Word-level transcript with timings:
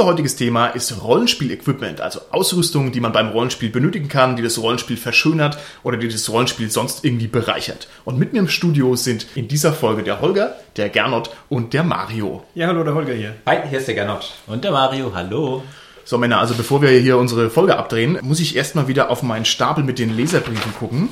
Unser 0.00 0.12
heutiges 0.12 0.36
Thema 0.36 0.68
ist 0.68 1.02
Rollenspiel-Equipment, 1.02 2.00
also 2.00 2.22
Ausrüstung, 2.30 2.90
die 2.90 3.00
man 3.00 3.12
beim 3.12 3.28
Rollenspiel 3.28 3.68
benötigen 3.68 4.08
kann, 4.08 4.34
die 4.34 4.42
das 4.42 4.56
Rollenspiel 4.56 4.96
verschönert 4.96 5.58
oder 5.82 5.98
die 5.98 6.08
das 6.08 6.30
Rollenspiel 6.30 6.70
sonst 6.70 7.04
irgendwie 7.04 7.26
bereichert. 7.26 7.86
Und 8.06 8.18
mit 8.18 8.32
mir 8.32 8.38
im 8.38 8.48
Studio 8.48 8.96
sind 8.96 9.26
in 9.34 9.46
dieser 9.46 9.74
Folge 9.74 10.02
der 10.02 10.22
Holger, 10.22 10.56
der 10.78 10.88
Gernot 10.88 11.28
und 11.50 11.74
der 11.74 11.82
Mario. 11.82 12.44
Ja, 12.54 12.68
hallo, 12.68 12.82
der 12.82 12.94
Holger 12.94 13.12
hier. 13.12 13.34
Hi, 13.44 13.58
hier 13.68 13.78
ist 13.78 13.88
der 13.88 13.94
Gernot. 13.94 14.32
Und 14.46 14.64
der 14.64 14.70
Mario, 14.70 15.12
hallo. 15.14 15.64
So 16.06 16.16
Männer, 16.16 16.38
also 16.38 16.54
bevor 16.54 16.80
wir 16.80 16.88
hier 16.88 17.18
unsere 17.18 17.50
Folge 17.50 17.76
abdrehen, 17.76 18.18
muss 18.22 18.40
ich 18.40 18.56
erstmal 18.56 18.88
wieder 18.88 19.10
auf 19.10 19.22
meinen 19.22 19.44
Stapel 19.44 19.84
mit 19.84 19.98
den 19.98 20.16
Leserbriefen 20.16 20.72
gucken. 20.76 21.10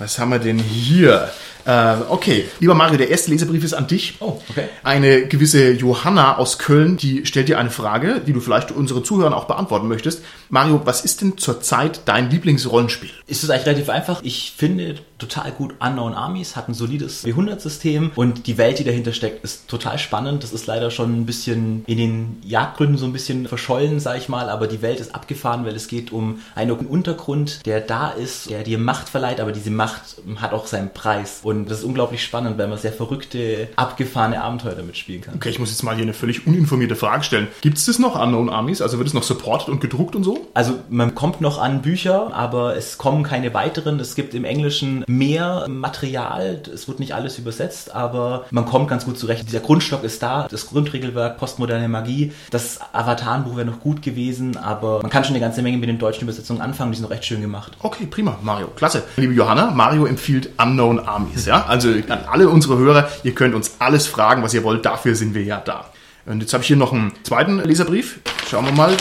Was 0.00 0.18
haben 0.18 0.32
wir 0.32 0.40
denn 0.40 0.58
hier? 0.58 1.30
Äh, 1.66 1.96
okay, 2.08 2.44
lieber 2.60 2.74
Mario, 2.74 2.98
der 2.98 3.08
erste 3.08 3.30
Leserbrief 3.30 3.64
ist 3.64 3.74
an 3.74 3.86
dich. 3.86 4.16
Oh, 4.20 4.40
okay. 4.48 4.68
Eine 4.82 5.26
gewisse 5.26 5.70
Johanna 5.72 6.36
aus 6.36 6.58
Köln, 6.58 6.96
die 6.96 7.24
stellt 7.26 7.48
dir 7.48 7.58
eine 7.58 7.70
Frage, 7.70 8.20
die 8.26 8.32
du 8.32 8.40
vielleicht 8.40 8.70
unsere 8.70 9.02
Zuhörer 9.02 9.36
auch 9.36 9.46
beantworten 9.46 9.88
möchtest. 9.88 10.22
Mario, 10.50 10.82
was 10.84 11.04
ist 11.04 11.22
denn 11.22 11.38
zurzeit 11.38 12.02
dein 12.04 12.30
Lieblingsrollenspiel? 12.30 13.10
Ist 13.26 13.42
es 13.42 13.50
eigentlich 13.50 13.66
relativ 13.66 13.88
einfach. 13.88 14.20
Ich 14.22 14.52
finde 14.56 14.96
total 15.26 15.52
gut 15.52 15.74
Unknown 15.80 16.14
Armies, 16.14 16.56
hat 16.56 16.68
ein 16.68 16.74
solides 16.74 17.24
W100-System 17.24 18.12
und 18.14 18.46
die 18.46 18.58
Welt, 18.58 18.78
die 18.78 18.84
dahinter 18.84 19.12
steckt, 19.12 19.44
ist 19.44 19.68
total 19.68 19.98
spannend. 19.98 20.42
Das 20.42 20.52
ist 20.52 20.66
leider 20.66 20.90
schon 20.90 21.20
ein 21.20 21.26
bisschen 21.26 21.84
in 21.86 21.98
den 21.98 22.42
Jagdgründen 22.44 22.98
so 22.98 23.06
ein 23.06 23.12
bisschen 23.12 23.48
verschollen, 23.48 24.00
sag 24.00 24.18
ich 24.18 24.28
mal, 24.28 24.48
aber 24.48 24.66
die 24.66 24.82
Welt 24.82 25.00
ist 25.00 25.14
abgefahren, 25.14 25.64
weil 25.64 25.74
es 25.74 25.88
geht 25.88 26.12
um 26.12 26.40
einen 26.54 26.72
Untergrund, 26.72 27.64
der 27.66 27.80
da 27.80 28.10
ist, 28.10 28.50
der 28.50 28.62
dir 28.62 28.78
Macht 28.78 29.08
verleiht, 29.08 29.40
aber 29.40 29.52
diese 29.52 29.70
Macht 29.70 30.16
hat 30.36 30.52
auch 30.52 30.66
seinen 30.66 30.90
Preis. 30.90 31.40
Und 31.42 31.70
das 31.70 31.78
ist 31.78 31.84
unglaublich 31.84 32.22
spannend, 32.22 32.58
weil 32.58 32.68
man 32.68 32.78
sehr 32.78 32.92
verrückte, 32.92 33.68
abgefahrene 33.76 34.42
Abenteuer 34.42 34.74
damit 34.74 34.96
spielen 34.96 35.20
kann. 35.20 35.36
Okay, 35.36 35.50
ich 35.50 35.58
muss 35.58 35.70
jetzt 35.70 35.82
mal 35.82 35.94
hier 35.94 36.02
eine 36.02 36.14
völlig 36.14 36.46
uninformierte 36.46 36.96
Frage 36.96 37.24
stellen. 37.24 37.48
Gibt 37.60 37.78
es 37.78 37.86
das 37.86 37.98
noch, 37.98 38.20
Unknown 38.20 38.50
Armies? 38.50 38.82
Also 38.82 38.98
wird 38.98 39.08
es 39.08 39.14
noch 39.14 39.22
supported 39.22 39.68
und 39.68 39.80
gedruckt 39.80 40.16
und 40.16 40.24
so? 40.24 40.48
Also 40.54 40.78
man 40.88 41.14
kommt 41.14 41.40
noch 41.40 41.58
an 41.58 41.82
Bücher, 41.82 42.34
aber 42.34 42.76
es 42.76 42.98
kommen 42.98 43.22
keine 43.22 43.54
weiteren. 43.54 44.00
Es 44.00 44.14
gibt 44.14 44.34
im 44.34 44.44
Englischen 44.44 45.04
mehr 45.16 45.66
Material. 45.68 46.62
Es 46.72 46.88
wird 46.88 47.00
nicht 47.00 47.14
alles 47.14 47.38
übersetzt, 47.38 47.94
aber 47.94 48.46
man 48.50 48.66
kommt 48.66 48.88
ganz 48.88 49.04
gut 49.04 49.18
zurecht. 49.18 49.46
Dieser 49.46 49.60
Grundstock 49.60 50.04
ist 50.04 50.22
da, 50.22 50.48
das 50.48 50.66
Grundregelwerk, 50.66 51.38
postmoderne 51.38 51.88
Magie. 51.88 52.32
Das 52.50 52.80
Avatarenbuch 52.92 53.56
wäre 53.56 53.66
noch 53.66 53.80
gut 53.80 54.02
gewesen, 54.02 54.56
aber 54.56 55.02
man 55.02 55.10
kann 55.10 55.24
schon 55.24 55.34
eine 55.34 55.40
ganze 55.40 55.62
Menge 55.62 55.78
mit 55.78 55.88
den 55.88 55.98
deutschen 55.98 56.24
Übersetzungen 56.24 56.60
anfangen. 56.60 56.92
Die 56.92 56.96
sind 56.98 57.04
noch 57.04 57.10
recht 57.10 57.24
schön 57.24 57.40
gemacht. 57.40 57.72
Okay, 57.80 58.06
prima, 58.06 58.38
Mario. 58.42 58.68
Klasse. 58.68 59.02
Liebe 59.16 59.32
Johanna, 59.32 59.70
Mario 59.70 60.06
empfiehlt 60.06 60.50
Unknown 60.60 61.00
Armies. 61.00 61.46
Ja? 61.46 61.66
Also 61.66 61.90
an 61.90 62.24
alle 62.30 62.48
unsere 62.48 62.78
Hörer, 62.78 63.08
ihr 63.22 63.34
könnt 63.34 63.54
uns 63.54 63.76
alles 63.78 64.06
fragen, 64.06 64.42
was 64.42 64.54
ihr 64.54 64.64
wollt. 64.64 64.84
Dafür 64.84 65.14
sind 65.14 65.34
wir 65.34 65.42
ja 65.42 65.60
da. 65.64 65.86
Und 66.26 66.40
jetzt 66.40 66.52
habe 66.52 66.62
ich 66.62 66.68
hier 66.68 66.76
noch 66.76 66.92
einen 66.92 67.12
zweiten 67.22 67.58
Leserbrief. 67.58 68.20
Schauen 68.48 68.64
wir 68.64 68.72
mal. 68.72 68.96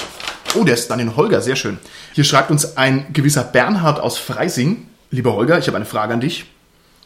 Oh, 0.55 0.63
der 0.63 0.75
ist 0.75 0.89
dann 0.89 0.99
in 0.99 1.15
Holger, 1.15 1.41
sehr 1.41 1.55
schön. 1.55 1.79
Hier 2.13 2.23
schreibt 2.23 2.51
uns 2.51 2.77
ein 2.77 3.07
gewisser 3.13 3.43
Bernhard 3.43 3.99
aus 3.99 4.17
Freising. 4.17 4.87
Lieber 5.13 5.35
Holger, 5.35 5.59
ich 5.59 5.67
habe 5.67 5.77
eine 5.77 5.85
Frage 5.85 6.11
an 6.11 6.21
dich. 6.21 6.45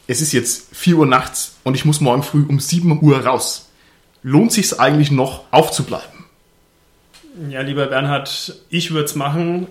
Es 0.07 0.21
ist 0.21 0.31
jetzt 0.31 0.73
4 0.73 0.95
Uhr 0.95 1.05
nachts 1.05 1.57
und 1.65 1.75
ich 1.75 1.83
muss 1.83 1.99
morgen 1.99 2.23
früh 2.23 2.45
um 2.47 2.57
7 2.57 3.03
Uhr 3.03 3.25
raus. 3.25 3.67
Lohnt 4.23 4.53
sich 4.53 4.67
es 4.67 4.79
eigentlich 4.79 5.11
noch 5.11 5.43
aufzubleiben? 5.51 6.23
Ja, 7.49 7.59
lieber 7.59 7.85
Bernhard, 7.87 8.61
ich 8.69 8.91
würde 8.91 9.03
es 9.03 9.15
machen. 9.15 9.67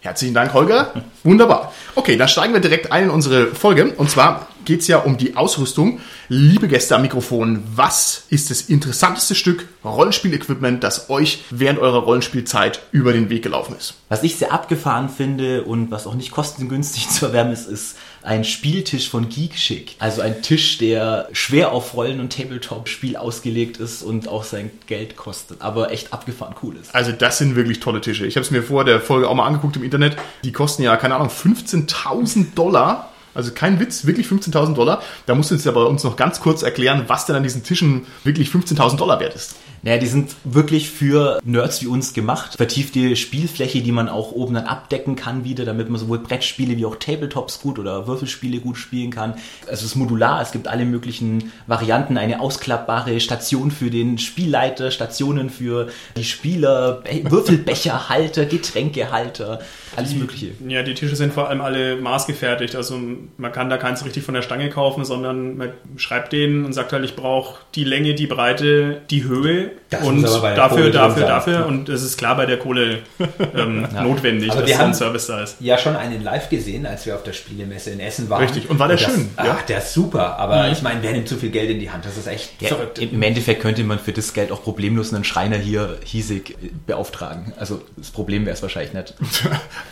Herzlichen 0.00 0.32
Dank, 0.32 0.54
Holger. 0.54 0.94
Wunderbar. 1.22 1.74
Okay, 1.96 2.16
dann 2.16 2.28
steigen 2.28 2.54
wir 2.54 2.60
direkt 2.60 2.92
ein 2.92 3.04
in 3.04 3.10
unsere 3.10 3.48
Folge. 3.48 3.92
Und 3.94 4.08
zwar 4.08 4.48
geht 4.70 4.82
es 4.82 4.86
ja 4.86 4.98
um 4.98 5.16
die 5.16 5.34
Ausrüstung. 5.34 5.98
Liebe 6.28 6.68
Gäste 6.68 6.94
am 6.94 7.02
Mikrofon, 7.02 7.64
was 7.74 8.26
ist 8.28 8.50
das 8.50 8.60
interessanteste 8.60 9.34
Stück 9.34 9.66
Rollenspiel-Equipment, 9.84 10.84
das 10.84 11.10
euch 11.10 11.42
während 11.50 11.80
eurer 11.80 12.04
Rollenspielzeit 12.04 12.80
über 12.92 13.12
den 13.12 13.30
Weg 13.30 13.42
gelaufen 13.42 13.74
ist? 13.76 13.94
Was 14.08 14.22
ich 14.22 14.36
sehr 14.36 14.52
abgefahren 14.52 15.08
finde 15.08 15.64
und 15.64 15.90
was 15.90 16.06
auch 16.06 16.14
nicht 16.14 16.30
kostengünstig 16.30 17.08
zu 17.10 17.26
erwerben 17.26 17.50
ist, 17.50 17.66
ist 17.66 17.96
ein 18.22 18.44
Spieltisch 18.44 19.10
von 19.10 19.28
Geekschick. 19.28 19.96
Also 19.98 20.22
ein 20.22 20.40
Tisch, 20.40 20.78
der 20.78 21.28
schwer 21.32 21.72
auf 21.72 21.94
Rollen- 21.94 22.20
und 22.20 22.32
Tabletop-Spiel 22.32 23.16
ausgelegt 23.16 23.78
ist 23.78 24.04
und 24.04 24.28
auch 24.28 24.44
sein 24.44 24.70
Geld 24.86 25.16
kostet, 25.16 25.62
aber 25.62 25.90
echt 25.90 26.12
abgefahren 26.12 26.54
cool 26.62 26.76
ist. 26.76 26.94
Also 26.94 27.10
das 27.10 27.38
sind 27.38 27.56
wirklich 27.56 27.80
tolle 27.80 28.00
Tische. 28.00 28.24
Ich 28.24 28.36
habe 28.36 28.44
es 28.44 28.52
mir 28.52 28.62
vor 28.62 28.84
der 28.84 29.00
Folge 29.00 29.28
auch 29.28 29.34
mal 29.34 29.46
angeguckt 29.46 29.74
im 29.74 29.82
Internet. 29.82 30.16
Die 30.44 30.52
kosten 30.52 30.84
ja, 30.84 30.96
keine 30.96 31.16
Ahnung, 31.16 31.28
15.000 31.28 32.54
Dollar. 32.54 33.09
Also 33.34 33.52
kein 33.52 33.80
Witz, 33.80 34.06
wirklich 34.06 34.26
15.000 34.26 34.74
Dollar. 34.74 35.02
Da 35.26 35.34
musst 35.34 35.50
du 35.50 35.54
jetzt 35.54 35.66
aber 35.66 35.88
uns 35.88 36.04
noch 36.04 36.16
ganz 36.16 36.40
kurz 36.40 36.62
erklären, 36.62 37.04
was 37.06 37.26
denn 37.26 37.36
an 37.36 37.42
diesen 37.42 37.62
Tischen 37.62 38.06
wirklich 38.24 38.48
15.000 38.48 38.96
Dollar 38.96 39.20
wert 39.20 39.34
ist. 39.34 39.56
Naja, 39.82 39.98
die 39.98 40.06
sind 40.06 40.36
wirklich 40.44 40.90
für 40.90 41.40
Nerds 41.42 41.80
wie 41.80 41.86
uns 41.86 42.12
gemacht. 42.12 42.56
Vertiefte 42.56 43.16
Spielfläche, 43.16 43.80
die 43.80 43.92
man 43.92 44.08
auch 44.08 44.32
oben 44.32 44.54
dann 44.54 44.66
abdecken 44.66 45.16
kann 45.16 45.44
wieder, 45.44 45.64
damit 45.64 45.88
man 45.88 45.98
sowohl 45.98 46.18
Brettspiele 46.18 46.76
wie 46.76 46.84
auch 46.84 46.96
Tabletops 46.96 47.60
gut 47.60 47.78
oder 47.78 48.06
Würfelspiele 48.06 48.60
gut 48.60 48.76
spielen 48.76 49.10
kann. 49.10 49.34
Also 49.62 49.84
es 49.84 49.92
ist 49.92 49.96
modular, 49.96 50.42
es 50.42 50.52
gibt 50.52 50.68
alle 50.68 50.84
möglichen 50.84 51.52
Varianten. 51.66 52.18
Eine 52.18 52.40
ausklappbare 52.40 53.20
Station 53.20 53.70
für 53.70 53.90
den 53.90 54.18
Spielleiter, 54.18 54.90
Stationen 54.90 55.48
für 55.48 55.88
die 56.16 56.24
Spieler, 56.24 57.02
Würfelbecherhalter, 57.24 58.44
Getränkehalter, 58.44 59.60
alles 59.96 60.14
mögliche. 60.14 60.52
Ja, 60.68 60.82
die 60.82 60.94
Tische 60.94 61.16
sind 61.16 61.32
vor 61.32 61.48
allem 61.48 61.62
alle 61.62 61.96
maßgefertigt. 61.96 62.76
Also 62.76 63.00
man 63.38 63.52
kann 63.52 63.70
da 63.70 63.78
keins 63.78 64.04
richtig 64.04 64.24
von 64.24 64.34
der 64.34 64.42
Stange 64.42 64.68
kaufen, 64.68 65.04
sondern 65.04 65.56
man 65.56 65.70
schreibt 65.96 66.32
denen 66.32 66.66
und 66.66 66.74
sagt 66.74 66.92
halt, 66.92 67.04
ich 67.04 67.16
brauche 67.16 67.60
die 67.74 67.84
Länge, 67.84 68.14
die 68.14 68.26
Breite, 68.26 69.00
die 69.10 69.24
Höhe 69.24 69.69
Das 69.90 70.02
und 70.04 70.22
dafür, 70.22 70.90
dafür, 70.90 71.26
dafür. 71.26 71.66
Und 71.66 71.88
es 71.88 72.02
ist 72.04 72.16
klar 72.16 72.36
bei 72.36 72.46
der 72.46 72.58
Kohle 72.58 72.98
ähm, 73.56 73.88
notwendig, 74.02 74.52
Aber 74.52 74.62
dass 74.62 74.76
so 74.76 74.82
ein 74.84 74.94
Service 74.94 75.26
da 75.26 75.42
ist. 75.42 75.56
Ja, 75.58 75.78
schon 75.78 75.96
einen 75.96 76.22
live 76.22 76.48
gesehen, 76.48 76.86
als 76.86 77.06
wir 77.06 77.16
auf 77.16 77.24
der 77.24 77.32
Spielemesse 77.32 77.90
in 77.90 77.98
Essen 78.00 78.30
waren. 78.30 78.42
Richtig. 78.42 78.70
Und 78.70 78.78
war 78.78 78.86
der 78.86 78.96
das, 78.98 79.06
schön, 79.06 79.28
ja? 79.36 79.56
Ach, 79.58 79.62
der 79.62 79.78
ist 79.78 79.92
super. 79.92 80.38
Aber 80.38 80.68
ich 80.70 80.82
meine, 80.82 81.02
wer 81.02 81.10
nimmt 81.12 81.28
zu 81.28 81.36
viel 81.36 81.50
Geld 81.50 81.70
in 81.70 81.80
die 81.80 81.90
Hand? 81.90 82.04
Das 82.04 82.16
ist 82.16 82.28
echt 82.28 82.50
Ja, 82.60 82.68
verrückt. 82.68 82.98
im 83.00 83.20
Endeffekt 83.22 83.62
könnte 83.62 83.82
man 83.82 83.98
für 83.98 84.12
das 84.12 84.32
Geld 84.32 84.52
auch 84.52 84.62
problemlos 84.62 85.12
einen 85.12 85.24
Schreiner 85.24 85.56
hier 85.56 85.96
hiesig 86.04 86.50
äh, 86.50 86.70
beauftragen. 86.86 87.52
Also 87.58 87.82
das 87.96 88.10
Problem 88.10 88.46
wäre 88.46 88.54
es 88.54 88.62
wahrscheinlich 88.62 88.92
nicht. 88.94 89.14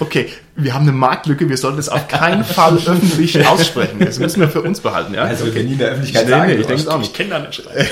Okay, 0.00 0.28
wir 0.55 0.75
haben 0.75 0.83
eine 0.83 0.93
Marktlücke. 0.93 1.49
Wir 1.49 1.56
sollten 1.56 1.78
es 1.78 1.89
auf 1.89 2.06
keinen 2.06 2.45
Fall 2.45 2.75
öffentlich 2.87 3.45
aussprechen. 3.47 3.99
Das 3.99 4.19
müssen 4.21 4.41
wir 4.41 4.49
für 4.49 4.62
uns 4.62 4.81
behalten. 4.81 5.12
Ja? 5.15 5.22
Also 5.22 5.47
okay. 5.47 5.65
nie 5.65 5.72
in 5.72 5.78
der 5.78 5.89
Öffentlichkeit 5.89 6.25
Nee, 6.27 6.31
sagen. 6.31 6.47
nee, 6.53 6.55
ich 6.60 6.66
denke 6.66 6.83
es 6.83 6.89
auch 6.89 6.95
Ich 6.97 7.09
nicht. 7.09 7.15
kenne 7.15 7.31
da 7.31 7.39
nicht 7.41 7.55
schreiben. 7.56 7.89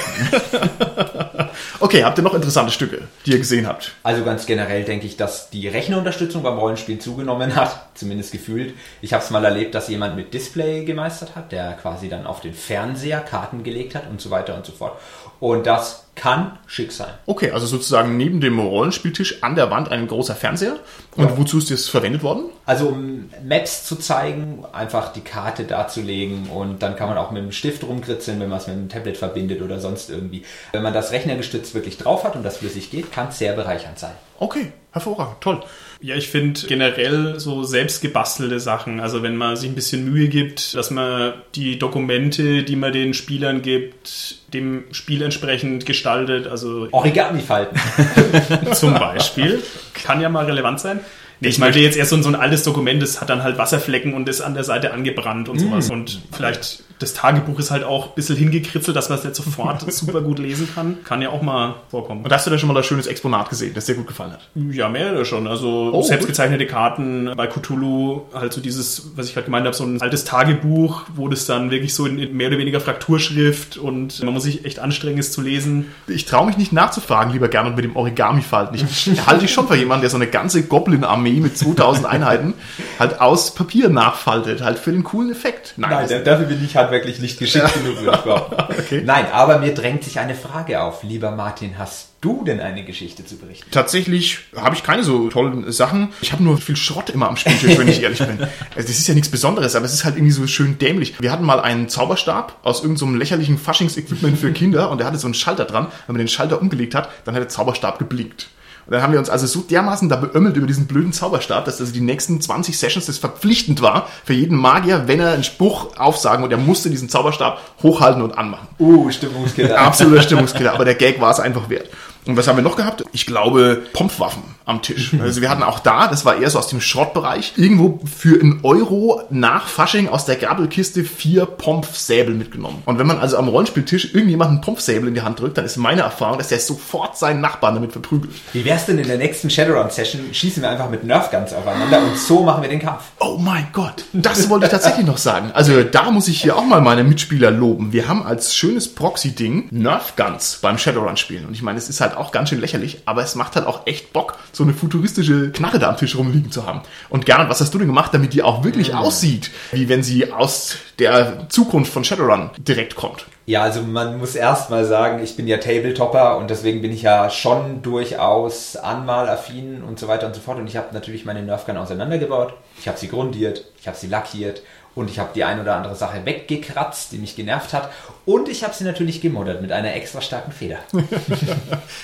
Okay, 1.78 2.04
habt 2.04 2.19
ihr 2.19 2.25
noch 2.25 2.34
interessante 2.34 2.72
Stücke, 2.72 3.03
die 3.26 3.32
ihr 3.32 3.38
gesehen 3.38 3.66
habt? 3.66 3.92
Also 4.03 4.25
ganz 4.25 4.47
generell 4.47 4.84
denke 4.84 5.06
ich, 5.06 5.16
dass 5.16 5.50
die 5.50 5.69
Rechnerunterstützung 5.69 6.42
beim 6.42 6.59
Rollenspiel 6.59 6.98
zugenommen 6.98 7.54
hat, 7.54 7.91
zumindest 7.94 8.32
gefühlt. 8.32 8.75
Ich 9.03 9.12
habe 9.12 9.22
es 9.22 9.31
mal 9.31 9.44
erlebt, 9.44 9.75
dass 9.75 9.88
jemand 9.88 10.16
mit 10.16 10.32
Display 10.32 10.84
gemeistert 10.84 11.37
hat, 11.37 11.53
der 11.53 11.75
quasi 11.75 12.09
dann 12.09 12.26
auf 12.26 12.41
den 12.41 12.54
Fernseher 12.54 13.20
Karten 13.20 13.62
gelegt 13.62 13.94
hat 13.94 14.09
und 14.09 14.20
so 14.20 14.31
weiter 14.31 14.54
und 14.54 14.64
so 14.64 14.72
fort. 14.72 14.98
Und 15.38 15.66
das 15.66 16.06
kann 16.16 16.59
schick 16.66 16.91
sein. 16.93 17.12
Okay, 17.27 17.50
also 17.53 17.66
sozusagen 17.66 18.16
neben 18.16 18.41
dem 18.41 18.59
Rollenspieltisch 18.59 19.43
an 19.43 19.54
der 19.54 19.71
Wand 19.71 19.93
ein 19.93 20.09
großer 20.09 20.34
Fernseher. 20.34 20.77
Und 21.15 21.25
Ja. 21.31 21.38
wozu 21.38 21.59
ist 21.59 21.71
das 21.71 21.88
verwendet 21.88 22.22
worden? 22.22 22.47
Also 22.65 22.88
um 22.88 23.31
Maps 23.44 23.84
zu 23.84 23.97
zeigen, 23.97 24.65
einfach 24.72 25.12
die 25.12 25.21
Karte 25.21 25.65
darzulegen 25.65 26.49
und 26.49 26.82
dann 26.82 26.97
kann 26.97 27.09
man 27.09 27.19
auch 27.19 27.31
mit 27.31 27.43
dem 27.43 27.53
Stift 27.53 27.84
rumkritzeln, 27.84 28.41
wenn 28.41 28.49
man 28.49 28.59
es 28.59 28.66
mit 28.66 28.76
dem 28.76 28.88
Tablet 28.88 29.16
verbindet 29.16 29.62
oder 29.62 29.78
sonst 29.78 30.10
irgendwie. 30.10 30.43
Wenn 30.72 30.82
man 30.82 30.94
das 30.94 31.12
rechnergestützt 31.12 31.75
wirklich 31.75 31.99
drauf 31.99 32.25
hat 32.25 32.35
und 32.35 32.43
das 32.43 32.56
flüssig 32.56 32.91
geht, 32.91 33.12
kann 33.12 33.29
es 33.29 33.38
sehr 33.38 33.52
bereichernd 33.52 33.99
sein. 33.99 34.12
Okay, 34.38 34.73
hervorragend, 34.93 35.41
toll. 35.41 35.62
Ja, 36.00 36.14
ich 36.14 36.28
finde 36.28 36.60
generell 36.66 37.40
so 37.40 37.64
selbst 37.64 38.02
gebastelte 38.02 38.60
Sachen, 38.60 39.00
also 39.00 39.22
wenn 39.22 39.37
man 39.37 39.56
sich 39.56 39.70
ein 39.70 39.75
bisschen 39.75 40.04
Mühe 40.04 40.28
gibt, 40.28 40.75
dass 40.75 40.90
man 40.90 41.32
die 41.54 41.78
Dokumente, 41.78 42.64
die 42.64 42.76
man 42.76 42.93
den 42.93 43.14
Spielern 43.14 43.62
gibt, 43.62 44.37
dem 44.52 44.84
Spiel 44.93 45.22
entsprechend 45.22 45.87
gestaltet, 45.87 46.46
also 46.46 46.88
Origami 46.93 47.40
falten. 47.40 47.81
zum 48.72 48.94
Beispiel, 48.94 49.62
kann 49.94 50.20
ja 50.20 50.28
mal 50.28 50.44
relevant 50.44 50.81
sein. 50.81 51.00
Nee, 51.40 51.48
ich 51.48 51.58
meinte 51.58 51.81
jetzt 51.81 51.96
erst 51.96 52.10
so 52.10 52.16
ein, 52.16 52.22
so 52.22 52.28
ein 52.28 52.34
altes 52.34 52.62
Dokument, 52.62 53.02
das 53.02 53.20
hat 53.20 53.28
dann 53.28 53.43
halt 53.43 53.58
Wasserflecken 53.58 54.14
und 54.14 54.28
ist 54.28 54.40
an 54.40 54.54
der 54.54 54.64
Seite 54.64 54.93
angebrannt 54.93 55.48
und 55.48 55.58
sowas. 55.58 55.90
Und 55.90 56.20
vielleicht 56.32 56.82
Das 56.98 57.14
Tagebuch 57.14 57.58
ist 57.58 57.70
halt 57.70 57.84
auch 57.84 58.06
ein 58.08 58.14
bisschen 58.14 58.37
hingekritzelt, 58.37 58.96
dass 58.96 59.08
man 59.08 59.19
es 59.19 59.25
nicht 59.25 59.37
sofort 59.37 59.90
super 59.93 60.20
gut 60.22 60.38
lesen 60.38 60.69
kann. 60.75 60.98
Kann 61.04 61.20
ja 61.22 61.31
auch 61.31 61.43
mal 61.43 61.75
vorkommen. 61.90 62.25
Und 62.25 62.32
hast 62.32 62.46
du 62.46 62.50
da 62.50 62.58
schon 62.58 62.69
mal 62.69 62.76
ein 62.76 62.84
schönes 62.84 63.06
Exponat 63.06 63.50
gesehen, 63.50 63.72
das 63.75 63.84
dir 63.87 63.94
gut 63.94 64.06
gefallen 64.06 64.32
hat? 64.32 64.40
Ja, 64.54 64.88
mehrere 64.88 65.25
schon. 65.25 65.46
Also 65.46 65.90
Oh, 65.93 66.02
selbstgezeichnete 66.02 66.66
Karten 66.66 67.31
bei 67.37 67.46
Cthulhu, 67.46 68.22
halt 68.34 68.52
so 68.52 68.60
dieses, 68.60 69.10
was 69.16 69.26
ich 69.26 69.34
gerade 69.34 69.44
gemeint 69.46 69.66
habe, 69.66 69.76
so 69.76 69.84
ein 69.84 70.00
altes 70.00 70.25
Tagebuch, 70.25 71.02
wo 71.14 71.28
das 71.28 71.46
dann 71.46 71.70
wirklich 71.70 71.94
so 71.94 72.06
in 72.06 72.37
mehr 72.37 72.48
oder 72.48 72.58
weniger 72.58 72.81
Frakturschrift 72.81 73.76
und 73.76 74.22
man 74.22 74.32
muss 74.34 74.43
sich 74.44 74.64
echt 74.64 74.78
anstrengen, 74.78 75.19
es 75.19 75.32
zu 75.32 75.40
lesen. 75.43 75.87
Ich 76.06 76.25
traue 76.26 76.46
mich 76.46 76.56
nicht 76.56 76.72
nachzufragen, 76.72 77.32
lieber 77.32 77.48
Gernot, 77.48 77.76
mit 77.76 77.84
dem 77.84 77.96
Origami 77.96 78.43
falten. 78.43 78.75
Ich 78.75 78.84
halte 79.26 79.43
dich 79.43 79.52
schon 79.52 79.69
für 79.69 79.76
jemanden, 79.76 80.02
der 80.02 80.10
so 80.10 80.16
eine 80.16 80.26
ganze 80.26 80.62
Goblin-Armee 80.62 81.40
mit 81.40 81.56
2000 81.56 82.06
Einheiten 82.06 82.54
halt 82.98 83.20
aus 83.20 83.54
Papier 83.54 83.88
nachfaltet, 83.88 84.62
halt 84.62 84.78
für 84.78 84.93
den 84.93 85.04
coolen 85.04 85.31
Effekt. 85.31 85.75
Nein, 85.76 86.06
das- 86.08 86.25
dafür 86.25 86.46
bin 86.46 86.64
ich 86.64 86.76
handwerklich 86.87 87.21
nicht 87.21 87.38
geschickt 87.38 87.73
genug, 87.75 88.00
würde 88.00 88.17
ich 88.17 88.23
behaupten. 88.23 89.05
Nein, 89.05 89.27
aber 89.33 89.59
mir 89.59 89.75
drängt 89.75 90.05
sich 90.05 90.19
eine 90.19 90.35
Frage 90.35 90.81
auf. 90.81 91.03
Lieber 91.03 91.31
Martin, 91.31 91.79
hast 91.79 92.11
du 92.21 92.44
denn 92.44 92.61
eine 92.61 92.85
Geschichte 92.85 93.25
zu 93.25 93.37
berichten? 93.37 93.71
Tatsächlich 93.71 94.38
habe 94.56 94.75
ich 94.75 94.83
keine 94.83 95.05
so 95.05 95.29
tollen 95.29 95.71
Sachen. 95.71 96.12
Ich 96.23 96.33
habe 96.33 96.43
nur 96.43 96.59
viel 96.59 96.77
Schrott 96.77 97.11
immer 97.11 97.29
am 97.29 97.37
Spieltisch, 97.37 97.79
wenn 97.79 97.88
ich 97.88 98.03
ehrlich 98.03 98.19
bin. 98.19 98.38
Also 98.75 98.88
das 98.88 98.99
ist 98.99 99.09
ja 99.09 99.15
nichts 99.15 99.31
Besonderes, 99.31 99.75
aber 99.75 99.87
es 99.87 99.94
ist 99.94 100.05
halt 100.05 100.17
irgendwie 100.17 100.33
so 100.33 100.47
schön 100.47 100.79
dämlich. 100.79 101.15
Wir 101.21 101.33
hatten 101.33 101.44
mal 101.44 101.61
einen 101.61 101.88
Zauberstab 101.88 102.59
aus 102.62 102.83
irgendeinem 102.83 103.12
so 103.12 103.19
lächerlichen 103.19 103.59
Faschings-Equipment 103.59 104.39
für 104.39 104.53
Kinder 104.53 104.91
und 104.91 104.99
der 104.99 105.06
hatte 105.06 105.19
so 105.19 105.27
einen 105.27 105.35
Schalter 105.35 105.65
dran. 105.65 105.87
Wenn 106.06 106.15
man 106.15 106.19
den 106.19 106.29
Schalter 106.29 106.61
umgelegt 106.61 106.94
hat, 106.94 107.09
dann 107.25 107.35
hat 107.35 107.43
der 107.43 107.49
Zauberstab 107.49 107.99
geblinkt. 107.99 108.49
Und 108.87 108.93
dann 108.93 109.03
haben 109.03 109.12
wir 109.12 109.19
uns 109.19 109.29
also 109.29 109.47
so 109.47 109.61
dermaßen 109.61 110.09
da 110.09 110.17
beömmelt 110.17 110.56
über 110.56 110.67
diesen 110.67 110.87
blöden 110.87 111.12
Zauberstab, 111.12 111.65
dass 111.65 111.81
also 111.81 111.93
die 111.93 112.00
nächsten 112.00 112.41
20 112.41 112.79
Sessions 112.79 113.06
das 113.06 113.19
verpflichtend 113.19 113.83
war 113.83 114.09
für 114.25 114.33
jeden 114.33 114.56
Magier, 114.56 115.09
wenn 115.09 115.21
er 115.21 115.33
einen 115.33 115.44
Spruch 115.44 115.97
aufsagen 115.97 116.44
und 116.44 116.53
er 116.53 116.59
musste 116.59 116.88
diesen 116.88 117.09
Zauberstab 117.09 117.61
hochhalten 117.83 118.23
und 118.23 118.38
anmachen. 118.38 118.69
Uh, 118.79 119.11
Stimmungskiller. 119.11 119.79
Absoluter 119.79 120.23
Stimmungskiller, 120.23 120.73
aber 120.73 120.85
der 120.85 120.94
Gag 120.94 121.21
war 121.21 121.31
es 121.31 121.41
einfach 121.41 121.69
wert. 121.69 121.91
Und 122.27 122.37
was 122.37 122.49
haben 122.49 122.56
wir 122.56 122.62
noch 122.62 122.77
gehabt? 122.77 123.05
Ich 123.12 123.27
glaube, 123.27 123.83
Pompwaffen 123.93 124.56
am 124.67 124.83
Tisch. 124.83 125.15
Also 125.21 125.41
wir 125.41 125.49
hatten 125.49 125.63
auch 125.63 125.79
da, 125.79 126.09
das 126.09 126.25
war 126.25 126.37
eher 126.37 126.51
so 126.51 126.59
aus 126.59 126.67
dem 126.67 126.81
Schrottbereich, 126.81 127.55
irgendwo 127.57 128.01
für 128.05 128.41
einen 128.41 128.61
Euro 128.65 129.23
nach 129.31 129.69
Fasching 129.69 130.09
aus 130.09 130.27
der 130.27 130.37
Grabbelkiste 130.37 131.05
vier 131.05 131.47
Pompfsäbel 131.47 132.35
mitgenommen. 132.35 132.83
Und 132.85 132.99
wenn 132.99 133.07
man 133.07 133.19
also 133.19 133.39
am 133.39 133.49
Rollenspieltisch 133.49 134.13
irgendjemanden 134.15 134.57
einen 134.57 134.63
Pompfsäbel 134.63 135.09
in 135.09 135.15
die 135.15 135.23
Hand 135.23 135.41
drückt, 135.41 135.57
dann 135.57 135.65
ist 135.65 135.77
meine 135.77 136.03
Erfahrung, 136.03 136.39
dass 136.39 136.49
der 136.49 136.59
sofort 136.59 137.17
seinen 137.17 137.41
Nachbarn 137.41 137.75
damit 137.75 137.93
verprügelt. 137.93 138.35
Wie 138.53 138.65
wär's 138.65 138.87
denn 138.87 138.99
in 138.99 139.07
der 139.07 139.19
nächsten 139.19 139.49
Shadowrun-Session? 139.49 140.21
Schießen 140.33 140.63
wir 140.63 140.71
einfach 140.71 140.91
mit 140.91 141.05
Nerfguns 141.05 141.53
aufeinander 141.53 142.03
und 142.03 142.19
so 142.19 142.43
machen 142.43 142.63
wir 142.63 142.69
den 142.69 142.81
Kampf. 142.81 143.03
Oh 143.21 143.39
mein 143.39 143.69
Gott, 143.73 144.05
das 144.13 144.51
wollte 144.51 144.67
ich 144.67 144.73
tatsächlich 144.73 145.07
noch 145.07 145.19
sagen. 145.19 145.53
Also 145.55 145.85
da 145.85 146.11
muss 146.11 146.27
ich 146.27 146.43
hier 146.43 146.57
auch 146.57 146.65
mal 146.65 146.81
meine 146.81 147.05
Mitspieler 147.05 147.53
loben. 147.53 147.93
Wir 147.93 148.09
haben 148.09 148.25
als 148.25 148.57
schönes 148.57 148.93
Proxy-Ding 148.93 149.69
Nerf 149.71 150.15
Guns 150.17 150.59
beim 150.61 150.77
Shadowrun 150.77 151.17
spielen. 151.17 151.47
Und 151.47 151.55
ich 151.55 151.63
meine, 151.63 151.79
es 151.79 151.89
ist 151.89 152.01
halt 152.01 152.17
auch 152.17 152.33
ganz 152.33 152.49
schön 152.49 152.61
lächerlich, 152.61 153.03
aber 153.07 153.23
es 153.23 153.37
macht 153.37 153.55
halt 153.55 153.67
auch 153.67 153.87
echt 153.87 154.13
Bock, 154.13 154.39
so 154.56 154.64
eine 154.64 154.73
futuristische 154.73 155.50
Knarre 155.50 155.79
da 155.79 155.91
am 155.91 155.99
Tisch 155.99 156.17
rumliegen 156.17 156.50
zu 156.50 156.67
haben. 156.67 156.81
Und 157.11 157.26
Gernot, 157.26 157.50
was 157.50 157.61
hast 157.61 157.75
du 157.75 157.79
denn 157.79 157.88
gemacht, 157.88 158.14
damit 158.14 158.32
die 158.32 158.43
auch 158.43 158.64
wirklich 158.64 158.94
aussieht, 158.94 159.50
wie 159.73 159.91
wenn 159.91 160.03
sie 160.03 160.32
aus 160.32 160.79
der 160.99 161.47
Zukunft 161.50 161.93
von 161.93 162.05
Shadowrun 162.05 162.50
direkt 162.56 162.97
kommt? 162.97 163.26
Ja, 163.48 163.62
also 163.62 163.81
man 163.82 164.19
muss 164.19 164.34
erst 164.34 164.70
mal 164.70 164.84
sagen, 164.84 165.22
ich 165.22 165.37
bin 165.37 165.46
ja 165.46 165.58
Tabletopper 165.58 166.37
und 166.37 166.50
deswegen 166.50 166.82
bin 166.82 166.90
ich 166.93 167.02
ja 167.02 167.31
schon 167.31 167.81
durchaus 167.81 168.75
anmalaffin 168.75 169.84
und 169.84 170.00
so 170.00 170.08
weiter 170.08 170.26
und 170.26 170.34
so 170.34 170.40
fort. 170.40 170.58
Und 170.58 170.66
ich 170.66 170.76
habe 170.76 170.88
natürlich 170.93 171.25
meine 171.25 171.43
Nerfgun 171.43 171.76
auseinandergebaut. 171.76 172.54
Ich 172.81 172.88
habe 172.88 172.98
sie 172.98 173.08
grundiert, 173.08 173.64
ich 173.81 173.87
habe 173.87 173.96
sie 173.96 174.08
lackiert 174.08 174.62
und 174.96 175.10
ich 175.10 175.20
habe 175.20 175.28
die 175.32 175.44
ein 175.44 175.60
oder 175.60 175.76
andere 175.76 175.94
Sache 175.94 176.25
weggekratzt, 176.25 177.12
die 177.12 177.19
mich 177.19 177.37
genervt 177.37 177.72
hat. 177.72 177.90
Und 178.25 178.48
ich 178.48 178.64
habe 178.64 178.75
sie 178.75 178.82
natürlich 178.82 179.20
gemoddert 179.20 179.62
mit 179.62 179.70
einer 179.70 179.94
extra 179.94 180.20
starken 180.20 180.50
Feder. 180.50 180.78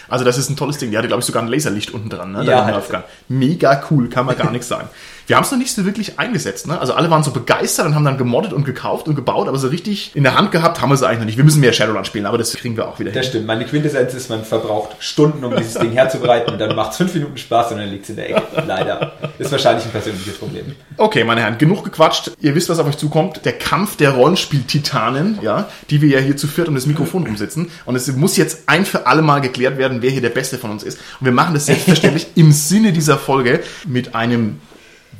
Also 0.09 0.27
das 0.27 0.37
ist 0.37 0.51
ein 0.51 0.57
tolles 0.57 0.77
Ding. 0.77 0.91
Die 0.91 0.99
hatte, 0.99 1.09
glaube 1.09 1.21
ich, 1.21 1.27
sogar 1.27 1.43
ein 1.43 1.49
Laserlicht 1.49 1.93
unten 1.93 2.11
dran. 2.11 2.33
Ne? 2.33 2.45
Ja, 2.45 2.61
Deine 2.61 2.73
Nerf 2.73 2.91
Gun. 2.91 3.03
Mega 3.29 3.83
cool, 3.91 4.11
kann 4.11 4.27
man 4.27 4.37
gar 4.37 4.51
nichts 4.51 4.69
sagen. 4.69 4.89
Wir 5.27 5.37
haben 5.37 5.45
es 5.45 5.51
noch 5.51 5.59
nicht 5.59 5.73
so 5.75 5.85
wirklich 5.85 6.19
eingesetzt. 6.19 6.67
Ne? 6.67 6.79
Also 6.79 6.95
alle 6.95 7.11
waren 7.11 7.23
so 7.23 7.31
begeistert 7.31 7.87
und 7.87 7.95
haben 7.95 8.05
dann 8.05 8.19
gemoddet 8.19 8.53
und 8.53 8.65
gekauft 8.65 9.09
und 9.09 9.15
gebaut, 9.15 9.49
aber 9.49 9.59
so 9.59 9.69
richtig 9.69 10.13
in 10.15 10.23
der 10.25 10.37
Hand 10.37 10.51
gehabt 10.53 10.81
haben 10.81 10.91
wir 10.91 10.95
es 10.95 11.03
eigentlich 11.03 11.19
noch 11.21 11.27
nicht. 11.27 11.37
Wir 11.37 11.45
müssen 11.45 11.61
mehr 11.61 11.73
Shadowrun 11.73 12.05
spielen, 12.05 12.27
aber 12.27 12.39
das 12.39 12.53
kriegen 12.55 12.77
wir 12.77 12.89
auch 12.89 12.99
wieder 12.99 13.11
Das 13.13 13.23
hin. 13.27 13.31
stimmt. 13.31 13.47
Meine 13.47 13.65
Quintessenz 13.65 14.15
ist, 14.15 14.31
man 14.31 14.45
verbraucht 14.45 14.97
Stunden, 14.99 15.45
um 15.45 15.57
dieses 15.57 15.75
Ding 15.75 15.93
herzubereiten 15.93 16.53
und 16.53 16.59
dann 16.59 16.75
macht 16.75 16.93
es 16.93 16.97
fünf 16.97 17.15
Minuten 17.15 17.37
Spaß 17.37 17.73
und 17.73 17.79
dann 17.79 17.89
liegt 17.91 18.05
es 18.05 18.11
in 18.11 18.17
der 18.17 18.31
Ecke. 18.31 18.43
Leider. 18.67 19.13
Ist 19.39 19.53
wahrscheinlich 19.53 19.85
ein 19.85 19.91
persönliches 19.93 20.39
Problem. 20.39 20.75
Okay, 20.97 21.25
meine 21.25 21.41
Herren, 21.43 21.59
genug 21.59 21.85
gequatscht. 21.85 22.33
Ihr 22.41 22.55
wisst, 22.55 22.69
was 22.69 22.79
auf 22.79 22.87
euch 22.87 22.97
zukommt. 22.99 23.45
Der 23.45 23.53
Kampf 23.53 23.97
der 23.97 24.11
Rollenspiel-Titanen, 24.63 25.39
ja, 25.43 25.69
die 25.91 26.01
wir 26.01 26.09
ja 26.09 26.19
hier 26.19 26.37
zu 26.37 26.47
viert 26.47 26.69
um 26.69 26.75
das 26.75 26.87
Mikrofon 26.87 27.25
rumsitzen. 27.27 27.71
Und 27.85 27.97
es 27.97 28.07
muss 28.15 28.37
jetzt 28.37 28.63
ein 28.67 28.85
für 28.85 29.07
alle 29.07 29.23
Mal 29.23 29.41
geklärt 29.41 29.79
werden, 29.79 30.03
wer 30.03 30.11
hier 30.11 30.21
der 30.21 30.31
Beste 30.31 30.59
von 30.59 30.71
uns 30.71 30.83
ist. 30.83 30.99
Und 31.21 31.27
wir 31.27 31.33
machen 31.33 31.55
das 31.55 31.67
selbstverständlich 31.67 32.27
im 32.35 32.53
Sinne 32.53 32.93
dieser 32.93 33.19
Folge 33.19 33.61
mit 33.87 34.15
einem 34.15 34.59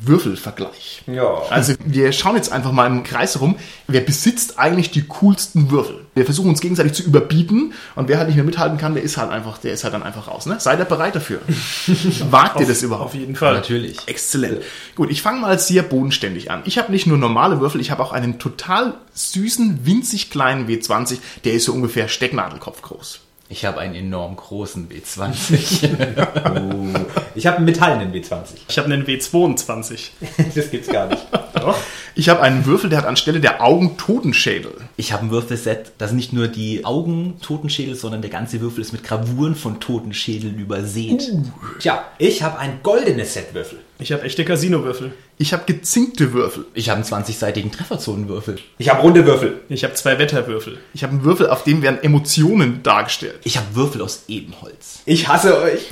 Würfelvergleich. 0.05 1.03
Ja. 1.07 1.41
Also 1.49 1.73
wir 1.85 2.11
schauen 2.11 2.35
jetzt 2.35 2.51
einfach 2.51 2.71
mal 2.71 2.87
im 2.87 3.03
Kreis 3.03 3.39
rum, 3.39 3.55
wer 3.87 4.01
besitzt 4.01 4.59
eigentlich 4.59 4.91
die 4.91 5.03
coolsten 5.03 5.71
Würfel? 5.71 6.05
Wir 6.15 6.25
versuchen 6.25 6.49
uns 6.49 6.61
gegenseitig 6.61 6.93
zu 6.93 7.03
überbieten 7.03 7.73
und 7.95 8.07
wer 8.07 8.17
halt 8.17 8.27
nicht 8.27 8.35
mehr 8.35 8.45
mithalten 8.45 8.77
kann, 8.77 8.93
der 8.93 9.03
ist 9.03 9.17
halt 9.17 9.31
einfach, 9.31 9.57
der 9.57 9.73
ist 9.73 9.83
halt 9.83 9.93
dann 9.93 10.03
einfach 10.03 10.27
raus. 10.27 10.45
Ne? 10.45 10.57
Seid 10.59 10.79
ihr 10.79 10.85
bereit 10.85 11.15
dafür? 11.15 11.39
Wagt 12.29 12.59
ihr 12.59 12.67
das 12.67 12.83
überhaupt? 12.83 13.07
Auf 13.07 13.15
jeden 13.15 13.35
Fall. 13.35 13.55
Natürlich. 13.55 13.97
Exzellent. 14.07 14.61
Gut, 14.95 15.09
ich 15.09 15.21
fange 15.21 15.39
mal 15.39 15.57
sehr 15.57 15.83
bodenständig 15.83 16.51
an. 16.51 16.61
Ich 16.65 16.77
habe 16.77 16.91
nicht 16.91 17.07
nur 17.07 17.17
normale 17.17 17.59
Würfel, 17.59 17.81
ich 17.81 17.91
habe 17.91 18.03
auch 18.03 18.13
einen 18.13 18.39
total 18.39 18.95
süßen, 19.13 19.85
winzig 19.85 20.29
kleinen 20.29 20.67
W20, 20.67 21.17
der 21.45 21.53
ist 21.53 21.65
so 21.65 21.73
ungefähr 21.73 22.07
Stecknadelkopf 22.07 22.81
groß. 22.81 23.22
Ich 23.49 23.65
habe 23.65 23.79
einen 23.79 23.95
enorm 23.95 24.35
großen 24.35 24.89
B20. 24.89 25.89
Oh. 26.53 26.99
Ich 27.35 27.47
habe 27.47 27.57
einen 27.57 27.65
metallenen 27.65 28.13
B20. 28.13 28.45
Ich 28.67 28.77
habe 28.77 28.91
einen 28.91 29.05
W22. 29.05 30.09
Das 30.55 30.71
gibt's 30.71 30.87
gar 30.87 31.07
nicht. 31.07 31.25
Doch. 31.53 31.77
Ich 32.15 32.29
habe 32.29 32.41
einen 32.41 32.65
Würfel, 32.67 32.91
der 32.91 32.99
hat 32.99 33.07
anstelle 33.07 33.39
der 33.39 33.63
Augen 33.63 33.97
Totenschädel. 33.97 34.73
Ich 34.97 35.13
habe 35.13 35.25
ein 35.25 35.31
Würfelset, 35.31 35.93
das 35.97 36.09
sind 36.09 36.17
nicht 36.17 36.31
nur 36.31 36.47
die 36.47 36.85
Augen 36.85 37.39
Totenschädel, 37.41 37.95
sondern 37.95 38.21
der 38.21 38.29
ganze 38.29 38.61
Würfel 38.61 38.81
ist 38.81 38.93
mit 38.93 39.03
Gravuren 39.03 39.55
von 39.55 39.79
Totenschädeln 39.79 40.59
übersät. 40.59 41.31
Tja, 41.79 42.05
ich 42.19 42.43
habe 42.43 42.59
ein 42.59 42.81
goldenes 42.83 43.33
Set 43.33 43.55
Würfel. 43.55 43.79
Ich 43.97 44.11
habe 44.11 44.21
echte 44.23 44.45
Casino-Würfel. 44.45 45.13
Ich 45.39 45.53
habe 45.53 45.63
gezinkte 45.65 46.33
Würfel. 46.33 46.65
Ich 46.75 46.89
habe 46.89 47.01
einen 47.01 47.23
20-seitigen 47.23 47.71
Trefferzonenwürfel. 47.71 48.59
Ich 48.77 48.89
habe 48.89 49.01
runde 49.01 49.25
Würfel. 49.25 49.61
Ich 49.69 49.83
habe 49.83 49.95
zwei 49.95 50.19
Wetterwürfel. 50.19 50.77
Ich 50.93 51.03
habe 51.03 51.13
einen 51.13 51.23
Würfel, 51.23 51.49
auf 51.49 51.63
dem 51.63 51.81
werden 51.81 52.03
Emotionen 52.03 52.83
dargestellt. 52.83 53.39
Ich 53.43 53.57
habe 53.57 53.73
Würfel 53.73 54.01
aus 54.01 54.25
Ebenholz. 54.27 54.99
Ich 55.05 55.27
hasse 55.27 55.59
euch. 55.59 55.89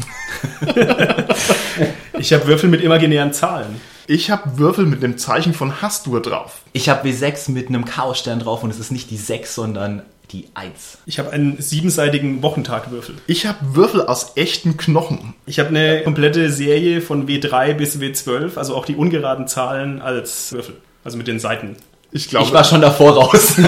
Ich 2.20 2.32
habe 2.34 2.46
Würfel 2.46 2.70
mit 2.70 2.82
imaginären 2.82 3.34
Zahlen. 3.34 3.82
Ich 4.12 4.30
habe 4.30 4.58
Würfel 4.58 4.86
mit 4.86 5.02
einem 5.02 5.18
Zeichen 5.18 5.54
von 5.54 5.82
Hastur 5.82 6.22
drauf. 6.22 6.64
Ich 6.74 6.90
habe 6.90 7.08
W6 7.08 7.50
mit 7.50 7.70
einem 7.70 7.86
Chaosstern 7.86 8.40
drauf 8.40 8.62
und 8.62 8.70
es 8.70 8.78
ist 8.78 8.92
nicht 8.92 9.10
die 9.10 9.16
6, 9.16 9.56
sondern 9.56 10.02
die 10.34 10.50
1. 10.54 10.98
Ich 11.06 11.18
habe 11.18 11.32
einen 11.32 11.62
siebenseitigen 11.62 12.44
Wochentagwürfel. 12.44 13.16
Ich 13.28 13.46
habe 13.46 13.58
Würfel 13.74 14.02
aus 14.06 14.34
echten 14.36 14.76
Knochen. 14.76 15.34
Ich 15.46 15.60
habe 15.60 15.70
eine 15.70 16.04
komplette 16.04 16.52
Serie 16.52 17.00
von 17.00 17.26
W3 17.26 17.74
bis 17.74 18.00
W12, 18.00 18.58
also 18.58 18.76
auch 18.76 18.84
die 18.84 18.98
ungeraden 18.98 19.48
Zahlen 19.48 20.02
als 20.02 20.52
Würfel. 20.52 20.76
Also 21.06 21.18
mit 21.18 21.28
den 21.30 21.40
Seiten. 21.40 21.78
Ich 22.12 22.28
glaube, 22.28 22.48
Ich 22.48 22.54
war 22.54 22.66
schon 22.66 22.82
davor 22.82 23.14
raus. 23.14 23.56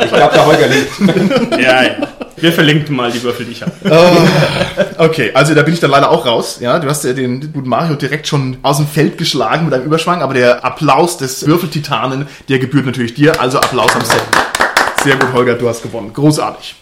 Ich 0.00 0.14
glaube, 0.14 0.32
der 0.32 0.46
Holger 0.46 0.68
liegt. 0.68 1.60
Ja, 1.60 1.82
ja. 1.82 2.08
Wir 2.40 2.52
verlinken 2.52 2.94
mal 2.94 3.10
die 3.10 3.22
Würfel, 3.22 3.46
die 3.46 3.52
ich 3.52 3.62
habe. 3.62 3.72
Okay, 4.98 5.30
also 5.32 5.54
da 5.54 5.62
bin 5.62 5.74
ich 5.74 5.80
dann 5.80 5.92
leider 5.92 6.10
auch 6.10 6.26
raus. 6.26 6.58
Ja, 6.60 6.78
du 6.80 6.88
hast 6.88 7.04
ja 7.04 7.12
den 7.12 7.52
guten 7.52 7.68
Mario 7.68 7.94
direkt 7.94 8.26
schon 8.26 8.56
aus 8.62 8.78
dem 8.78 8.88
Feld 8.88 9.16
geschlagen 9.16 9.66
mit 9.66 9.74
einem 9.74 9.84
Überschwang, 9.84 10.22
aber 10.22 10.34
der 10.34 10.64
Applaus 10.64 11.16
des 11.18 11.46
Würfeltitanen, 11.46 12.26
der 12.48 12.58
gebührt 12.58 12.86
natürlich 12.86 13.14
dir. 13.14 13.40
Also 13.40 13.58
Applaus 13.58 13.94
am 13.94 14.04
Set. 14.04 14.20
Sehr 15.04 15.16
gut, 15.16 15.32
Holger, 15.32 15.54
du 15.54 15.68
hast 15.68 15.82
gewonnen. 15.82 16.12
Großartig. 16.12 16.74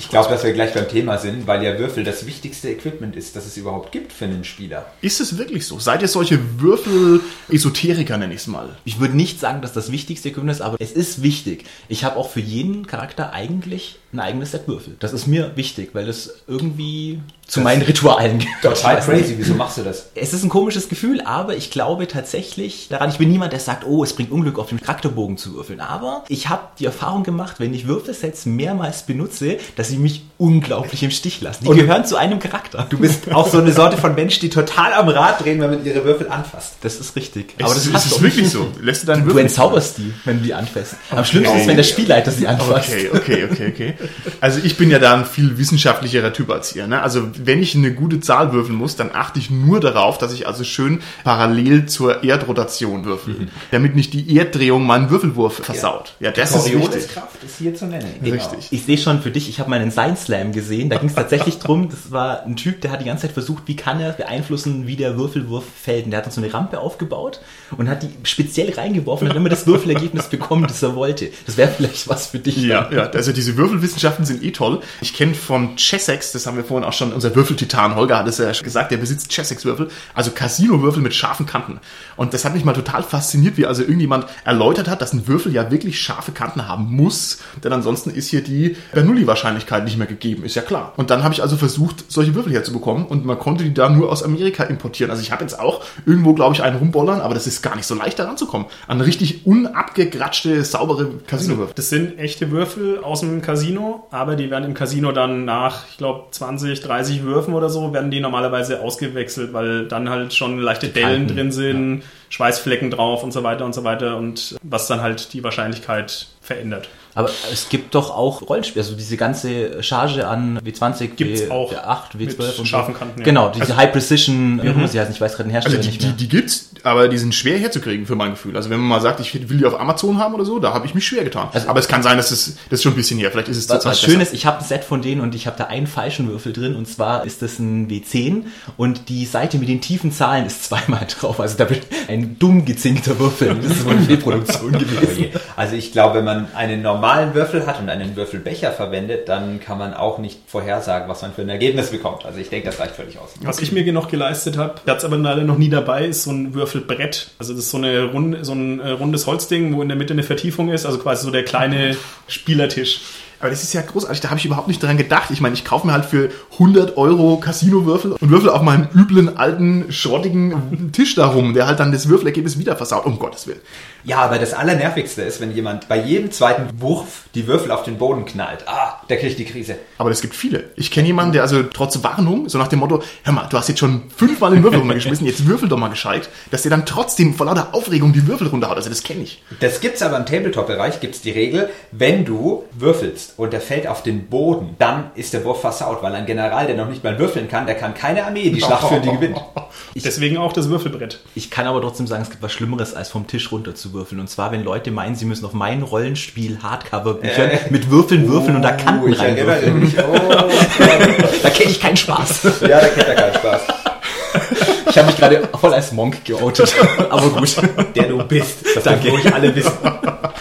Ich 0.00 0.08
glaube, 0.08 0.30
dass 0.30 0.42
wir 0.42 0.54
gleich 0.54 0.72
beim 0.72 0.88
Thema 0.88 1.18
sind, 1.18 1.46
weil 1.46 1.62
ja 1.62 1.78
Würfel 1.78 2.04
das 2.04 2.24
wichtigste 2.24 2.70
Equipment 2.70 3.16
ist, 3.16 3.36
das 3.36 3.44
es 3.44 3.58
überhaupt 3.58 3.92
gibt 3.92 4.14
für 4.14 4.24
einen 4.24 4.44
Spieler. 4.44 4.90
Ist 5.02 5.20
es 5.20 5.36
wirklich 5.36 5.66
so? 5.66 5.78
Seid 5.78 6.00
ihr 6.00 6.08
solche 6.08 6.38
Würfel-Esoteriker, 6.58 8.16
nenne 8.16 8.32
ich 8.32 8.40
es 8.40 8.46
mal? 8.46 8.76
Ich 8.86 8.98
würde 8.98 9.14
nicht 9.14 9.38
sagen, 9.38 9.60
dass 9.60 9.74
das 9.74 9.92
wichtigste 9.92 10.30
Equipment 10.30 10.52
ist, 10.56 10.62
aber 10.62 10.78
es 10.80 10.92
ist 10.92 11.22
wichtig. 11.22 11.66
Ich 11.88 12.02
habe 12.02 12.16
auch 12.16 12.30
für 12.30 12.40
jeden 12.40 12.86
Charakter 12.86 13.34
eigentlich 13.34 13.98
ein 14.14 14.20
eigenes 14.20 14.52
Set 14.52 14.66
Würfel. 14.66 14.96
Das 15.00 15.12
ist 15.12 15.26
mir 15.26 15.54
wichtig, 15.56 15.90
weil 15.92 16.08
es 16.08 16.42
irgendwie 16.48 17.20
zu 17.50 17.60
meinen 17.60 17.82
Ritualen. 17.82 18.46
Total 18.62 18.98
Ich 18.98 19.04
crazy. 19.04 19.34
Wieso 19.36 19.54
machst 19.54 19.78
du 19.78 19.82
das? 19.82 20.10
Es 20.14 20.32
ist 20.32 20.44
ein 20.44 20.48
komisches 20.48 20.88
Gefühl, 20.88 21.20
aber 21.20 21.56
ich 21.56 21.70
glaube 21.70 22.06
tatsächlich 22.06 22.88
daran, 22.88 23.10
ich 23.10 23.18
bin 23.18 23.28
niemand, 23.28 23.52
der 23.52 23.58
sagt, 23.60 23.84
oh, 23.84 24.04
es 24.04 24.14
bringt 24.14 24.30
Unglück, 24.30 24.58
auf 24.58 24.68
dem 24.68 24.80
Charakterbogen 24.80 25.36
zu 25.36 25.54
würfeln. 25.54 25.80
Aber 25.80 26.24
ich 26.28 26.48
habe 26.48 26.62
die 26.78 26.84
Erfahrung 26.84 27.24
gemacht, 27.24 27.58
wenn 27.58 27.74
ich 27.74 27.88
Würfelsets 27.88 28.46
mehrmals 28.46 29.02
benutze, 29.02 29.58
dass 29.74 29.88
sie 29.88 29.98
mich 29.98 30.22
unglaublich 30.40 31.02
im 31.02 31.10
Stich 31.10 31.40
lassen. 31.42 31.64
Die 31.64 31.68
Und- 31.70 31.76
gehören 31.76 32.04
zu 32.04 32.16
einem 32.16 32.38
Charakter. 32.38 32.86
Du 32.88 32.98
bist 32.98 33.30
auch 33.32 33.48
so 33.48 33.58
eine 33.58 33.72
Sorte 33.72 33.96
von 33.98 34.14
Mensch, 34.14 34.38
die 34.38 34.48
total 34.48 34.94
am 34.94 35.08
Rad 35.08 35.44
drehen, 35.44 35.60
wenn 35.60 35.70
man 35.70 35.84
ihre 35.84 36.04
Würfel 36.04 36.28
anfasst. 36.30 36.76
Das 36.80 36.98
ist 36.98 37.14
richtig. 37.14 37.54
Aber 37.62 37.74
das, 37.74 37.92
hast 37.92 38.06
ist 38.06 38.12
du 38.12 38.16
es 38.16 38.22
wirklich 38.22 38.50
so. 38.50 38.66
Lässt 38.80 39.02
du 39.02 39.06
deinen 39.08 39.20
Du 39.20 39.26
Würfel 39.26 39.42
entzauberst 39.42 39.98
die, 39.98 40.12
wenn 40.24 40.38
du 40.38 40.44
die 40.44 40.54
anfasst. 40.54 40.94
Am 41.10 41.24
schlimmsten 41.24 41.58
ist, 41.58 41.66
wenn 41.66 41.76
der 41.76 41.82
Spielleiter 41.84 42.30
sie 42.30 42.46
anfasst. 42.48 42.88
Okay, 42.90 43.10
okay, 43.14 43.48
okay, 43.50 43.68
okay. 43.68 43.94
Also 44.40 44.60
ich 44.64 44.76
bin 44.78 44.90
ja 44.90 44.98
da 44.98 45.14
ein 45.14 45.26
viel 45.26 45.58
wissenschaftlicherer 45.58 46.32
Typ 46.32 46.50
als 46.50 46.74
ihr. 46.74 46.86
Ne? 46.86 47.02
Also 47.02 47.28
wenn 47.44 47.62
ich 47.62 47.74
eine 47.76 47.92
gute 47.92 48.20
Zahl 48.20 48.52
würfeln 48.52 48.76
muss, 48.78 48.96
dann 48.96 49.10
achte 49.12 49.38
ich 49.38 49.50
nur 49.50 49.78
darauf, 49.80 50.16
dass 50.16 50.32
ich 50.32 50.46
also 50.46 50.64
schön 50.64 51.00
parallel 51.22 51.86
zur 51.86 52.24
Erdrotation 52.24 53.04
würfel, 53.04 53.48
damit 53.70 53.94
nicht 53.94 54.14
die 54.14 54.36
Erddrehung 54.38 54.86
meinen 54.86 55.10
Würfelwurf 55.10 55.56
versaut. 55.62 56.14
Ja, 56.18 56.30
das 56.30 56.54
ist 56.54 56.64
wichtig. 56.64 56.80
Corioliskraft 56.80 57.44
ist 57.44 57.58
hier 57.58 57.74
zu 57.74 57.86
nennen. 57.86 58.14
Genau. 58.22 58.36
Richtig. 58.36 58.68
Ich 58.70 58.84
sehe 58.84 58.96
schon 58.96 59.20
für 59.20 59.30
dich, 59.30 59.48
ich 59.48 59.60
habe 59.60 59.68
mal 59.68 59.80
einen 59.80 59.90
Science 59.90 60.28
Slam 60.30 60.52
gesehen, 60.52 60.90
da 60.90 60.96
ging 60.96 61.08
es 61.08 61.16
tatsächlich 61.16 61.58
drum, 61.58 61.88
das 61.88 62.12
war 62.12 62.44
ein 62.44 62.54
Typ, 62.54 62.80
der 62.82 62.92
hat 62.92 63.00
die 63.00 63.06
ganze 63.06 63.22
Zeit 63.22 63.32
versucht, 63.32 63.64
wie 63.66 63.74
kann 63.74 63.98
er 63.98 64.12
beeinflussen, 64.12 64.86
wie 64.86 64.94
der 64.94 65.16
Würfelwurf 65.16 65.64
fällt. 65.82 66.04
Und 66.04 66.12
der 66.12 66.18
hat 66.18 66.26
dann 66.26 66.32
so 66.32 66.40
eine 66.40 66.54
Rampe 66.54 66.78
aufgebaut 66.78 67.40
und 67.76 67.88
hat 67.88 68.04
die 68.04 68.10
speziell 68.22 68.72
reingeworfen 68.72 69.26
und 69.26 69.30
hat 69.30 69.36
immer 69.36 69.48
das 69.48 69.66
Würfelergebnis 69.66 70.28
bekommen, 70.28 70.68
das 70.68 70.82
er 70.84 70.94
wollte. 70.94 71.30
Das 71.46 71.56
wäre 71.56 71.68
vielleicht 71.68 72.08
was 72.08 72.28
für 72.28 72.38
dich. 72.38 72.58
Ja, 72.58 72.88
ja, 72.92 73.10
also 73.10 73.32
diese 73.32 73.56
Würfelwissenschaften 73.56 74.24
sind 74.24 74.44
eh 74.44 74.52
toll. 74.52 74.80
Ich 75.00 75.14
kenne 75.14 75.34
von 75.34 75.74
Chessex, 75.74 76.30
das 76.30 76.46
haben 76.46 76.56
wir 76.56 76.62
vorhin 76.62 76.86
auch 76.86 76.92
schon, 76.92 77.12
unser 77.12 77.34
Würfeltitan 77.34 77.96
Holger 77.96 78.18
hat 78.18 78.28
es 78.28 78.38
ja 78.38 78.54
schon 78.54 78.64
gesagt, 78.64 78.92
der 78.92 78.98
besitzt 78.98 79.30
Chessex-Würfel, 79.30 79.88
also 80.14 80.30
Casino-Würfel 80.30 81.02
mit 81.02 81.12
scharfen 81.12 81.46
Kanten. 81.46 81.80
Und 82.16 82.34
das 82.34 82.44
hat 82.44 82.54
mich 82.54 82.64
mal 82.64 82.74
total 82.74 83.02
fasziniert, 83.02 83.56
wie 83.56 83.66
also 83.66 83.82
irgendjemand 83.82 84.26
erläutert 84.44 84.88
hat, 84.88 85.02
dass 85.02 85.12
ein 85.12 85.26
Würfel 85.26 85.52
ja 85.52 85.72
wirklich 85.72 86.00
scharfe 86.00 86.30
Kanten 86.30 86.68
haben 86.68 86.84
muss, 86.94 87.40
denn 87.64 87.72
ansonsten 87.72 88.10
ist 88.10 88.28
hier 88.28 88.42
die 88.42 88.76
Bernoulli-Wahrscheinlichkeit 88.92 89.84
nicht 89.84 89.96
mehr 89.96 90.06
gegeben, 90.06 90.19
ist 90.24 90.54
ja 90.54 90.62
klar. 90.62 90.92
Und 90.96 91.10
dann 91.10 91.22
habe 91.24 91.34
ich 91.34 91.42
also 91.42 91.56
versucht, 91.56 92.04
solche 92.10 92.34
Würfel 92.34 92.52
herzubekommen 92.52 93.06
und 93.06 93.24
man 93.24 93.38
konnte 93.38 93.64
die 93.64 93.74
da 93.74 93.88
nur 93.88 94.10
aus 94.10 94.22
Amerika 94.22 94.64
importieren. 94.64 95.10
Also 95.10 95.22
ich 95.22 95.32
habe 95.32 95.42
jetzt 95.42 95.58
auch 95.58 95.82
irgendwo, 96.06 96.34
glaube 96.34 96.54
ich, 96.54 96.62
einen 96.62 96.76
rumbollern, 96.76 97.20
aber 97.20 97.34
das 97.34 97.46
ist 97.46 97.62
gar 97.62 97.76
nicht 97.76 97.86
so 97.86 97.94
leicht, 97.94 98.18
da 98.18 98.26
ranzukommen. 98.26 98.66
An 98.86 99.00
richtig 99.00 99.46
unabgegratschte, 99.46 100.64
saubere 100.64 101.10
Casino-Würfel. 101.26 101.74
Das 101.74 101.88
sind 101.88 102.18
echte 102.18 102.50
Würfel 102.50 103.02
aus 103.02 103.20
dem 103.20 103.42
Casino, 103.42 104.06
aber 104.10 104.36
die 104.36 104.50
werden 104.50 104.64
im 104.64 104.74
Casino 104.74 105.12
dann 105.12 105.44
nach, 105.44 105.86
ich 105.90 105.98
glaube, 105.98 106.24
20, 106.30 106.80
30 106.80 107.22
Würfen 107.22 107.54
oder 107.54 107.70
so, 107.70 107.92
werden 107.92 108.10
die 108.10 108.20
normalerweise 108.20 108.80
ausgewechselt, 108.80 109.52
weil 109.52 109.86
dann 109.86 110.10
halt 110.10 110.34
schon 110.34 110.58
leichte 110.58 110.88
Dellen 110.88 111.28
drin 111.28 111.52
sind, 111.52 112.02
Schweißflecken 112.28 112.90
drauf 112.90 113.24
und 113.24 113.32
so 113.32 113.42
weiter 113.42 113.64
und 113.64 113.74
so 113.74 113.84
weiter 113.84 114.16
und 114.16 114.56
was 114.62 114.86
dann 114.86 115.00
halt 115.00 115.32
die 115.32 115.42
Wahrscheinlichkeit 115.42 116.28
verändert. 116.40 116.88
Aber 117.14 117.30
es 117.52 117.68
gibt 117.68 117.94
doch 117.94 118.10
auch 118.10 118.42
Rollenspiele, 118.48 118.84
also 118.84 118.94
diese 118.96 119.16
ganze 119.16 119.82
Charge 119.82 120.26
an 120.26 120.58
W20, 120.60 121.08
Gibt's 121.16 121.42
W, 121.42 121.50
auch 121.50 121.72
W8, 121.72 122.16
W12 122.16 122.18
mit 122.18 122.58
und 122.58 122.66
scharfen 122.66 122.94
Kanten, 122.94 123.18
ja. 123.20 123.24
Genau, 123.24 123.48
diese 123.50 123.76
High 123.76 123.90
Precision, 123.92 124.60
wie 124.62 124.68
auch 124.70 124.74
immer 124.74 124.88
sie 124.88 125.00
heißen, 125.00 125.12
ich 125.12 125.20
weiß 125.20 125.32
gerade 125.32 125.48
den 125.48 125.52
Hersteller 125.52 125.78
Also 125.78 125.88
die, 125.88 125.92
nicht 125.92 126.02
die, 126.02 126.06
mehr. 126.06 126.16
die 126.16 126.28
gibt's, 126.28 126.70
aber 126.84 127.08
die 127.08 127.18
sind 127.18 127.34
schwer 127.34 127.58
herzukriegen 127.58 128.06
für 128.06 128.14
mein 128.14 128.30
Gefühl. 128.30 128.56
Also 128.56 128.70
wenn 128.70 128.78
man 128.78 128.88
mal 128.88 129.00
sagt, 129.00 129.20
ich 129.20 129.48
will 129.48 129.58
die 129.58 129.66
auf 129.66 129.78
Amazon 129.78 130.18
haben 130.18 130.34
oder 130.34 130.44
so, 130.44 130.58
da 130.60 130.72
habe 130.72 130.86
ich 130.86 130.94
mich 130.94 131.06
schwer 131.06 131.24
getan. 131.24 131.48
Also- 131.52 131.68
aber 131.68 131.80
es 131.80 131.88
kann 131.88 132.02
sein, 132.02 132.16
dass 132.16 132.30
es 132.30 132.56
das 132.70 132.78
ist 132.78 132.82
schon 132.84 132.92
ein 132.92 132.96
bisschen 132.96 133.18
her. 133.18 133.30
Vielleicht 133.30 133.48
ist 133.48 133.56
es 133.56 133.68
Was, 133.68 133.82
zurzeit 133.82 133.92
was 133.92 134.00
schön 134.00 134.20
ist, 134.20 134.32
ich 134.32 134.46
habe 134.46 134.58
ein 134.58 134.64
Set 134.64 134.84
von 134.84 135.02
denen 135.02 135.20
und 135.20 135.34
ich 135.34 135.46
habe 135.46 135.56
da 135.58 135.64
einen 135.64 135.86
falschen 135.86 136.28
Würfel 136.28 136.52
drin 136.52 136.76
und 136.76 136.86
zwar 136.86 137.24
ist 137.26 137.42
das 137.42 137.58
ein 137.58 137.88
W10 137.88 138.44
und 138.76 139.08
die 139.08 139.26
Seite 139.26 139.58
mit 139.58 139.68
den 139.68 139.80
tiefen 139.80 140.12
Zahlen 140.12 140.46
ist 140.46 140.64
zweimal 140.68 141.06
drauf. 141.08 141.40
Also 141.40 141.56
da 141.58 141.68
wird 141.68 141.86
ein 142.08 142.38
dumm 142.38 142.64
gezinkter 142.64 143.18
Würfel. 143.18 143.56
Das 143.60 143.72
ist 143.72 143.84
wohl 143.84 143.92
eine 143.92 144.02
Fehlproduktion 144.02 144.74
Oh 144.74 144.78
gewesen. 144.78 145.26
Also 145.56 145.74
ich 145.74 145.92
glaube, 145.92 146.18
wenn 146.18 146.24
man 146.24 146.48
einen 146.54 146.82
normalen 147.00 147.34
Würfel 147.34 147.66
hat 147.66 147.80
und 147.80 147.88
einen 147.88 148.14
Würfelbecher 148.14 148.72
verwendet, 148.72 149.26
dann 149.28 149.58
kann 149.58 149.78
man 149.78 149.94
auch 149.94 150.18
nicht 150.18 150.38
vorhersagen, 150.46 151.08
was 151.08 151.22
man 151.22 151.32
für 151.32 151.40
ein 151.40 151.48
Ergebnis 151.48 151.90
bekommt. 151.90 152.26
Also 152.26 152.38
ich 152.38 152.50
denke, 152.50 152.66
das 152.66 152.78
reicht 152.78 152.94
völlig 152.94 153.18
aus. 153.18 153.30
Was 153.42 153.60
ich 153.60 153.72
mir 153.72 153.90
noch 153.90 154.08
geleistet 154.08 154.58
habe, 154.58 154.74
ich 154.84 154.90
hatte 154.90 155.06
aber 155.06 155.16
leider 155.16 155.42
noch 155.42 155.56
nie 155.56 155.70
dabei, 155.70 156.04
ist 156.06 156.24
so 156.24 156.30
ein 156.30 156.52
Würfelbrett. 156.52 157.30
Also 157.38 157.54
das 157.54 157.64
ist 157.64 157.70
so, 157.70 157.78
eine 157.78 158.04
runde, 158.04 158.44
so 158.44 158.52
ein 158.52 158.80
äh, 158.80 158.90
rundes 158.90 159.26
Holzding, 159.26 159.74
wo 159.74 159.82
in 159.82 159.88
der 159.88 159.96
Mitte 159.96 160.12
eine 160.12 160.22
Vertiefung 160.22 160.68
ist, 160.68 160.84
also 160.84 160.98
quasi 160.98 161.24
so 161.24 161.30
der 161.30 161.44
kleine 161.44 161.96
Spielertisch. 162.28 163.00
Aber 163.40 163.50
das 163.50 163.62
ist 163.62 163.72
ja 163.72 163.80
großartig, 163.80 164.20
da 164.20 164.28
habe 164.28 164.38
ich 164.38 164.44
überhaupt 164.44 164.68
nicht 164.68 164.82
dran 164.82 164.96
gedacht. 164.96 165.30
Ich 165.30 165.40
meine, 165.40 165.54
ich 165.54 165.64
kaufe 165.64 165.86
mir 165.86 165.94
halt 165.94 166.04
für 166.04 166.30
100 166.52 166.96
Euro 166.96 167.38
Casino-Würfel 167.38 168.12
und 168.12 168.30
würfel 168.30 168.50
auf 168.50 168.62
meinem 168.62 168.88
üblen, 168.94 169.36
alten, 169.38 169.90
schrottigen 169.90 170.90
Tisch 170.92 171.14
da 171.14 171.26
rum, 171.26 171.54
der 171.54 171.66
halt 171.66 171.80
dann 171.80 171.90
das 171.90 172.08
Würfelergebnis 172.08 172.58
wieder 172.58 172.76
versaut. 172.76 173.06
Um 173.06 173.18
Gottes 173.18 173.46
Willen. 173.46 173.60
Ja, 174.04 174.18
aber 174.18 174.38
das 174.38 174.54
Allernervigste 174.54 175.22
ist, 175.22 175.40
wenn 175.40 175.54
jemand 175.54 175.88
bei 175.88 176.02
jedem 176.02 176.30
zweiten 176.30 176.80
Wurf 176.80 177.24
die 177.34 177.46
Würfel 177.46 177.70
auf 177.70 177.82
den 177.82 177.98
Boden 177.98 178.24
knallt. 178.24 178.66
Ah, 178.66 179.00
der 179.08 179.18
kriegt 179.18 179.38
die 179.38 179.44
Krise. 179.44 179.76
Aber 179.98 180.10
das 180.10 180.20
gibt 180.20 180.34
viele. 180.34 180.70
Ich 180.76 180.90
kenne 180.90 181.06
jemanden, 181.06 181.32
der 181.32 181.42
also 181.42 181.62
trotz 181.62 182.02
Warnung, 182.02 182.48
so 182.48 182.58
nach 182.58 182.68
dem 182.68 182.78
Motto, 182.78 183.02
hör 183.24 183.32
mal, 183.32 183.46
du 183.48 183.56
hast 183.56 183.68
jetzt 183.68 183.78
schon 183.78 184.02
fünfmal 184.14 184.52
den 184.52 184.62
Würfel 184.62 184.80
runtergeschmissen, 184.80 185.26
jetzt 185.26 185.46
würfel 185.46 185.68
doch 185.68 185.78
mal 185.78 185.88
gescheit, 185.88 186.28
dass 186.50 186.62
der 186.62 186.70
dann 186.70 186.86
trotzdem 186.86 187.34
vor 187.34 187.46
lauter 187.46 187.74
Aufregung 187.74 188.12
die 188.12 188.26
Würfel 188.26 188.48
runterhaut. 188.48 188.76
Also 188.76 188.88
das 188.88 189.02
kenne 189.02 189.22
ich. 189.22 189.42
Das 189.60 189.80
gibt's 189.80 190.02
aber 190.02 190.16
im 190.16 190.26
Tabletop-Bereich, 190.26 191.00
gibt's 191.00 191.20
die 191.20 191.30
Regel, 191.30 191.70
wenn 191.92 192.24
du 192.24 192.64
würfelst 192.72 193.29
und 193.36 193.52
der 193.52 193.60
fällt 193.60 193.86
auf 193.86 194.02
den 194.02 194.26
Boden, 194.26 194.76
dann 194.78 195.10
ist 195.14 195.32
der 195.32 195.44
Wurf 195.44 195.60
versaut, 195.60 196.02
weil 196.02 196.14
ein 196.14 196.26
General, 196.26 196.66
der 196.66 196.76
noch 196.76 196.88
nicht 196.88 197.02
mal 197.04 197.18
würfeln 197.18 197.48
kann, 197.48 197.66
der 197.66 197.74
kann 197.76 197.94
keine 197.94 198.24
Armee 198.24 198.50
die 198.50 198.60
Schlacht 198.60 198.88
führen, 198.88 199.02
die 199.02 199.10
gewinnt. 199.10 199.40
Deswegen 199.94 200.36
auch 200.38 200.52
das 200.52 200.68
Würfelbrett. 200.68 201.20
Ich 201.34 201.50
kann 201.50 201.66
aber 201.66 201.80
trotzdem 201.80 202.06
sagen, 202.06 202.22
es 202.22 202.30
gibt 202.30 202.42
was 202.42 202.52
Schlimmeres, 202.52 202.94
als 202.94 203.08
vom 203.08 203.26
Tisch 203.26 203.50
runter 203.52 203.74
zu 203.74 203.92
würfeln. 203.92 204.20
Und 204.20 204.28
zwar, 204.28 204.52
wenn 204.52 204.62
Leute 204.62 204.90
meinen, 204.90 205.14
sie 205.14 205.24
müssen 205.24 205.44
auf 205.44 205.52
mein 205.52 205.82
Rollenspiel 205.82 206.58
Hardcover-Büchern 206.62 207.50
mit 207.70 207.90
Würfeln 207.90 208.28
würfeln 208.28 208.56
und 208.56 208.62
da 208.62 208.72
Kanten 208.72 209.04
Oh, 209.04 209.08
ich 209.08 209.18
erinnere 209.18 209.56
reinwürfeln. 209.56 209.80
mich. 209.80 209.94
Oh, 209.98 210.18
Da 211.42 211.50
kenne 211.50 211.70
ich 211.70 211.80
keinen 211.80 211.96
Spaß. 211.96 212.42
ja, 212.62 212.80
da 212.80 212.88
kennt 212.88 213.08
er 213.08 213.14
keinen 213.14 213.34
Spaß. 213.34 213.60
Ich 214.90 214.98
habe 214.98 215.06
mich 215.06 215.16
gerade 215.16 215.48
voll 215.58 215.72
als 215.72 215.92
Monk 215.92 216.24
geoutet. 216.24 216.74
Aber 217.10 217.30
gut. 217.30 217.56
Der 217.94 218.08
du 218.08 218.18
bist. 218.24 218.58
Das 218.74 218.84
Danke. 218.84 219.02
dürfen 219.04 219.20
ruhig 219.20 219.34
alle 219.34 219.54
wissen. 219.54 219.72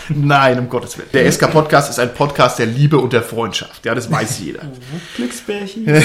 Nein, 0.10 0.58
um 0.58 0.70
Gottes 0.70 0.98
Willen. 0.98 1.10
Der 1.14 1.32
SK-Podcast 1.32 1.92
ist 1.92 2.00
ein 2.00 2.14
Podcast 2.14 2.58
der 2.58 2.66
Liebe 2.66 2.98
und 2.98 3.14
der 3.14 3.22
Freundschaft. 3.22 3.86
Ja, 3.86 3.94
das 3.94 4.12
weiß 4.12 4.40
jeder. 4.40 4.62
Glücksbärchen. 5.16 5.86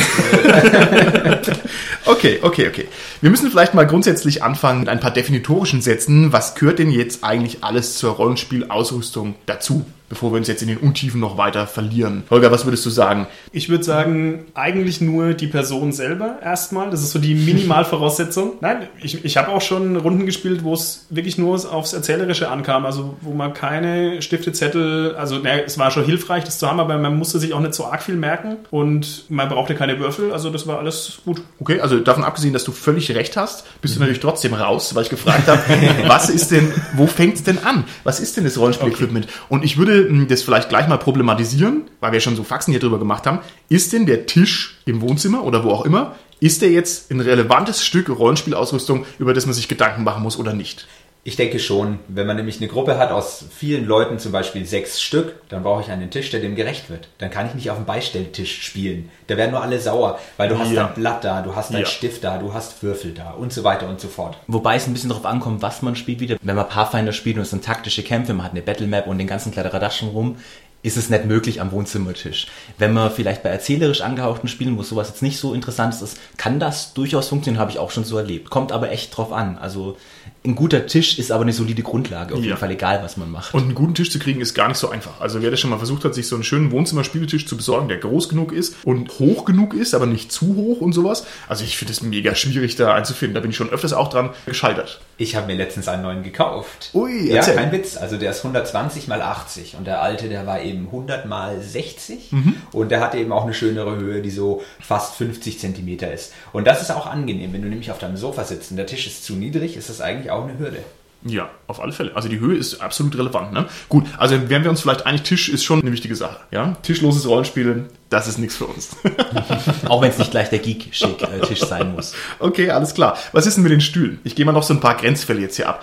Okay, 2.06 2.38
okay, 2.42 2.68
okay. 2.68 2.88
Wir 3.22 3.30
müssen 3.30 3.50
vielleicht 3.50 3.72
mal 3.72 3.86
grundsätzlich 3.86 4.42
anfangen 4.42 4.80
mit 4.80 4.88
ein 4.90 5.00
paar 5.00 5.10
definitorischen 5.10 5.80
Sätzen. 5.80 6.32
Was 6.32 6.54
gehört 6.54 6.78
denn 6.78 6.90
jetzt 6.90 7.24
eigentlich 7.24 7.64
alles 7.64 7.96
zur 7.96 8.12
Rollenspielausrüstung 8.12 9.36
dazu, 9.46 9.86
bevor 10.08 10.32
wir 10.32 10.38
uns 10.38 10.49
jetzt 10.49 10.62
in 10.62 10.68
den 10.68 10.78
Untiefen 10.78 11.20
noch 11.20 11.38
weiter 11.38 11.66
verlieren? 11.66 12.25
Holger, 12.30 12.50
was 12.50 12.64
würdest 12.64 12.84
du 12.84 12.90
sagen? 12.90 13.26
Ich 13.52 13.68
würde 13.68 13.84
sagen, 13.84 14.44
eigentlich 14.54 15.00
nur 15.00 15.34
die 15.34 15.46
Person 15.46 15.92
selber 15.92 16.38
erstmal. 16.42 16.90
Das 16.90 17.02
ist 17.02 17.12
so 17.12 17.18
die 17.18 17.34
Minimalvoraussetzung. 17.34 18.54
Nein, 18.61 18.88
ich, 19.02 19.25
ich 19.25 19.37
habe 19.37 19.49
auch 19.49 19.62
schon 19.62 19.96
Runden 19.96 20.26
gespielt, 20.26 20.64
wo 20.64 20.75
es 20.75 21.06
wirklich 21.11 21.38
nur 21.38 21.54
aufs 21.73 21.92
Erzählerische 21.92 22.50
ankam. 22.50 22.84
Also 22.87 23.16
wo 23.20 23.32
man 23.32 23.54
keine 23.54 24.20
Stifte, 24.23 24.52
Zettel, 24.52 25.14
also 25.16 25.40
na, 25.42 25.58
es 25.61 25.78
war 25.78 25.90
schon 25.90 26.04
hilfreich, 26.04 26.44
das 26.44 26.58
zu 26.58 26.68
haben, 26.68 26.80
aber 26.80 26.99
man 26.99 27.16
musste 27.16 27.38
sich 27.38 27.54
auch 27.54 27.61
nicht 27.61 27.75
so 27.75 27.87
arg 27.87 28.02
viel 28.02 28.16
merken 28.16 28.56
und 28.70 29.25
man 29.28 29.49
brauchte 29.49 29.75
keine 29.75 29.99
Würfel. 29.99 30.32
Also 30.32 30.50
das 30.50 30.66
war 30.66 30.78
alles 30.78 31.20
gut. 31.25 31.42
Okay, 31.61 31.80
also 31.80 31.99
davon 32.00 32.25
abgesehen, 32.25 32.52
dass 32.52 32.64
du 32.64 32.73
völlig 32.73 33.14
recht 33.14 33.37
hast, 33.37 33.64
bist 33.80 33.96
du 33.96 34.00
natürlich 34.00 34.20
trotzdem 34.20 34.54
raus, 34.54 34.94
weil 34.94 35.04
ich 35.04 35.11
gefragt 35.11 35.49
habe, 35.49 35.62
was 36.06 36.28
ist 36.28 36.50
denn, 36.50 36.73
wo 36.94 37.06
fängt's 37.06 37.42
denn 37.42 37.58
an? 37.64 37.84
Was 38.04 38.20
ist 38.20 38.37
denn 38.37 38.44
das 38.44 38.58
Rollenspiel-Equipment? 38.58 39.26
Und 39.49 39.64
ich 39.64 39.76
würde 39.78 39.93
mh, 40.02 40.26
das 40.26 40.42
vielleicht 40.42 40.68
gleich 40.68 40.88
mal 40.88 40.98
problematisieren, 40.98 41.82
weil 42.00 42.12
wir 42.12 42.20
schon 42.20 42.36
so 42.36 42.44
Faxen 42.44 42.72
hier 42.72 42.80
drüber 42.80 42.98
gemacht 42.98 43.26
haben. 43.26 43.40
Ist 43.68 43.92
denn 43.92 44.06
der 44.06 44.26
Tisch 44.26 44.78
im 44.86 45.00
Wohnzimmer 45.00 45.44
oder 45.44 45.64
wo 45.64 45.70
auch 45.70 45.84
immer, 45.84 46.16
ist 46.40 46.62
der 46.62 46.70
jetzt 46.70 47.10
ein 47.10 47.20
relevantes 47.20 47.84
Stück 47.84 48.08
Rollenspielausrüstung, 48.08 49.06
über 49.18 49.34
das 49.34 49.46
man 49.46 49.54
sich 49.54 49.68
Gedanken 49.68 50.04
machen 50.04 50.22
muss 50.22 50.38
oder 50.38 50.52
nicht? 50.52 50.86
Ich 51.26 51.37
denke 51.37 51.59
schon, 51.59 52.00
wenn 52.09 52.26
man 52.26 52.37
nämlich 52.37 52.59
eine 52.59 52.69
Gruppe 52.69 52.99
hat 52.99 53.11
aus 53.11 53.47
vielen 53.50 53.87
Leuten, 53.87 54.19
zum 54.19 54.31
Beispiel 54.31 54.66
sechs 54.66 55.00
Stück, 55.00 55.37
dann 55.49 55.62
brauche 55.62 55.81
ich 55.81 55.90
einen 55.90 56.11
Tisch, 56.11 56.28
der 56.31 56.40
dem 56.40 56.54
gerecht 56.54 56.90
wird. 56.90 57.09
Dann 57.16 57.31
kann 57.31 57.47
ich 57.47 57.54
nicht 57.54 57.71
auf 57.71 57.78
dem 57.78 57.87
Beistelltisch 57.87 58.61
spielen. 58.62 59.09
Da 59.26 59.38
werden 59.38 59.52
nur 59.52 59.62
alle 59.62 59.81
sauer, 59.81 60.19
weil 60.37 60.50
du 60.50 60.59
hast 60.59 60.71
Ja. 60.73 60.85
dein 60.85 60.95
Blatt 60.95 61.25
da, 61.25 61.40
du 61.40 61.57
hast 61.57 61.71
deinen 61.73 61.81
Ja. 61.81 61.87
Stift 61.87 62.25
da, 62.25 62.37
du 62.37 62.52
hast 62.52 62.83
Würfel 62.83 63.14
da 63.14 63.31
und 63.31 63.54
so 63.54 63.64
weiter 63.64 63.88
und 63.88 64.02
so 64.02 64.09
fort. 64.09 64.37
Wobei 64.49 64.76
es 64.76 64.87
ein 64.87 64.93
bisschen 64.93 65.09
darauf 65.09 65.25
ankommt, 65.25 65.62
was 65.62 65.81
man 65.81 65.97
spielt 65.97 66.21
wieder. 66.21 66.37
Wenn 66.43 66.57
man 66.57 66.69
Pathfinder 66.69 67.12
spielt 67.14 67.37
und 67.37 67.43
es 67.43 67.50
sind 67.50 67.64
taktische 67.64 68.02
Kämpfe, 68.02 68.35
man 68.35 68.45
hat 68.45 68.52
eine 68.52 68.61
Battlemap 68.61 69.07
und 69.07 69.16
den 69.16 69.26
ganzen 69.26 69.50
Kladderadatschen 69.50 70.11
rum, 70.11 70.37
ist 70.83 70.99
es 70.99 71.09
nicht 71.09 71.25
möglich 71.25 71.62
am 71.62 71.73
Wohnzimmertisch. 71.73 72.49
Wenn 72.76 72.93
man 72.93 73.11
vielleicht 73.11 73.43
bei 73.43 73.49
erzählerisch 73.49 74.02
angehauchten 74.02 74.49
Spielen, 74.49 74.76
wo 74.76 74.83
sowas 74.83 75.09
jetzt 75.09 75.23
nicht 75.23 75.38
so 75.38 75.54
interessant 75.54 75.95
ist, 76.02 76.19
kann 76.37 76.61
das 76.61 76.93
durchaus 76.93 77.28
funktionieren, 77.28 77.59
habe 77.59 77.71
ich 77.71 77.78
auch 77.78 77.90
schon 77.90 78.04
so 78.04 78.19
erlebt. 78.19 78.50
Kommt 78.50 78.71
aber 78.71 78.90
echt 78.93 79.16
drauf 79.16 79.33
an. 79.33 79.57
Also 79.57 79.97
ein 80.46 80.54
guter 80.54 80.86
Tisch 80.86 81.18
ist 81.18 81.32
aber 81.32 81.42
eine 81.42 81.54
solide 81.54 81.82
Grundlage, 81.82 82.34
auf 82.34 82.40
Ja. 82.40 82.46
jeden 82.46 82.56
Fall 82.58 82.70
egal, 82.70 83.00
was 83.02 83.16
man 83.16 83.30
macht. 83.30 83.54
Und 83.54 83.62
einen 83.62 83.74
guten 83.74 83.94
Tisch 83.94 84.10
zu 84.10 84.18
kriegen 84.18 84.42
ist 84.42 84.52
gar 84.52 84.68
nicht 84.68 84.76
so 84.76 84.90
einfach. 84.90 85.20
Also 85.20 85.40
wer 85.40 85.50
das 85.50 85.58
schon 85.58 85.70
mal 85.70 85.78
versucht 85.78 86.04
hat, 86.04 86.14
sich 86.14 86.28
so 86.28 86.34
einen 86.36 86.44
schönen 86.44 86.70
Wohnzimmerspieltisch 86.70 87.46
zu 87.46 87.56
besorgen, 87.56 87.88
der 87.88 87.96
groß 87.96 88.28
genug 88.28 88.52
ist 88.52 88.76
und 88.84 89.18
hoch 89.18 89.46
genug 89.46 89.72
ist, 89.72 89.94
aber 89.94 90.04
nicht 90.04 90.30
zu 90.32 90.54
hoch 90.54 90.80
und 90.82 90.92
sowas. 90.92 91.26
Also 91.48 91.64
ich 91.64 91.78
finde 91.78 91.92
es 91.92 92.02
mega 92.02 92.34
schwierig 92.34 92.76
da 92.76 92.92
einzufinden. 92.94 93.34
Da 93.34 93.40
bin 93.40 93.50
ich 93.52 93.56
schon 93.56 93.70
öfters 93.70 93.94
auch 93.94 94.10
dran 94.10 94.30
gescheitert. 94.44 95.00
Ich 95.16 95.34
habe 95.34 95.46
mir 95.46 95.54
letztens 95.54 95.88
einen 95.88 96.02
neuen 96.02 96.22
gekauft. 96.22 96.90
Ui, 96.92 97.28
Ja, 97.30 97.36
erzähl. 97.36 97.54
kein 97.54 97.72
Witz. 97.72 97.96
Also 97.96 98.16
der 98.18 98.32
ist 98.32 98.44
120 98.44 99.08
mal 99.08 99.22
80 99.22 99.76
und 99.76 99.86
der 99.86 100.02
alte, 100.02 100.28
der 100.28 100.46
war 100.46 100.60
eben 100.60 100.74
eben 100.74 100.86
100 100.90 101.26
mal 101.26 101.60
60 101.60 102.32
Mhm. 102.32 102.54
und 102.72 102.90
der 102.90 103.00
hat 103.00 103.14
eben 103.14 103.30
auch 103.32 103.44
eine 103.44 103.54
schönere 103.54 103.96
Höhe, 103.96 104.20
die 104.22 104.30
so 104.30 104.62
fast 104.80 105.14
50 105.14 105.60
Zentimeter 105.60 106.12
ist. 106.12 106.32
Und 106.52 106.66
das 106.66 106.82
ist 106.82 106.90
auch 106.90 107.06
angenehm, 107.06 107.52
wenn 107.52 107.62
du 107.62 107.68
nämlich 107.68 107.90
auf 107.92 107.98
deinem 107.98 108.16
Sofa 108.16 108.42
sitzt 108.44 108.72
und 108.72 108.76
der 108.76 108.86
Tisch 108.86 109.06
ist 109.06 109.24
zu 109.24 109.34
niedrig, 109.34 109.76
ist 109.76 109.88
das 109.88 110.00
eigentlich 110.00 110.32
auch 110.32 110.33
eine 110.42 110.58
Hürde. 110.58 110.84
Ja, 111.26 111.48
auf 111.68 111.80
alle 111.80 111.92
Fälle. 111.92 112.14
Also 112.14 112.28
die 112.28 112.38
Höhe 112.38 112.56
ist 112.56 112.82
absolut 112.82 113.16
relevant. 113.16 113.52
Ne? 113.52 113.66
Gut, 113.88 114.04
also 114.18 114.50
wären 114.50 114.62
wir 114.62 114.70
uns 114.70 114.82
vielleicht 114.82 115.06
einig, 115.06 115.22
Tisch 115.22 115.48
ist 115.48 115.64
schon 115.64 115.80
eine 115.80 115.90
wichtige 115.90 116.14
Sache. 116.14 116.40
Ja? 116.50 116.74
Tischloses 116.82 117.26
Rollenspiel, 117.26 117.86
das 118.10 118.28
ist 118.28 118.38
nichts 118.38 118.56
für 118.56 118.66
uns. 118.66 118.94
Auch 119.88 120.02
wenn 120.02 120.10
es 120.10 120.18
nicht 120.18 120.32
gleich 120.32 120.50
der 120.50 120.58
Geek-Schick-Tisch 120.58 121.60
sein 121.60 121.94
muss. 121.94 122.14
okay, 122.40 122.70
alles 122.70 122.92
klar. 122.92 123.16
Was 123.32 123.46
ist 123.46 123.54
denn 123.54 123.62
mit 123.62 123.72
den 123.72 123.80
Stühlen? 123.80 124.20
Ich 124.24 124.34
gehe 124.34 124.44
mal 124.44 124.52
noch 124.52 124.62
so 124.62 124.74
ein 124.74 124.80
paar 124.80 124.96
Grenzfälle 124.96 125.40
jetzt 125.40 125.56
hier 125.56 125.68
ab. 125.68 125.82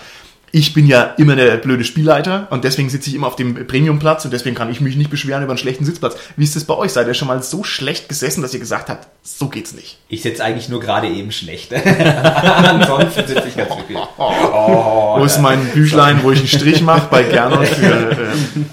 Ich 0.54 0.74
bin 0.74 0.86
ja 0.86 1.14
immer 1.18 1.38
der 1.38 1.56
blöde 1.58 1.86
Spielleiter 1.86 2.48
und 2.50 2.66
deswegen 2.66 2.90
sitze 2.90 3.10
ich 3.10 3.16
immer 3.16 3.28
auf 3.28 3.38
dem 3.38 3.68
Premiumplatz 3.68 4.26
und 4.26 4.32
deswegen 4.32 4.54
kann 4.56 4.70
ich 4.70 4.82
mich 4.82 4.98
nicht 4.98 5.10
beschweren 5.10 5.44
über 5.44 5.52
einen 5.52 5.58
schlechten 5.58 5.86
Sitzplatz. 5.86 6.18
Wie 6.36 6.44
ist 6.44 6.58
das 6.58 6.66
bei 6.66 6.76
euch? 6.76 6.92
Seid 6.92 7.08
ihr 7.08 7.14
schon 7.14 7.30
mal 7.30 7.42
so 7.42 7.64
schlecht 7.64 8.10
gesessen, 8.10 8.42
dass 8.42 8.54
ihr 8.54 8.60
gesagt 8.60 8.90
habt, 8.90 9.08
so 9.24 9.48
geht's 9.48 9.74
nicht? 9.74 9.98
Ich 10.10 10.24
sitze 10.24 10.44
eigentlich 10.44 10.68
nur 10.68 10.82
gerade 10.82 11.08
eben 11.08 11.32
schlecht. 11.32 11.74
Ansonsten 11.74 13.28
sitze 13.28 13.48
ich 13.48 13.56
ganz 13.56 13.70
wirklich. 13.78 13.98
Oh, 14.18 15.20
Wo 15.20 15.24
ist 15.24 15.40
mein 15.40 15.64
Büchlein, 15.70 16.20
wo 16.22 16.32
ich 16.32 16.40
einen 16.40 16.48
Strich 16.50 16.82
mache 16.82 17.08
bei 17.10 17.24
Gernot 17.24 17.68
für 17.68 18.12
äh, 18.12 18.16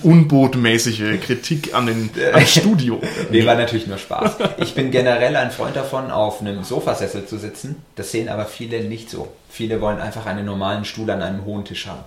unbotmäßige 0.03 1.21
Kritik 1.25 1.75
an 1.75 1.87
den 1.87 2.11
am 2.33 2.45
Studio? 2.45 3.01
Nee, 3.31 3.47
war 3.47 3.55
natürlich 3.55 3.87
nur 3.87 3.99
Spaß. 3.99 4.33
Ich 4.59 4.75
bin 4.75 4.91
generell 4.91 5.37
ein 5.37 5.53
Freund 5.53 5.77
davon, 5.77 6.11
auf 6.11 6.41
einem 6.41 6.65
Sofasessel 6.65 7.27
zu 7.27 7.39
sitzen. 7.39 7.77
Das 7.95 8.11
sehen 8.11 8.29
aber 8.29 8.47
viele 8.47 8.83
nicht 8.83 9.11
so. 9.11 9.29
Viele 9.49 9.81
wollen 9.81 10.01
einfach 10.01 10.27
einen 10.27 10.45
normalen 10.45 10.85
Stuhl 10.85 11.11
an 11.11 11.23
einem 11.23 11.45
hohen 11.45 11.65
Tisch 11.65 11.87
haben. 11.87 12.05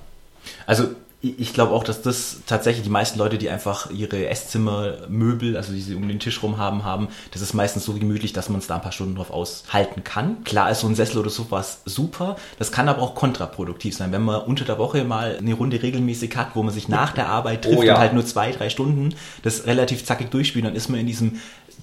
Also 0.66 0.90
ich 1.24 1.54
glaube 1.54 1.74
auch, 1.74 1.84
dass 1.84 2.02
das 2.02 2.38
tatsächlich 2.48 2.84
die 2.84 2.90
meisten 2.90 3.20
Leute, 3.20 3.38
die 3.38 3.48
einfach 3.52 3.92
ihre 3.92 4.28
Esszimmermöbel, 4.28 5.56
also 5.56 5.72
die 5.72 5.82
sie 5.82 5.94
um 5.94 6.08
den 6.08 6.20
Tisch 6.20 6.42
rum 6.42 6.58
haben, 6.58 6.84
haben, 6.84 7.10
das 7.32 7.44
ist 7.44 7.54
meistens 7.54 7.86
so 7.86 7.94
gemütlich, 7.94 8.34
dass 8.34 8.50
man 8.50 8.58
es 8.58 8.66
da 8.66 8.76
ein 8.76 8.82
paar 8.82 8.92
Stunden 8.92 9.16
drauf 9.16 9.30
aushalten 9.30 10.04
kann. 10.04 10.44
Klar 10.46 10.72
ist 10.72 10.80
so 10.80 10.88
ein 10.88 10.96
Sessel 10.96 11.20
oder 11.20 11.30
sowas 11.30 11.82
super, 11.86 12.38
das 12.58 12.72
kann 12.72 12.90
aber 12.90 13.04
auch 13.04 13.14
kontraproduktiv 13.14 13.96
sein, 13.96 14.12
wenn 14.12 14.24
man 14.24 14.42
unter 14.42 14.66
der 14.66 14.80
Woche 14.80 15.04
mal 15.04 15.38
eine 15.38 15.54
Runde 15.54 15.84
regelmäßig 15.84 16.36
hat, 16.36 16.56
wo 16.56 16.64
man 16.64 16.74
sich 16.74 16.88
nach 16.88 17.14
der 17.14 17.30
Arbeit 17.30 17.66
trifft 17.66 17.78
Oh 17.78 17.84
ja. 17.84 17.94
und 17.94 18.00
halt 18.00 18.14
nur 18.14 18.26
zwei, 18.26 18.52
drei 18.52 18.72
Stunden 18.72 19.14
das 19.44 19.68
relativ 19.68 20.04
zackig 20.04 20.32
durchspielt, 20.32 20.66
dann 20.66 20.76
ist 20.76 20.90
man 20.90 21.00
in 21.00 21.06
diesem 21.06 21.40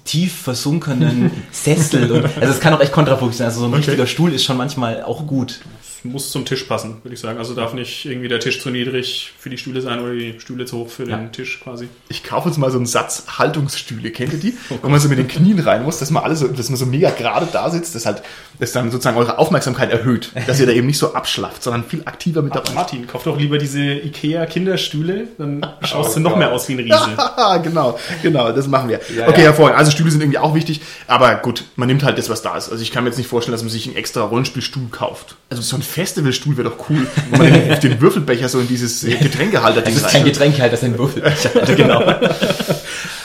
tief 0.09 0.33
versunkenen 0.33 1.29
Sessel 1.51 2.11
und 2.11 2.25
also 2.41 2.51
es 2.51 2.59
kann 2.59 2.73
auch 2.73 2.79
echt 2.79 2.91
kontraproduktiv 2.91 3.37
sein. 3.37 3.47
Also 3.47 3.59
so 3.59 3.67
ein 3.67 3.73
richtiger 3.73 4.07
Stuhl 4.07 4.33
ist 4.33 4.43
schon 4.43 4.57
manchmal 4.57 5.03
auch 5.03 5.27
gut. 5.27 5.59
Muss 6.03 6.31
zum 6.31 6.45
Tisch 6.45 6.63
passen, 6.63 6.97
würde 7.03 7.13
ich 7.13 7.19
sagen. 7.19 7.37
Also 7.37 7.53
darf 7.53 7.73
nicht 7.73 8.05
irgendwie 8.05 8.27
der 8.27 8.39
Tisch 8.39 8.61
zu 8.61 8.69
niedrig 8.69 9.33
für 9.37 9.49
die 9.49 9.57
Stühle 9.57 9.81
sein 9.81 9.99
oder 9.99 10.13
die 10.13 10.39
Stühle 10.39 10.65
zu 10.65 10.77
hoch 10.77 10.89
für 10.89 11.05
den 11.05 11.31
Tisch 11.31 11.59
quasi. 11.61 11.89
Ich 12.07 12.23
kaufe 12.23 12.49
jetzt 12.49 12.57
mal 12.57 12.71
so 12.71 12.77
einen 12.77 12.85
Satz 12.85 13.25
Haltungsstühle. 13.37 14.11
Kennt 14.11 14.33
ihr 14.33 14.39
die? 14.39 14.53
Wo 14.81 14.87
man 14.87 14.99
so 14.99 15.09
mit 15.09 15.17
den 15.17 15.27
Knien 15.27 15.59
rein 15.59 15.83
muss, 15.83 15.99
dass 15.99 16.11
man 16.11 16.23
alles 16.23 16.39
so, 16.39 16.47
dass 16.47 16.69
man 16.69 16.77
so 16.77 16.85
mega 16.85 17.09
gerade 17.09 17.47
da 17.51 17.69
sitzt, 17.69 17.95
das 17.95 18.05
halt, 18.05 18.21
das 18.59 18.71
dann 18.71 18.91
sozusagen 18.91 19.17
eure 19.17 19.37
Aufmerksamkeit 19.37 19.91
erhöht. 19.91 20.31
Dass 20.47 20.59
ihr 20.59 20.65
da 20.65 20.71
eben 20.71 20.87
nicht 20.87 20.97
so 20.97 21.13
abschlafft, 21.13 21.63
sondern 21.63 21.83
viel 21.83 22.01
aktiver 22.05 22.41
mit 22.41 22.55
dabei. 22.55 22.71
Martin, 22.73 23.05
kauf 23.07 23.23
doch 23.23 23.37
lieber 23.37 23.57
diese 23.57 23.81
Ikea 23.81 24.45
Kinderstühle, 24.45 25.27
dann 25.37 25.65
schaust 25.83 26.11
Oh 26.11 26.13
du 26.15 26.19
noch 26.21 26.35
mehr 26.35 26.51
aus 26.51 26.67
wie 26.69 26.73
ein 26.73 26.79
Riese. 26.79 27.17
Haha, 27.17 27.57
genau, 27.63 27.99
genau, 28.23 28.51
das 28.51 28.67
machen 28.67 28.89
wir. 28.89 28.99
Ja, 29.15 29.27
okay, 29.27 29.41
ja. 29.41 29.47
hervorragend. 29.47 29.77
Also 29.77 29.91
Stühle 29.91 30.11
sind 30.11 30.21
irgendwie 30.21 30.39
auch 30.39 30.55
wichtig, 30.55 30.81
aber 31.07 31.35
gut, 31.35 31.65
man 31.75 31.87
nimmt 31.87 32.03
halt 32.03 32.17
das, 32.17 32.29
was 32.29 32.41
da 32.41 32.57
ist. 32.57 32.69
Also 32.69 32.81
ich 32.81 32.91
kann 32.91 33.03
mir 33.03 33.09
jetzt 33.09 33.17
nicht 33.17 33.29
vorstellen, 33.29 33.53
dass 33.53 33.63
man 33.63 33.69
sich 33.69 33.85
einen 33.87 33.95
extra 33.95 34.23
Rollenspielstuhl 34.23 34.89
kauft. 34.89 35.35
Also 35.49 35.61
so 35.61 35.75
ein 35.75 35.81
Festivalstuhl 35.89 36.55
wäre 36.57 36.69
doch 36.69 36.89
cool, 36.89 37.05
wo 37.31 37.37
man 37.37 37.51
den, 37.51 37.79
den 37.79 38.01
Würfelbecher 38.01 38.47
so 38.49 38.59
in 38.59 38.67
dieses 38.67 39.03
äh, 39.03 39.15
Getränkehalter-Ding 39.15 39.93
Das 39.95 40.03
ist 40.03 40.11
kein 40.11 40.21
rein- 40.21 40.31
Getränk 40.31 40.59
halt, 40.59 40.71
das 40.73 40.81
ist 40.81 40.85
ein 40.85 40.97
Würfelbecher. 40.97 41.49
Also 41.59 41.75
genau. 41.75 42.03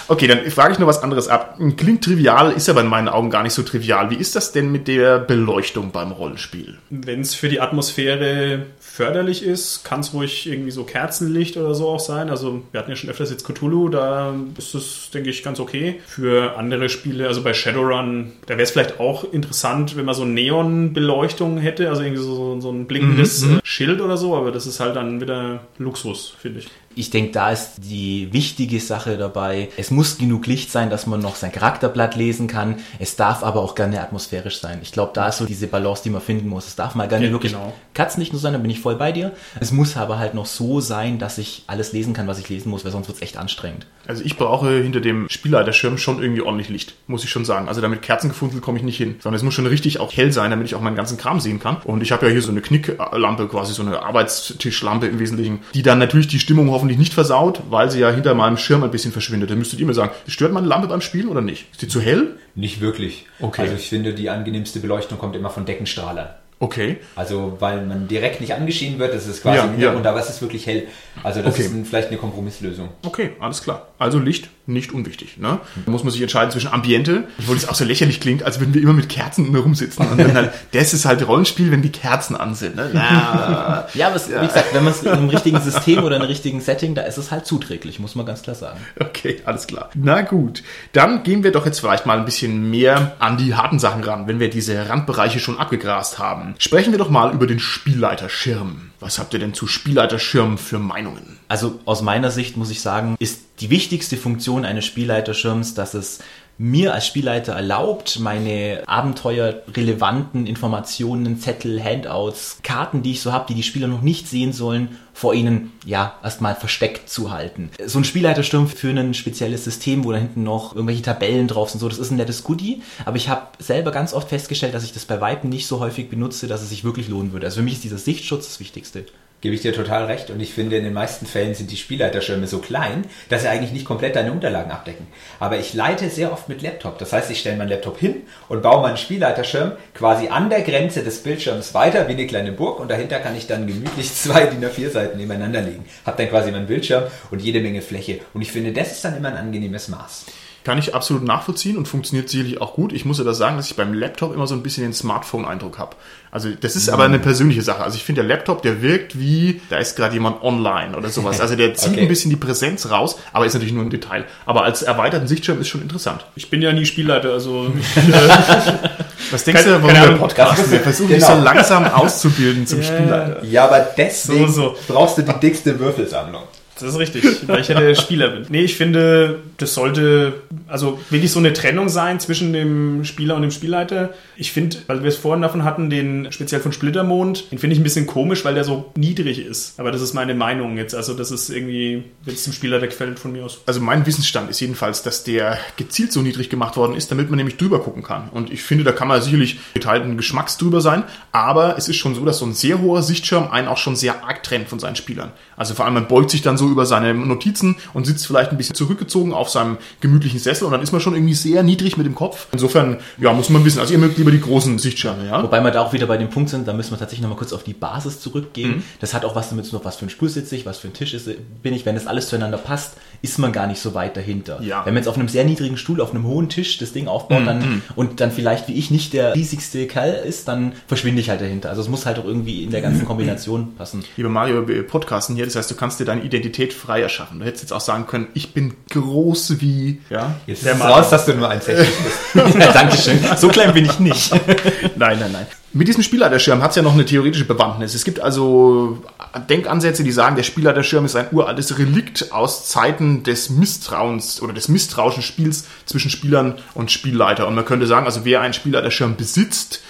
Okay, 0.06 0.26
dann 0.26 0.50
frage 0.50 0.74
ich 0.74 0.78
nur 0.78 0.86
was 0.88 1.02
anderes 1.02 1.28
ab. 1.28 1.58
Klingt 1.76 2.04
trivial, 2.04 2.52
ist 2.52 2.68
aber 2.68 2.82
in 2.82 2.88
meinen 2.88 3.08
Augen 3.08 3.30
gar 3.30 3.42
nicht 3.42 3.54
so 3.54 3.62
trivial. 3.62 4.10
Wie 4.10 4.16
ist 4.16 4.36
das 4.36 4.52
denn 4.52 4.70
mit 4.70 4.86
der 4.86 5.18
Beleuchtung 5.18 5.92
beim 5.92 6.12
Rollenspiel? 6.12 6.76
Wenn 6.90 7.20
es 7.22 7.34
für 7.34 7.48
die 7.48 7.60
Atmosphäre 7.60 8.66
förderlich 8.94 9.42
ist, 9.42 9.82
kann 9.82 10.00
es 10.00 10.14
ruhig 10.14 10.46
irgendwie 10.46 10.70
so 10.70 10.84
Kerzenlicht 10.84 11.56
oder 11.56 11.74
so 11.74 11.88
auch 11.88 11.98
sein. 11.98 12.30
Also 12.30 12.62
wir 12.70 12.78
hatten 12.78 12.90
ja 12.90 12.96
schon 12.96 13.10
öfters 13.10 13.28
jetzt 13.28 13.44
Cthulhu, 13.44 13.88
da 13.88 14.32
ist 14.56 14.72
es, 14.76 15.10
denke 15.12 15.30
ich, 15.30 15.42
ganz 15.42 15.58
okay. 15.58 16.00
Für 16.06 16.56
andere 16.56 16.88
Spiele, 16.88 17.26
also 17.26 17.42
bei 17.42 17.54
Shadowrun, 17.54 18.34
da 18.46 18.50
wäre 18.50 18.62
es 18.62 18.70
vielleicht 18.70 19.00
auch 19.00 19.24
interessant, 19.32 19.96
wenn 19.96 20.04
man 20.04 20.14
so 20.14 20.24
Neonbeleuchtung 20.24 21.58
hätte, 21.58 21.88
also 21.88 22.02
irgendwie 22.02 22.22
so, 22.22 22.60
so 22.60 22.70
ein 22.70 22.86
blinkendes 22.86 23.42
äh, 23.42 23.58
Schild 23.64 24.00
oder 24.00 24.16
so, 24.16 24.36
aber 24.36 24.52
das 24.52 24.64
ist 24.64 24.78
halt 24.78 24.94
dann 24.94 25.20
wieder 25.20 25.66
Luxus, 25.78 26.32
finde 26.38 26.60
ich. 26.60 26.68
Ich 26.96 27.10
denke, 27.10 27.32
da 27.32 27.50
ist 27.50 27.76
die 27.78 28.32
wichtige 28.32 28.80
Sache 28.80 29.16
dabei. 29.16 29.68
Es 29.76 29.90
muss 29.90 30.18
genug 30.18 30.46
Licht 30.46 30.70
sein, 30.70 30.90
dass 30.90 31.06
man 31.06 31.20
noch 31.20 31.36
sein 31.36 31.52
Charakterblatt 31.52 32.16
lesen 32.16 32.46
kann. 32.46 32.76
Es 32.98 33.16
darf 33.16 33.42
aber 33.42 33.60
auch 33.60 33.74
gerne 33.74 34.00
atmosphärisch 34.00 34.60
sein. 34.60 34.78
Ich 34.82 34.92
glaube, 34.92 35.12
da 35.14 35.28
ist 35.28 35.38
so 35.38 35.46
diese 35.46 35.66
Balance, 35.66 36.02
die 36.02 36.10
man 36.10 36.20
finden 36.20 36.48
muss. 36.48 36.66
Es 36.66 36.76
darf 36.76 36.94
mal 36.94 37.08
gerne 37.08 37.26
Ja, 37.26 37.32
wirklich 37.32 37.52
genau. 37.52 37.72
Katzenlicht 37.94 38.32
nur 38.32 38.40
sein, 38.40 38.52
da 38.52 38.58
bin 38.58 38.70
ich 38.70 38.80
voll 38.80 38.96
bei 38.96 39.12
dir. 39.12 39.32
Es 39.60 39.72
muss 39.72 39.96
aber 39.96 40.18
halt 40.18 40.34
noch 40.34 40.46
so 40.46 40.80
sein, 40.80 41.18
dass 41.18 41.38
ich 41.38 41.64
alles 41.66 41.92
lesen 41.92 42.14
kann, 42.14 42.26
was 42.26 42.38
ich 42.38 42.48
lesen 42.48 42.70
muss, 42.70 42.84
weil 42.84 42.92
sonst 42.92 43.08
wird 43.08 43.16
es 43.16 43.22
echt 43.22 43.36
anstrengend. 43.36 43.86
Also 44.06 44.22
ich 44.24 44.36
brauche 44.36 44.70
hinter 44.82 45.00
dem 45.00 45.28
Spielleiterschirm 45.30 45.96
schon 45.98 46.20
irgendwie 46.22 46.42
ordentlich 46.42 46.68
Licht, 46.68 46.94
muss 47.06 47.24
ich 47.24 47.30
schon 47.30 47.44
sagen. 47.44 47.68
Also 47.68 47.80
damit 47.80 48.02
Kerzengefunzel 48.02 48.60
komme 48.60 48.78
ich 48.78 48.84
nicht 48.84 48.96
hin, 48.96 49.16
sondern 49.20 49.36
es 49.36 49.42
muss 49.42 49.54
schon 49.54 49.66
richtig 49.66 49.98
auch 50.00 50.12
hell 50.12 50.32
sein, 50.32 50.50
damit 50.50 50.66
ich 50.66 50.74
auch 50.74 50.80
meinen 50.80 50.96
ganzen 50.96 51.16
Kram 51.16 51.40
sehen 51.40 51.58
kann. 51.58 51.78
Und 51.84 52.02
ich 52.02 52.12
habe 52.12 52.26
ja 52.26 52.32
hier 52.32 52.42
so 52.42 52.50
eine 52.50 52.60
Knicklampe, 52.60 53.48
quasi 53.48 53.72
so 53.72 53.82
eine 53.82 54.02
Arbeitstischlampe 54.02 55.06
im 55.06 55.18
Wesentlichen, 55.18 55.60
die 55.72 55.82
dann 55.82 55.98
natürlich 55.98 56.28
die 56.28 56.38
Stimmung 56.38 56.70
hoffentlich 56.70 56.83
nicht 56.84 57.14
versaut, 57.14 57.62
weil 57.70 57.90
sie 57.90 58.00
ja 58.00 58.10
hinter 58.10 58.34
meinem 58.34 58.56
Schirm 58.56 58.82
ein 58.84 58.90
bisschen 58.90 59.12
verschwindet. 59.12 59.50
Dann 59.50 59.58
müsstet 59.58 59.80
ihr 59.80 59.86
mir 59.86 59.94
sagen, 59.94 60.12
stört 60.26 60.52
meine 60.52 60.66
Lampe 60.66 60.88
beim 60.88 61.00
Spielen 61.00 61.28
oder 61.28 61.40
nicht? 61.40 61.66
Ist 61.72 61.82
die 61.82 61.88
zu 61.88 62.00
hell? 62.00 62.36
Nicht 62.54 62.80
wirklich. 62.80 63.26
Okay. 63.40 63.62
Also 63.62 63.74
ich 63.74 63.88
finde, 63.88 64.14
die 64.14 64.30
angenehmste 64.30 64.80
Beleuchtung 64.80 65.18
kommt 65.18 65.36
immer 65.36 65.50
von 65.50 65.64
Deckenstrahlern. 65.64 66.28
Okay. 66.60 66.96
Also 67.16 67.56
weil 67.60 67.84
man 67.84 68.08
direkt 68.08 68.40
nicht 68.40 68.54
angeschienen 68.54 68.98
wird, 68.98 69.12
das 69.14 69.26
ist 69.26 69.42
quasi 69.42 69.58
Ja, 69.58 69.64
im 69.64 69.72
Hintergrund, 69.72 70.04
ja. 70.04 70.10
aber 70.12 70.20
es 70.20 70.30
ist 70.30 70.40
wirklich 70.40 70.66
hell. 70.66 70.84
Also 71.22 71.42
das 71.42 71.54
Okay. 71.54 71.62
ist 71.64 71.72
ein, 71.74 71.84
vielleicht 71.84 72.08
eine 72.08 72.16
Kompromisslösung. 72.16 72.88
Okay, 73.04 73.30
alles 73.40 73.62
klar. 73.62 73.88
Also 73.98 74.18
Licht 74.18 74.48
nicht 74.66 74.92
unwichtig. 74.92 75.36
Ne? 75.36 75.58
Da 75.84 75.90
muss 75.90 76.04
man 76.04 76.10
sich 76.12 76.22
entscheiden 76.22 76.50
zwischen 76.50 76.72
Ambiente, 76.72 77.24
obwohl 77.38 77.56
es 77.56 77.68
auch 77.68 77.74
so 77.74 77.84
lächerlich 77.84 78.18
klingt, 78.20 78.42
als 78.44 78.60
würden 78.60 78.72
wir 78.72 78.80
immer 78.80 78.94
mit 78.94 79.10
Kerzen 79.10 79.54
rumsitzen. 79.54 80.06
Und 80.10 80.18
dann 80.18 80.34
halt, 80.34 80.52
das 80.72 80.94
ist 80.94 81.04
halt 81.04 81.26
Rollenspiel, 81.28 81.70
wenn 81.70 81.82
die 81.82 81.92
Kerzen 81.92 82.34
an 82.34 82.54
sind. 82.54 82.76
Ne? 82.76 82.88
Na, 82.94 83.86
Ja, 83.94 84.06
aber 84.06 84.16
es, 84.16 84.28
wie 84.28 84.32
gesagt, 84.46 84.72
wenn 84.72 84.84
man 84.84 84.92
es 84.94 85.02
in 85.02 85.08
einem 85.10 85.28
richtigen 85.28 85.60
System 85.60 85.98
oder 86.02 86.16
in 86.16 86.22
einem 86.22 86.30
richtigen 86.30 86.60
Setting, 86.62 86.94
da 86.94 87.02
ist 87.02 87.18
es 87.18 87.30
halt 87.30 87.44
zuträglich, 87.46 87.98
muss 87.98 88.14
man 88.14 88.24
ganz 88.24 88.42
klar 88.42 88.56
sagen. 88.56 88.80
Okay, 88.98 89.42
alles 89.44 89.66
klar. 89.66 89.90
Na 89.94 90.22
gut, 90.22 90.62
dann 90.92 91.22
gehen 91.24 91.44
wir 91.44 91.52
doch 91.52 91.66
jetzt 91.66 91.80
vielleicht 91.80 92.06
mal 92.06 92.18
ein 92.18 92.24
bisschen 92.24 92.70
mehr 92.70 93.16
an 93.18 93.36
die 93.36 93.54
harten 93.54 93.78
Sachen 93.78 94.02
ran, 94.02 94.26
wenn 94.28 94.40
wir 94.40 94.48
diese 94.48 94.88
Randbereiche 94.88 95.40
schon 95.40 95.58
abgegrast 95.58 96.18
haben. 96.18 96.43
Sprechen 96.58 96.92
wir 96.92 96.98
doch 96.98 97.10
mal 97.10 97.32
über 97.32 97.46
den 97.46 97.58
Spielleiterschirm. 97.58 98.90
Was 99.00 99.18
habt 99.18 99.34
ihr 99.34 99.40
denn 99.40 99.54
zu 99.54 99.66
Spielleiterschirmen 99.66 100.58
für 100.58 100.78
Meinungen? 100.78 101.38
Also 101.48 101.80
aus 101.84 102.02
meiner 102.02 102.30
Sicht 102.30 102.56
muss 102.56 102.70
ich 102.70 102.80
sagen, 102.80 103.16
ist 103.18 103.42
die 103.60 103.70
wichtigste 103.70 104.16
Funktion 104.16 104.64
eines 104.64 104.84
Spielleiterschirms, 104.84 105.74
dass 105.74 105.94
es 105.94 106.20
mir 106.58 106.94
als 106.94 107.06
Spielleiter 107.06 107.52
erlaubt, 107.54 108.20
meine 108.20 108.82
abenteuerrelevanten 108.86 110.46
Informationen, 110.46 111.38
Zettel, 111.40 111.82
Handouts, 111.82 112.58
Karten, 112.62 113.02
die 113.02 113.12
ich 113.12 113.20
so 113.20 113.32
habe, 113.32 113.46
die 113.48 113.54
die 113.54 113.62
Spieler 113.62 113.88
noch 113.88 114.02
nicht 114.02 114.28
sehen 114.28 114.52
sollen, 114.52 114.96
vor 115.12 115.34
ihnen 115.34 115.72
ja 115.84 116.14
erstmal 116.22 116.54
versteckt 116.54 117.08
zu 117.08 117.30
halten. 117.30 117.70
So 117.84 117.98
ein 117.98 118.04
Spielleitersturm 118.04 118.68
für 118.68 118.90
ein 118.90 119.14
spezielles 119.14 119.64
System, 119.64 120.04
wo 120.04 120.12
da 120.12 120.18
hinten 120.18 120.42
noch 120.42 120.74
irgendwelche 120.74 121.02
Tabellen 121.02 121.48
drauf 121.48 121.70
sind, 121.70 121.80
so, 121.80 121.88
das 121.88 121.98
ist 121.98 122.10
ein 122.10 122.16
nettes 122.16 122.44
Goodie, 122.44 122.82
aber 123.04 123.16
ich 123.16 123.28
habe 123.28 123.46
selber 123.58 123.90
ganz 123.90 124.12
oft 124.12 124.28
festgestellt, 124.28 124.74
dass 124.74 124.84
ich 124.84 124.92
das 124.92 125.04
bei 125.04 125.20
Weitem 125.20 125.50
nicht 125.50 125.66
so 125.66 125.80
häufig 125.80 126.08
benutze, 126.08 126.46
dass 126.46 126.62
es 126.62 126.70
sich 126.70 126.84
wirklich 126.84 127.08
lohnen 127.08 127.32
würde. 127.32 127.46
Also 127.46 127.58
für 127.58 127.64
mich 127.64 127.74
ist 127.74 127.84
dieser 127.84 127.98
Sichtschutz 127.98 128.46
das 128.46 128.60
Wichtigste. 128.60 129.06
Gebe 129.44 129.56
ich 129.56 129.60
dir 129.60 129.74
total 129.74 130.06
recht 130.06 130.30
und 130.30 130.40
ich 130.40 130.54
finde, 130.54 130.78
in 130.78 130.84
den 130.84 130.94
meisten 130.94 131.26
Fällen 131.26 131.54
sind 131.54 131.70
die 131.70 131.76
Spielleiterschirme 131.76 132.46
so 132.46 132.60
klein, 132.60 133.04
dass 133.28 133.42
sie 133.42 133.48
eigentlich 133.48 133.72
nicht 133.72 133.84
komplett 133.84 134.16
deine 134.16 134.32
Unterlagen 134.32 134.70
abdecken. 134.70 135.06
Aber 135.38 135.58
ich 135.58 135.74
leite 135.74 136.08
sehr 136.08 136.32
oft 136.32 136.48
mit 136.48 136.62
Laptop. 136.62 136.96
Das 136.96 137.12
heißt, 137.12 137.30
ich 137.30 137.40
stelle 137.40 137.58
meinen 137.58 137.68
Laptop 137.68 137.98
hin 137.98 138.22
und 138.48 138.62
baue 138.62 138.80
meinen 138.80 138.96
Spielleiterschirm 138.96 139.72
quasi 139.92 140.28
an 140.28 140.48
der 140.48 140.62
Grenze 140.62 141.02
des 141.04 141.22
Bildschirms 141.22 141.74
weiter 141.74 142.08
wie 142.08 142.12
eine 142.12 142.26
kleine 142.26 142.52
Burg 142.52 142.80
und 142.80 142.90
dahinter 142.90 143.18
kann 143.18 143.36
ich 143.36 143.46
dann 143.46 143.66
gemütlich 143.66 144.14
zwei 144.14 144.46
DIN 144.46 144.64
A4 144.64 144.88
Seiten 144.88 145.18
nebeneinander 145.18 145.60
legen. 145.60 145.84
Hab 146.06 146.16
dann 146.16 146.30
quasi 146.30 146.50
meinen 146.50 146.66
Bildschirm 146.66 147.04
und 147.30 147.42
jede 147.42 147.60
Menge 147.60 147.82
Fläche. 147.82 148.20
Und 148.32 148.40
ich 148.40 148.50
finde, 148.50 148.72
das 148.72 148.92
ist 148.92 149.04
dann 149.04 149.14
immer 149.14 149.28
ein 149.28 149.36
angenehmes 149.36 149.88
Maß. 149.88 150.24
Kann 150.64 150.78
ich 150.78 150.94
absolut 150.94 151.22
nachvollziehen 151.24 151.76
und 151.76 151.86
funktioniert 151.86 152.30
sicherlich 152.30 152.58
auch 152.62 152.72
gut. 152.72 152.94
Ich 152.94 153.04
muss 153.04 153.18
ja 153.18 153.24
das 153.24 153.36
sagen, 153.36 153.58
dass 153.58 153.66
ich 153.70 153.76
beim 153.76 153.92
Laptop 153.92 154.34
immer 154.34 154.46
so 154.46 154.54
ein 154.54 154.62
bisschen 154.62 154.82
den 154.82 154.94
Smartphone-Eindruck 154.94 155.78
habe. 155.78 155.94
Also 156.30 156.48
das 156.58 156.74
ist 156.74 156.88
aber 156.88 157.04
eine 157.04 157.18
persönliche 157.18 157.60
Sache. 157.60 157.84
Also 157.84 157.96
ich 157.96 158.02
finde, 158.02 158.22
der 158.22 158.28
Laptop, 158.28 158.62
der 158.62 158.80
wirkt 158.80 159.18
wie, 159.20 159.60
da 159.68 159.76
ist 159.76 159.94
gerade 159.94 160.14
jemand 160.14 160.42
online 160.42 160.96
oder 160.96 161.10
sowas. 161.10 161.38
Also 161.40 161.54
der 161.54 161.74
zieht 161.74 161.92
Okay. 161.92 162.00
ein 162.00 162.08
bisschen 162.08 162.30
die 162.30 162.36
Präsenz 162.36 162.90
raus, 162.90 163.18
aber 163.34 163.44
ist 163.44 163.52
natürlich 163.52 163.74
nur 163.74 163.84
ein 163.84 163.90
Detail. 163.90 164.24
Aber 164.46 164.64
als 164.64 164.80
erweiterten 164.82 165.28
Sichtschirm 165.28 165.60
ist 165.60 165.68
schon 165.68 165.82
interessant. 165.82 166.24
Ich 166.34 166.48
bin 166.48 166.62
ja 166.62 166.72
nie 166.72 166.86
Spielleiter, 166.86 167.30
also 167.32 167.70
Was 169.30 169.44
denkst 169.44 169.64
Keine- 169.64 169.76
du, 169.78 169.82
warum 169.82 170.10
wir 170.10 170.16
podcasten? 170.18 170.70
Wir 170.70 170.80
versuchen 170.80 171.08
dich 171.10 171.18
Genau. 171.18 171.36
so 171.36 171.42
langsam 171.42 171.84
auszubilden 171.84 172.66
zum 172.66 172.82
Spielleiter. 172.82 173.44
Ja, 173.44 173.66
aber 173.66 173.86
deswegen 173.96 174.48
So, 174.50 174.74
so. 174.74 174.76
brauchst 174.88 175.18
du 175.18 175.22
die 175.22 175.32
dickste 175.40 175.78
Würfelsammlung. 175.78 176.42
Das 176.80 176.90
ist 176.90 176.98
richtig, 176.98 177.24
weil 177.46 177.60
ich 177.60 177.68
ja 177.68 177.78
der 177.78 177.94
Spieler 177.94 178.28
bin. 178.28 178.46
Nee, 178.48 178.62
ich 178.62 178.76
finde, 178.76 179.40
das 179.58 179.74
sollte 179.74 180.42
also 180.66 180.98
wirklich 181.10 181.30
so 181.30 181.38
eine 181.38 181.52
Trennung 181.52 181.88
sein 181.88 182.18
zwischen 182.18 182.52
dem 182.52 183.04
Spieler 183.04 183.36
und 183.36 183.42
dem 183.42 183.50
Spielleiter. 183.50 184.12
Ich 184.36 184.52
finde, 184.52 184.78
weil 184.86 185.02
wir 185.02 185.08
es 185.08 185.16
vorhin 185.16 185.42
davon 185.42 185.64
hatten, 185.64 185.88
den 185.88 186.32
speziell 186.32 186.60
von 186.60 186.72
Splittermond, 186.72 187.52
den 187.52 187.58
finde 187.58 187.74
ich 187.74 187.80
ein 187.80 187.84
bisschen 187.84 188.06
komisch, 188.06 188.44
weil 188.44 188.54
der 188.54 188.64
so 188.64 188.90
niedrig 188.96 189.38
ist. 189.38 189.78
Aber 189.78 189.92
das 189.92 190.02
ist 190.02 190.14
meine 190.14 190.34
Meinung 190.34 190.76
jetzt. 190.76 190.94
Also 190.94 191.14
das 191.14 191.30
ist 191.30 191.48
irgendwie, 191.48 192.04
wenn 192.24 192.34
es 192.34 192.44
dem 192.44 192.52
Spielleiter 192.52 192.88
gefällt, 192.88 193.18
von 193.18 193.32
mir 193.32 193.44
aus. 193.44 193.60
Also 193.66 193.80
mein 193.80 194.04
Wissensstand 194.06 194.50
ist 194.50 194.60
jedenfalls, 194.60 195.02
dass 195.02 195.22
der 195.22 195.58
gezielt 195.76 196.12
so 196.12 196.22
niedrig 196.22 196.50
gemacht 196.50 196.76
worden 196.76 196.96
ist, 196.96 197.10
damit 197.10 197.30
man 197.30 197.36
nämlich 197.36 197.56
drüber 197.56 197.80
gucken 197.80 198.02
kann. 198.02 198.28
Und 198.30 198.52
ich 198.52 198.62
finde, 198.62 198.82
da 198.84 198.92
kann 198.92 199.08
man 199.08 199.22
sicherlich 199.22 199.58
geteilten 199.74 200.16
Geschmacks 200.16 200.58
drüber 200.58 200.80
sein. 200.80 201.04
Aber 201.30 201.78
es 201.78 201.88
ist 201.88 201.96
schon 201.96 202.14
so, 202.14 202.24
dass 202.24 202.38
so 202.38 202.46
ein 202.46 202.54
sehr 202.54 202.80
hoher 202.80 203.02
Sichtschirm 203.02 203.50
einen 203.50 203.68
auch 203.68 203.78
schon 203.78 203.94
sehr 203.94 204.24
arg 204.24 204.42
trennt 204.42 204.68
von 204.68 204.80
seinen 204.80 204.96
Spielern. 204.96 205.32
Also 205.56 205.74
vor 205.74 205.84
allem, 205.84 205.94
man 205.94 206.08
beugt 206.08 206.30
sich 206.30 206.42
dann 206.42 206.56
so 206.56 206.63
über 206.68 206.86
seine 206.86 207.14
Notizen 207.14 207.76
und 207.92 208.06
sitzt 208.06 208.26
vielleicht 208.26 208.50
ein 208.50 208.56
bisschen 208.56 208.74
zurückgezogen 208.74 209.32
auf 209.32 209.48
seinem 209.48 209.78
gemütlichen 210.00 210.38
Sessel 210.38 210.64
und 210.64 210.72
dann 210.72 210.82
ist 210.82 210.92
man 210.92 211.00
schon 211.00 211.14
irgendwie 211.14 211.34
sehr 211.34 211.62
niedrig 211.62 211.96
mit 211.96 212.06
dem 212.06 212.14
Kopf. 212.14 212.46
Insofern, 212.52 212.98
ja, 213.18 213.32
muss 213.32 213.50
man 213.50 213.64
wissen. 213.64 213.80
Also 213.80 213.92
ihr 213.92 213.98
mögt 213.98 214.18
lieber 214.18 214.30
die 214.30 214.40
großen 214.40 214.78
Sichtschirme, 214.78 215.26
ja? 215.26 215.42
Wobei 215.42 215.60
wir 215.60 215.70
da 215.70 215.82
auch 215.82 215.92
wieder 215.92 216.06
bei 216.06 216.16
dem 216.16 216.30
Punkt 216.30 216.50
sind, 216.50 216.66
da 216.68 216.72
müssen 216.72 216.92
wir 216.92 216.98
tatsächlich 216.98 217.22
nochmal 217.22 217.38
kurz 217.38 217.52
auf 217.52 217.64
die 217.64 217.74
Basis 217.74 218.20
zurückgehen. 218.20 218.82
Das 219.00 219.14
hat 219.14 219.24
auch 219.24 219.36
was 219.36 219.48
damit 219.50 219.64
zu 219.64 219.72
tun, 219.72 219.80
was 219.82 219.96
für 219.96 220.06
ein 220.06 220.10
Stuhl 220.10 220.28
sitze 220.28 220.56
ich, 220.56 220.66
was 220.66 220.78
für 220.78 220.88
ein 220.88 220.94
Tisch 220.94 221.14
ist, 221.14 221.28
bin 221.62 221.74
ich. 221.74 221.86
Wenn 221.86 221.94
das 221.94 222.06
alles 222.06 222.28
zueinander 222.28 222.58
passt, 222.58 222.94
ist 223.22 223.38
man 223.38 223.52
gar 223.52 223.66
nicht 223.66 223.80
so 223.80 223.94
weit 223.94 224.16
dahinter. 224.16 224.60
Ja. 224.62 224.84
Wenn 224.84 224.94
man 224.94 225.02
jetzt 225.02 225.08
auf 225.08 225.16
einem 225.16 225.28
sehr 225.28 225.44
niedrigen 225.44 225.76
Stuhl, 225.76 226.00
auf 226.00 226.10
einem 226.10 226.24
hohen 226.24 226.48
Tisch 226.48 226.78
das 226.78 226.92
Ding 226.92 227.08
aufbaut 227.08 227.46
dann, 227.46 227.82
und 227.96 228.20
dann 228.20 228.30
vielleicht 228.30 228.68
wie 228.68 228.74
ich 228.74 228.90
nicht 228.90 229.12
der 229.12 229.34
riesigste 229.34 229.86
Kerl 229.86 230.24
ist, 230.26 230.48
dann 230.48 230.72
verschwinde 230.86 231.20
ich 231.20 231.30
halt 231.30 231.40
dahinter. 231.40 231.70
Also 231.70 231.82
es 231.82 231.88
muss 231.88 232.06
halt 232.06 232.18
auch 232.18 232.24
irgendwie 232.24 232.62
in 232.62 232.70
der 232.70 232.82
ganzen 232.82 233.04
Kombination 233.06 233.74
passen. 233.76 234.04
Lieber 234.16 234.28
Mario, 234.28 234.66
wir 234.68 234.86
podcasten 234.86 235.36
hier, 235.36 235.44
das 235.44 235.56
heißt, 235.56 235.70
du 235.70 235.74
kannst 235.74 236.00
dir 236.00 236.04
deine 236.04 236.22
Identität 236.22 236.44
frei 236.72 237.02
erschaffen. 237.02 237.40
Du 237.40 237.44
hättest 237.44 237.64
jetzt 237.64 237.72
auch 237.72 237.80
sagen 237.80 238.06
können, 238.06 238.28
ich 238.34 238.52
bin 238.52 238.74
groß 238.90 239.60
wie, 239.60 240.00
ja? 240.10 240.36
Jetzt 240.46 240.64
ist 240.64 240.80
raus, 240.80 241.10
dass 241.10 241.26
du 241.26 241.34
nur 241.34 241.50
1,60 241.50 241.74
bist. 241.74 241.88
ja, 242.58 242.72
Dankeschön. 242.72 243.18
So 243.36 243.48
klein 243.48 243.72
bin 243.74 243.84
ich 243.84 243.98
nicht. 243.98 244.32
Nein, 244.96 245.18
nein, 245.18 245.32
nein. 245.32 245.46
Mit 245.72 245.88
diesem 245.88 246.04
Spielleiterschirm 246.04 246.62
hat 246.62 246.70
es 246.70 246.76
ja 246.76 246.82
noch 246.82 246.94
eine 246.94 247.04
theoretische 247.04 247.46
Bewandtnis. 247.46 247.94
Es 247.94 248.04
gibt 248.04 248.20
also 248.20 249.02
Denkansätze, 249.50 250.04
die 250.04 250.12
sagen, 250.12 250.36
der 250.36 250.44
Spielleiterschirm 250.44 251.04
ist 251.04 251.16
ein 251.16 251.26
uraltes 251.32 251.78
Relikt 251.78 252.30
aus 252.30 252.68
Zeiten 252.68 253.24
des 253.24 253.50
Misstrauens 253.50 254.40
oder 254.40 254.52
des 254.52 254.68
misstrauischen 254.68 255.24
Spiels 255.24 255.64
zwischen 255.84 256.10
Spielern 256.10 256.54
und 256.74 256.92
Spielleiter. 256.92 257.48
Und 257.48 257.56
man 257.56 257.64
könnte 257.64 257.88
sagen, 257.88 258.06
also 258.06 258.24
wer 258.24 258.40
einen 258.40 258.54
Spielleiterschirm 258.54 259.16
besitzt, 259.16 259.80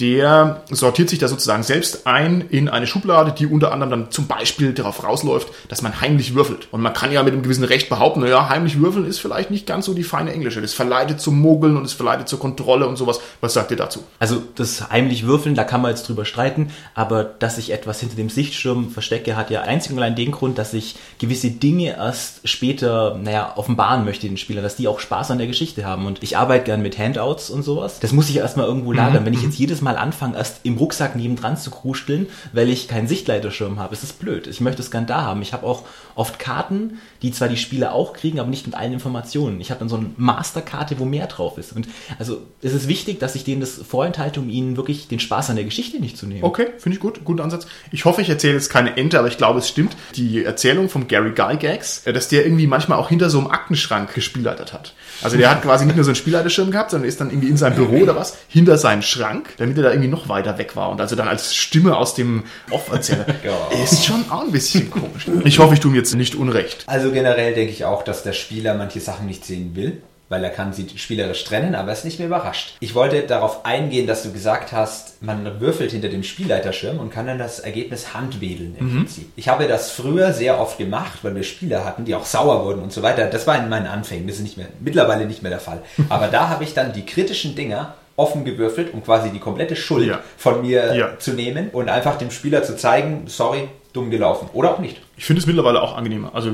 der 0.00 0.62
sortiert 0.70 1.08
sich 1.08 1.18
da 1.18 1.28
sozusagen 1.28 1.62
selbst 1.62 2.06
ein 2.06 2.42
in 2.42 2.68
eine 2.68 2.86
Schublade, 2.86 3.32
die 3.32 3.46
unter 3.46 3.72
anderem 3.72 3.90
dann 3.90 4.10
zum 4.10 4.26
Beispiel 4.26 4.74
darauf 4.74 5.02
rausläuft, 5.02 5.48
dass 5.68 5.80
man 5.80 6.00
heimlich 6.00 6.34
würfelt. 6.34 6.68
Und 6.70 6.82
man 6.82 6.92
kann 6.92 7.12
ja 7.12 7.22
mit 7.22 7.32
einem 7.32 7.42
gewissen 7.42 7.64
Recht 7.64 7.88
behaupten, 7.88 8.20
naja, 8.20 8.48
heimlich 8.48 8.78
würfeln 8.80 9.06
ist 9.06 9.18
vielleicht 9.18 9.50
nicht 9.50 9.66
ganz 9.66 9.86
so 9.86 9.94
die 9.94 10.02
feine 10.02 10.32
Englische. 10.32 10.60
Das 10.60 10.74
verleitet 10.74 11.20
zum 11.20 11.40
Mogeln 11.40 11.76
und 11.76 11.84
es 11.84 11.94
verleitet 11.94 12.28
zur 12.28 12.38
Kontrolle 12.38 12.86
und 12.86 12.96
sowas. 12.96 13.20
Was 13.40 13.54
sagt 13.54 13.70
ihr 13.70 13.76
dazu? 13.78 14.04
Also 14.18 14.42
das 14.56 14.90
heimlich 14.90 15.26
Würfeln, 15.26 15.54
da 15.54 15.64
kann 15.64 15.80
man 15.80 15.92
jetzt 15.92 16.06
drüber 16.08 16.26
streiten, 16.26 16.70
aber 16.94 17.24
dass 17.24 17.56
ich 17.56 17.72
etwas 17.72 18.00
hinter 18.00 18.16
dem 18.16 18.28
Sichtschirm 18.28 18.90
verstecke, 18.90 19.36
hat 19.36 19.50
ja 19.50 19.62
einzig 19.62 19.92
und 19.92 19.98
allein 19.98 20.14
den 20.14 20.32
Grund, 20.32 20.58
dass 20.58 20.74
ich 20.74 20.96
gewisse 21.18 21.50
Dinge 21.50 21.96
erst 21.96 22.46
später, 22.46 23.18
naja, 23.22 23.54
offenbaren 23.56 24.04
möchte 24.04 24.28
den 24.28 24.36
Spielern, 24.36 24.62
dass 24.62 24.76
die 24.76 24.88
auch 24.88 25.00
Spaß 25.00 25.30
an 25.30 25.38
der 25.38 25.46
Geschichte 25.46 25.86
haben. 25.86 26.04
Und 26.04 26.22
ich 26.22 26.36
arbeite 26.36 26.64
gern 26.64 26.82
mit 26.82 26.98
Handouts 26.98 27.48
und 27.48 27.62
sowas. 27.62 27.98
Das 28.00 28.12
muss 28.12 28.28
ich 28.28 28.36
erstmal 28.36 28.66
irgendwo 28.66 28.92
lagern. 28.92 29.24
Wenn 29.24 29.32
ich 29.32 29.42
jetzt 29.42 29.58
jedes 29.58 29.80
Mal 29.80 29.85
anfange, 29.94 30.36
erst 30.36 30.60
im 30.64 30.76
Rucksack 30.76 31.14
nebendran 31.14 31.56
zu 31.56 31.70
krusteln, 31.70 32.26
weil 32.52 32.68
ich 32.68 32.88
keinen 32.88 33.06
Sichtleiterschirm 33.06 33.78
habe, 33.78 33.94
ist 33.94 34.02
das 34.02 34.12
blöd. 34.12 34.48
Ich 34.48 34.60
möchte 34.60 34.82
es 34.82 34.90
gern 34.90 35.06
da 35.06 35.22
haben. 35.22 35.42
Ich 35.42 35.52
habe 35.52 35.64
auch 35.64 35.84
oft 36.16 36.40
Karten, 36.40 36.98
die 37.22 37.30
zwar 37.30 37.48
die 37.48 37.56
Spieler 37.56 37.92
auch 37.92 38.12
kriegen, 38.12 38.40
aber 38.40 38.50
nicht 38.50 38.66
mit 38.66 38.74
allen 38.74 38.92
Informationen. 38.92 39.60
Ich 39.60 39.70
habe 39.70 39.78
dann 39.78 39.88
so 39.88 39.96
eine 39.96 40.10
Masterkarte, 40.16 40.98
wo 40.98 41.04
mehr 41.04 41.28
drauf 41.28 41.58
ist. 41.58 41.72
Und 41.72 41.86
also 42.18 42.42
es 42.62 42.72
ist 42.72 42.88
wichtig, 42.88 43.20
dass 43.20 43.34
ich 43.36 43.44
denen 43.44 43.60
das 43.60 43.74
vorenthalte, 43.74 44.40
um 44.40 44.48
ihnen 44.48 44.76
wirklich 44.76 45.06
den 45.08 45.20
Spaß 45.20 45.50
an 45.50 45.56
der 45.56 45.64
Geschichte 45.64 46.00
nicht 46.00 46.16
zu 46.16 46.26
nehmen. 46.26 46.42
Okay, 46.42 46.68
finde 46.78 46.96
ich 46.96 47.00
gut, 47.00 47.24
guter 47.24 47.44
Ansatz. 47.44 47.66
Ich 47.92 48.04
hoffe, 48.04 48.22
ich 48.22 48.28
erzähle 48.28 48.54
jetzt 48.54 48.70
keine 48.70 48.96
Ente, 48.96 49.18
aber 49.18 49.28
ich 49.28 49.38
glaube, 49.38 49.58
es 49.58 49.68
stimmt. 49.68 49.96
Die 50.16 50.44
Erzählung 50.44 50.88
vom 50.88 51.06
Gary 51.06 51.32
Gygax, 51.32 52.06
äh, 52.06 52.12
dass 52.12 52.28
der 52.28 52.44
irgendwie 52.44 52.66
manchmal 52.66 52.98
auch 52.98 53.08
hinter 53.08 53.30
so 53.30 53.38
einem 53.38 53.48
Aktenschrank 53.48 54.14
gespielleitet 54.14 54.72
hat. 54.72 54.94
Also 55.22 55.36
der 55.36 55.50
hat 55.50 55.62
quasi 55.62 55.84
nicht 55.84 55.96
nur 55.96 56.04
so 56.04 56.10
einen 56.10 56.16
Spielleiterschirm 56.16 56.70
gehabt, 56.70 56.90
sondern 56.90 57.08
ist 57.08 57.20
dann 57.20 57.30
irgendwie 57.30 57.48
in 57.48 57.56
seinem 57.56 57.76
Büro 57.76 57.96
oder 57.98 58.16
was, 58.16 58.36
hinter 58.48 58.78
seinen 58.78 59.02
Schrank, 59.02 59.54
damit 59.58 59.75
er 59.78 59.84
da 59.84 59.90
irgendwie 59.90 60.08
noch 60.08 60.28
weiter 60.28 60.58
weg 60.58 60.76
war. 60.76 60.90
Und 60.90 61.00
also 61.00 61.16
dann 61.16 61.28
als 61.28 61.54
Stimme 61.54 61.96
aus 61.96 62.14
dem 62.14 62.44
Off 62.70 62.90
erzählt. 62.90 63.26
Ist 63.82 64.04
schon 64.04 64.24
auch 64.30 64.42
ein 64.42 64.52
bisschen 64.52 64.90
komisch. 64.90 65.26
Ich 65.44 65.58
hoffe, 65.58 65.74
ich 65.74 65.80
tue 65.80 65.90
ihm 65.92 65.96
jetzt 65.96 66.14
nicht 66.14 66.34
unrecht. 66.34 66.84
Also 66.86 67.10
generell 67.10 67.54
denke 67.54 67.72
ich 67.72 67.84
auch, 67.84 68.02
dass 68.02 68.22
der 68.22 68.32
Spieler 68.32 68.74
manche 68.74 69.00
Sachen 69.00 69.26
nicht 69.26 69.44
sehen 69.44 69.76
will, 69.76 70.02
weil 70.28 70.42
er 70.42 70.50
kann 70.50 70.72
sie 70.72 70.86
spielerisch 70.96 71.44
trennen, 71.44 71.74
aber 71.74 71.88
er 71.88 71.92
ist 71.94 72.04
nicht 72.04 72.18
mehr 72.18 72.28
überrascht. 72.28 72.76
Ich 72.80 72.94
wollte 72.94 73.22
darauf 73.22 73.64
eingehen, 73.64 74.06
dass 74.06 74.22
du 74.22 74.32
gesagt 74.32 74.72
hast, 74.72 75.22
man 75.22 75.60
würfelt 75.60 75.92
hinter 75.92 76.08
dem 76.08 76.22
Spielleiterschirm 76.22 76.98
und 76.98 77.10
kann 77.10 77.26
dann 77.26 77.38
das 77.38 77.60
Ergebnis 77.60 78.12
handwedeln 78.14 78.76
im 78.78 78.96
Prinzip. 78.96 79.30
Ich 79.36 79.48
habe 79.48 79.68
das 79.68 79.90
früher 79.92 80.32
sehr 80.32 80.60
oft 80.60 80.78
gemacht, 80.78 81.20
weil 81.22 81.34
wir 81.34 81.42
Spieler 81.44 81.84
hatten, 81.84 82.04
die 82.04 82.14
auch 82.14 82.26
sauer 82.26 82.64
wurden 82.64 82.82
und 82.82 82.92
so 82.92 83.02
weiter. 83.02 83.26
Das 83.26 83.46
war 83.46 83.56
in 83.56 83.68
meinen 83.68 83.86
Anfängen, 83.86 84.26
das 84.26 84.36
ist 84.36 84.42
nicht 84.42 84.56
mehr, 84.56 84.68
mittlerweile 84.80 85.26
nicht 85.26 85.42
mehr 85.42 85.50
der 85.50 85.60
Fall. 85.60 85.82
Aber 86.08 86.28
da 86.28 86.48
habe 86.48 86.64
ich 86.64 86.74
dann 86.74 86.92
die 86.92 87.06
kritischen 87.06 87.54
Dinger 87.54 87.94
offen 88.16 88.44
gewürfelt, 88.44 88.92
um 88.94 89.04
quasi 89.04 89.30
die 89.30 89.38
komplette 89.38 89.76
Schuld 89.76 90.06
Ja. 90.06 90.20
von 90.36 90.62
mir 90.62 90.94
Ja. 90.94 91.18
zu 91.18 91.32
nehmen 91.32 91.70
und 91.70 91.88
einfach 91.88 92.16
dem 92.16 92.30
Spieler 92.30 92.62
zu 92.62 92.76
zeigen, 92.76 93.24
sorry, 93.26 93.68
dumm 93.96 94.10
gelaufen. 94.10 94.48
Oder 94.52 94.72
auch 94.72 94.78
nicht. 94.78 95.00
Ich 95.16 95.24
finde 95.24 95.40
es 95.40 95.46
mittlerweile 95.46 95.82
auch 95.82 95.96
angenehmer. 95.96 96.30
Also 96.34 96.50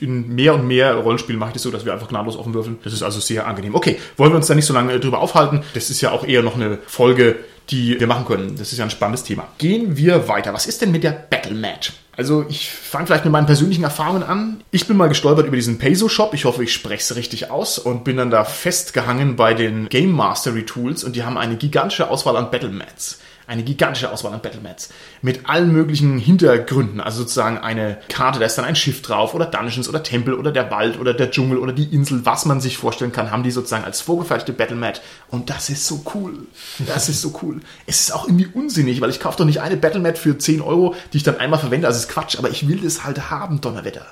in 0.00 0.34
mehr 0.34 0.54
und 0.54 0.66
mehr 0.66 0.94
Rollenspielen 0.94 1.38
mache 1.38 1.50
ich 1.50 1.54
das 1.54 1.62
so, 1.62 1.70
dass 1.70 1.84
wir 1.84 1.92
einfach 1.92 2.08
gnadenlos 2.08 2.36
offen 2.36 2.54
würfeln. 2.54 2.78
Das 2.82 2.92
ist 2.92 3.02
also 3.02 3.20
sehr 3.20 3.46
angenehm. 3.46 3.74
Okay, 3.74 3.98
wollen 4.16 4.32
wir 4.32 4.36
uns 4.36 4.46
da 4.46 4.54
nicht 4.54 4.66
so 4.66 4.74
lange 4.74 4.98
drüber 4.98 5.20
aufhalten. 5.20 5.62
Das 5.74 5.90
ist 5.90 6.00
ja 6.00 6.12
auch 6.12 6.26
eher 6.26 6.42
noch 6.42 6.56
eine 6.56 6.78
Folge, 6.86 7.36
die 7.70 7.98
wir 8.00 8.06
machen 8.06 8.26
können. 8.26 8.56
Das 8.56 8.72
ist 8.72 8.78
ja 8.78 8.84
ein 8.84 8.90
spannendes 8.90 9.24
Thema. 9.24 9.46
Gehen 9.58 9.96
wir 9.96 10.28
weiter. 10.28 10.54
Was 10.54 10.66
ist 10.66 10.82
denn 10.82 10.92
mit 10.92 11.04
der 11.04 11.10
Battle 11.10 11.54
Match? 11.54 11.92
Also 12.16 12.46
ich 12.48 12.70
fange 12.70 13.06
vielleicht 13.06 13.24
mit 13.24 13.32
meinen 13.32 13.46
persönlichen 13.46 13.84
Erfahrungen 13.84 14.22
an. 14.22 14.62
Ich 14.70 14.86
bin 14.86 14.96
mal 14.96 15.08
gestolpert 15.08 15.46
über 15.46 15.56
diesen 15.56 15.78
Peso-Shop. 15.78 16.32
Ich 16.32 16.46
hoffe, 16.46 16.64
ich 16.64 16.72
spreche 16.72 17.02
es 17.02 17.16
richtig 17.16 17.50
aus 17.50 17.78
und 17.78 18.04
bin 18.04 18.16
dann 18.16 18.30
da 18.30 18.44
festgehangen 18.44 19.36
bei 19.36 19.52
den 19.52 19.88
Game 19.90 20.12
Mastery 20.12 20.64
Tools 20.64 21.04
und 21.04 21.14
die 21.14 21.24
haben 21.24 21.36
eine 21.36 21.56
gigantische 21.56 22.08
Auswahl 22.08 22.36
an 22.36 22.50
Battle 22.50 22.70
Mats 22.70 23.20
eine 23.46 23.62
gigantische 23.62 24.10
Auswahl 24.10 24.32
an 24.32 24.40
Battlemats 24.40 24.90
mit 25.22 25.48
allen 25.48 25.72
möglichen 25.72 26.18
Hintergründen. 26.18 27.00
Also 27.00 27.18
sozusagen 27.18 27.58
eine 27.58 27.98
Karte, 28.08 28.38
da 28.38 28.46
ist 28.46 28.58
dann 28.58 28.64
ein 28.64 28.76
Schiff 28.76 29.02
drauf 29.02 29.34
oder 29.34 29.46
Dungeons 29.46 29.88
oder 29.88 30.02
Tempel 30.02 30.34
oder 30.34 30.52
der 30.52 30.70
Wald 30.70 30.98
oder 30.98 31.14
der 31.14 31.30
Dschungel 31.30 31.58
oder 31.58 31.72
die 31.72 31.94
Insel, 31.94 32.26
was 32.26 32.44
man 32.44 32.60
sich 32.60 32.76
vorstellen 32.76 33.12
kann, 33.12 33.30
haben 33.30 33.42
die 33.42 33.50
sozusagen 33.50 33.84
als 33.84 34.00
vorgefertigte 34.00 34.52
Battlemat. 34.52 35.02
Und 35.28 35.50
das 35.50 35.70
ist 35.70 35.86
so 35.86 36.04
cool. 36.14 36.46
Das 36.86 37.08
ist 37.08 37.20
so 37.20 37.38
cool. 37.42 37.60
Es 37.86 38.00
ist 38.00 38.12
auch 38.12 38.26
irgendwie 38.26 38.48
unsinnig, 38.52 39.00
weil 39.00 39.10
ich 39.10 39.20
kaufe 39.20 39.38
doch 39.38 39.44
nicht 39.44 39.60
eine 39.60 39.76
Battlemat 39.76 40.18
für 40.18 40.36
10 40.36 40.60
Euro, 40.60 40.94
die 41.12 41.18
ich 41.18 41.22
dann 41.22 41.38
einmal 41.38 41.60
verwende. 41.60 41.86
Also 41.86 42.00
ist 42.00 42.08
Quatsch, 42.08 42.36
aber 42.38 42.50
ich 42.50 42.68
will 42.68 42.80
das 42.82 43.04
halt 43.04 43.30
haben, 43.30 43.60
Donnerwetter. 43.60 44.06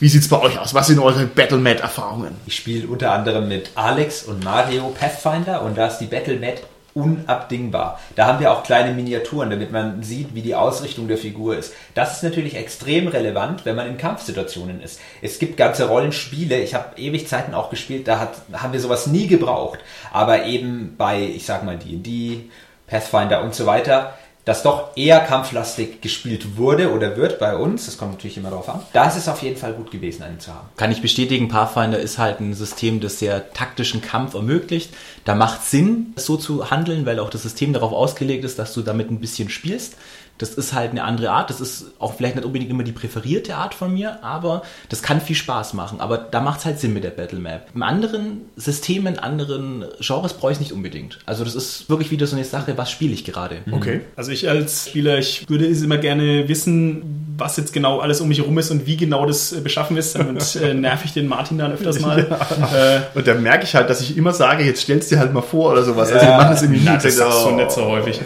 Wie 0.00 0.08
sieht's 0.08 0.26
bei 0.26 0.40
euch 0.40 0.58
aus? 0.58 0.74
Was 0.74 0.88
sind 0.88 0.98
eure 0.98 1.26
Battlemat-Erfahrungen? 1.26 2.34
Ich 2.46 2.56
spiele 2.56 2.88
unter 2.88 3.12
anderem 3.12 3.46
mit 3.46 3.70
Alex 3.76 4.24
und 4.24 4.42
Mario 4.42 4.88
Pathfinder 4.88 5.62
und 5.62 5.78
da 5.78 5.86
ist 5.86 5.98
die 5.98 6.06
Battlemat 6.06 6.62
unabdingbar. 6.94 7.98
Da 8.16 8.26
haben 8.26 8.40
wir 8.40 8.52
auch 8.52 8.62
kleine 8.62 8.92
Miniaturen, 8.92 9.50
damit 9.50 9.72
man 9.72 10.02
sieht, 10.02 10.34
wie 10.34 10.42
die 10.42 10.54
Ausrichtung 10.54 11.08
der 11.08 11.18
Figur 11.18 11.56
ist. 11.56 11.72
Das 11.94 12.16
ist 12.16 12.22
natürlich 12.22 12.56
extrem 12.56 13.08
relevant, 13.08 13.64
wenn 13.64 13.76
man 13.76 13.88
in 13.88 13.96
Kampfsituationen 13.96 14.82
ist. 14.82 15.00
Es 15.22 15.38
gibt 15.38 15.56
ganze 15.56 15.88
Rollenspiele, 15.88 16.60
ich 16.60 16.74
habe 16.74 16.98
ewig 16.98 17.28
Zeiten 17.28 17.54
auch 17.54 17.70
gespielt, 17.70 18.08
da 18.08 18.18
hat, 18.18 18.34
haben 18.52 18.72
wir 18.72 18.80
sowas 18.80 19.06
nie 19.06 19.26
gebraucht. 19.26 19.78
Aber 20.12 20.44
eben 20.44 20.94
bei, 20.98 21.22
ich 21.22 21.46
sag 21.46 21.64
mal, 21.64 21.78
D&D, 21.78 22.50
Pathfinder 22.86 23.42
und 23.42 23.54
so 23.54 23.64
weiter, 23.64 24.14
das 24.44 24.64
doch 24.64 24.96
eher 24.96 25.20
kampflastig 25.20 26.00
gespielt 26.00 26.56
wurde 26.56 26.92
oder 26.92 27.16
wird 27.16 27.38
bei 27.38 27.56
uns, 27.56 27.86
das 27.86 27.96
kommt 27.96 28.12
natürlich 28.12 28.36
immer 28.36 28.50
darauf 28.50 28.68
an, 28.68 28.82
da 28.92 29.06
ist 29.06 29.16
es 29.16 29.28
auf 29.28 29.42
jeden 29.42 29.56
Fall 29.56 29.72
gut 29.72 29.92
gewesen, 29.92 30.24
einen 30.24 30.40
zu 30.40 30.52
haben. 30.52 30.68
Kann 30.76 30.90
ich 30.90 31.00
bestätigen, 31.00 31.48
Pathfinder 31.48 31.98
ist 31.98 32.18
halt 32.18 32.40
ein 32.40 32.54
System, 32.54 33.00
das 33.00 33.20
sehr 33.20 33.52
taktischen 33.52 34.02
Kampf 34.02 34.34
ermöglicht. 34.34 34.90
Da 35.24 35.36
macht 35.36 35.62
Sinn, 35.62 36.12
so 36.16 36.36
zu 36.36 36.70
handeln, 36.70 37.06
weil 37.06 37.20
auch 37.20 37.30
das 37.30 37.42
System 37.42 37.72
darauf 37.72 37.92
ausgelegt 37.92 38.44
ist, 38.44 38.58
dass 38.58 38.74
du 38.74 38.82
damit 38.82 39.10
ein 39.10 39.20
bisschen 39.20 39.48
spielst. 39.48 39.96
Das 40.38 40.54
ist 40.54 40.72
halt 40.72 40.90
eine 40.90 41.04
andere 41.04 41.30
Art. 41.30 41.50
Das 41.50 41.60
ist 41.60 41.86
auch 41.98 42.14
vielleicht 42.14 42.36
nicht 42.36 42.44
unbedingt 42.44 42.70
immer 42.70 42.82
die 42.82 42.92
präferierte 42.92 43.54
Art 43.54 43.74
von 43.74 43.92
mir, 43.92 44.24
aber 44.24 44.62
das 44.88 45.02
kann 45.02 45.20
viel 45.20 45.36
Spaß 45.36 45.74
machen. 45.74 46.00
Aber 46.00 46.18
da 46.18 46.40
macht 46.40 46.60
es 46.60 46.64
halt 46.64 46.80
Sinn 46.80 46.92
mit 46.94 47.04
der 47.04 47.10
Battle 47.10 47.38
Map. 47.38 47.68
In 47.74 47.82
anderen 47.82 48.42
Systemen, 48.56 49.14
in 49.14 49.18
anderen 49.20 49.84
Genres 50.00 50.32
brauche 50.34 50.50
ich 50.52 50.56
es 50.56 50.60
nicht 50.60 50.72
unbedingt. 50.72 51.18
Also 51.26 51.44
das 51.44 51.54
ist 51.54 51.88
wirklich 51.88 52.10
wieder 52.10 52.26
so 52.26 52.34
eine 52.34 52.44
Sache, 52.44 52.76
was 52.76 52.90
spiele 52.90 53.12
ich 53.12 53.24
gerade. 53.24 53.58
Okay. 53.70 54.00
Also 54.16 54.32
ich 54.32 54.48
als 54.48 54.88
Spieler, 54.88 55.18
ich 55.18 55.48
würde 55.48 55.66
es 55.66 55.82
immer 55.82 55.98
gerne 55.98 56.48
wissen, 56.48 57.34
was 57.38 57.56
jetzt 57.56 57.72
genau 57.72 58.00
alles 58.00 58.20
um 58.20 58.28
mich 58.28 58.38
herum 58.38 58.58
ist 58.58 58.70
und 58.70 58.86
wie 58.86 58.96
genau 58.96 59.26
das 59.26 59.52
äh, 59.52 59.60
beschaffen 59.60 59.96
ist. 59.96 60.16
Damit 60.16 60.56
äh, 60.62 60.74
nerv 60.74 61.04
ich 61.04 61.12
den 61.12 61.28
Martin 61.28 61.58
dann 61.58 61.72
öfters 61.72 62.00
mal. 62.00 62.18
Äh, 62.18 63.18
Und 63.18 63.26
da 63.26 63.34
merke 63.34 63.64
ich 63.64 63.74
halt, 63.74 63.90
dass 63.90 64.00
ich 64.00 64.16
immer 64.16 64.32
sage, 64.32 64.64
jetzt 64.64 64.82
stellst 64.82 65.10
dir 65.10 65.18
halt 65.18 65.32
mal 65.32 65.42
vor 65.42 65.72
oder 65.72 65.82
sowas. 65.82 66.12
Also 66.12 66.26
wir 66.26 66.36
machen 66.36 66.50
das 66.50 66.62
irgendwie 66.62 66.80
nie. 66.80 66.86
das 66.86 67.04
Ich 67.04 67.14
sag, 67.14 67.32
sagst 67.32 67.46
du 67.46 67.50
nicht 67.52 67.70
so 67.70 67.84
häufig. 67.86 68.20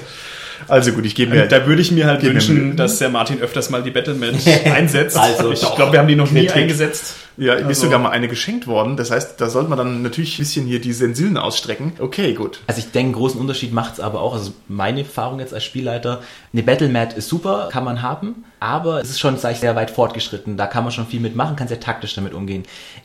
Also 0.69 0.93
gut, 0.93 1.07
ich 1.07 1.15
gebe 1.15 1.35
mir. 1.35 1.47
Da 1.47 1.67
würde 1.67 1.83
ich 1.83 1.91
mir 1.93 2.07
halt 2.07 2.21
Gib 2.21 2.29
mir 2.31 2.35
wünschen, 2.35 2.77
dass 2.77 2.99
der 2.99 3.09
Martin 3.09 3.41
öfters 3.41 3.71
mal 3.71 3.83
die 3.83 3.91
Battlemat 3.91 4.35
einsetzt. 4.65 5.17
Also 5.17 5.53
ich 5.53 5.61
glaube, 5.61 5.93
wir 5.93 5.99
haben 6.01 6.09
die 6.09 6.17
noch 6.17 6.31
nie 6.31 6.41
Kritik. 6.47 6.57
eingesetzt. 6.57 7.17
Ja, 7.39 7.55
mir 7.57 7.61
ist 7.61 7.67
Also- 7.67 7.83
sogar 7.83 7.99
mal 7.99 8.11
eine 8.11 8.29
geschenkt 8.29 8.67
worden. 8.67 8.97
Das 8.97 9.11
heißt, 9.11 9.39
da 9.41 9.51
sollte 9.51 9.69
man 9.69 9.77
dann 9.77 10.03
natürlich 10.03 10.37
ein 10.37 10.39
bisschen 10.39 10.67
hier 10.67 10.81
die 10.81 10.95
Sensillen 10.95 11.37
ausstrecken. 11.37 11.93
Okay, 11.99 12.33
gut. 12.33 12.61
Also 12.67 12.79
ich 12.79 12.87
denke, 12.93 13.09
einen 13.09 13.13
großen 13.15 13.39
Unterschied 13.39 13.75
macht 13.75 13.95
es 13.95 14.01
aber 14.01 14.23
auch, 14.23 14.35
also 14.35 14.53
meine 14.69 15.01
Erfahrung 15.01 15.39
jetzt 15.41 15.53
als 15.53 15.63
Spielleiter, 15.65 16.23
eine 16.57 16.63
Battlemat 16.63 17.13
ist 17.13 17.29
super, 17.29 17.69
kann 17.71 17.85
man 17.85 18.01
haben, 18.01 18.45
aber 18.61 19.03
es 19.03 19.11
ist 19.11 19.21
schon, 19.21 19.37
sag 19.37 19.53
ich, 19.53 19.59
sehr 19.59 19.77
weit 19.77 19.91
fortgeschritten. 19.91 20.57
Da 20.57 20.67
kann 20.67 20.85
man 20.85 20.93
schon 20.93 21.07
viel 21.07 21.21
mitmachen, 21.21 21.55
kann 21.55 21.69
sehr 21.69 21.81
taktisch 21.81 22.15
damit 22.15 22.33
umgehen. 22.33 22.63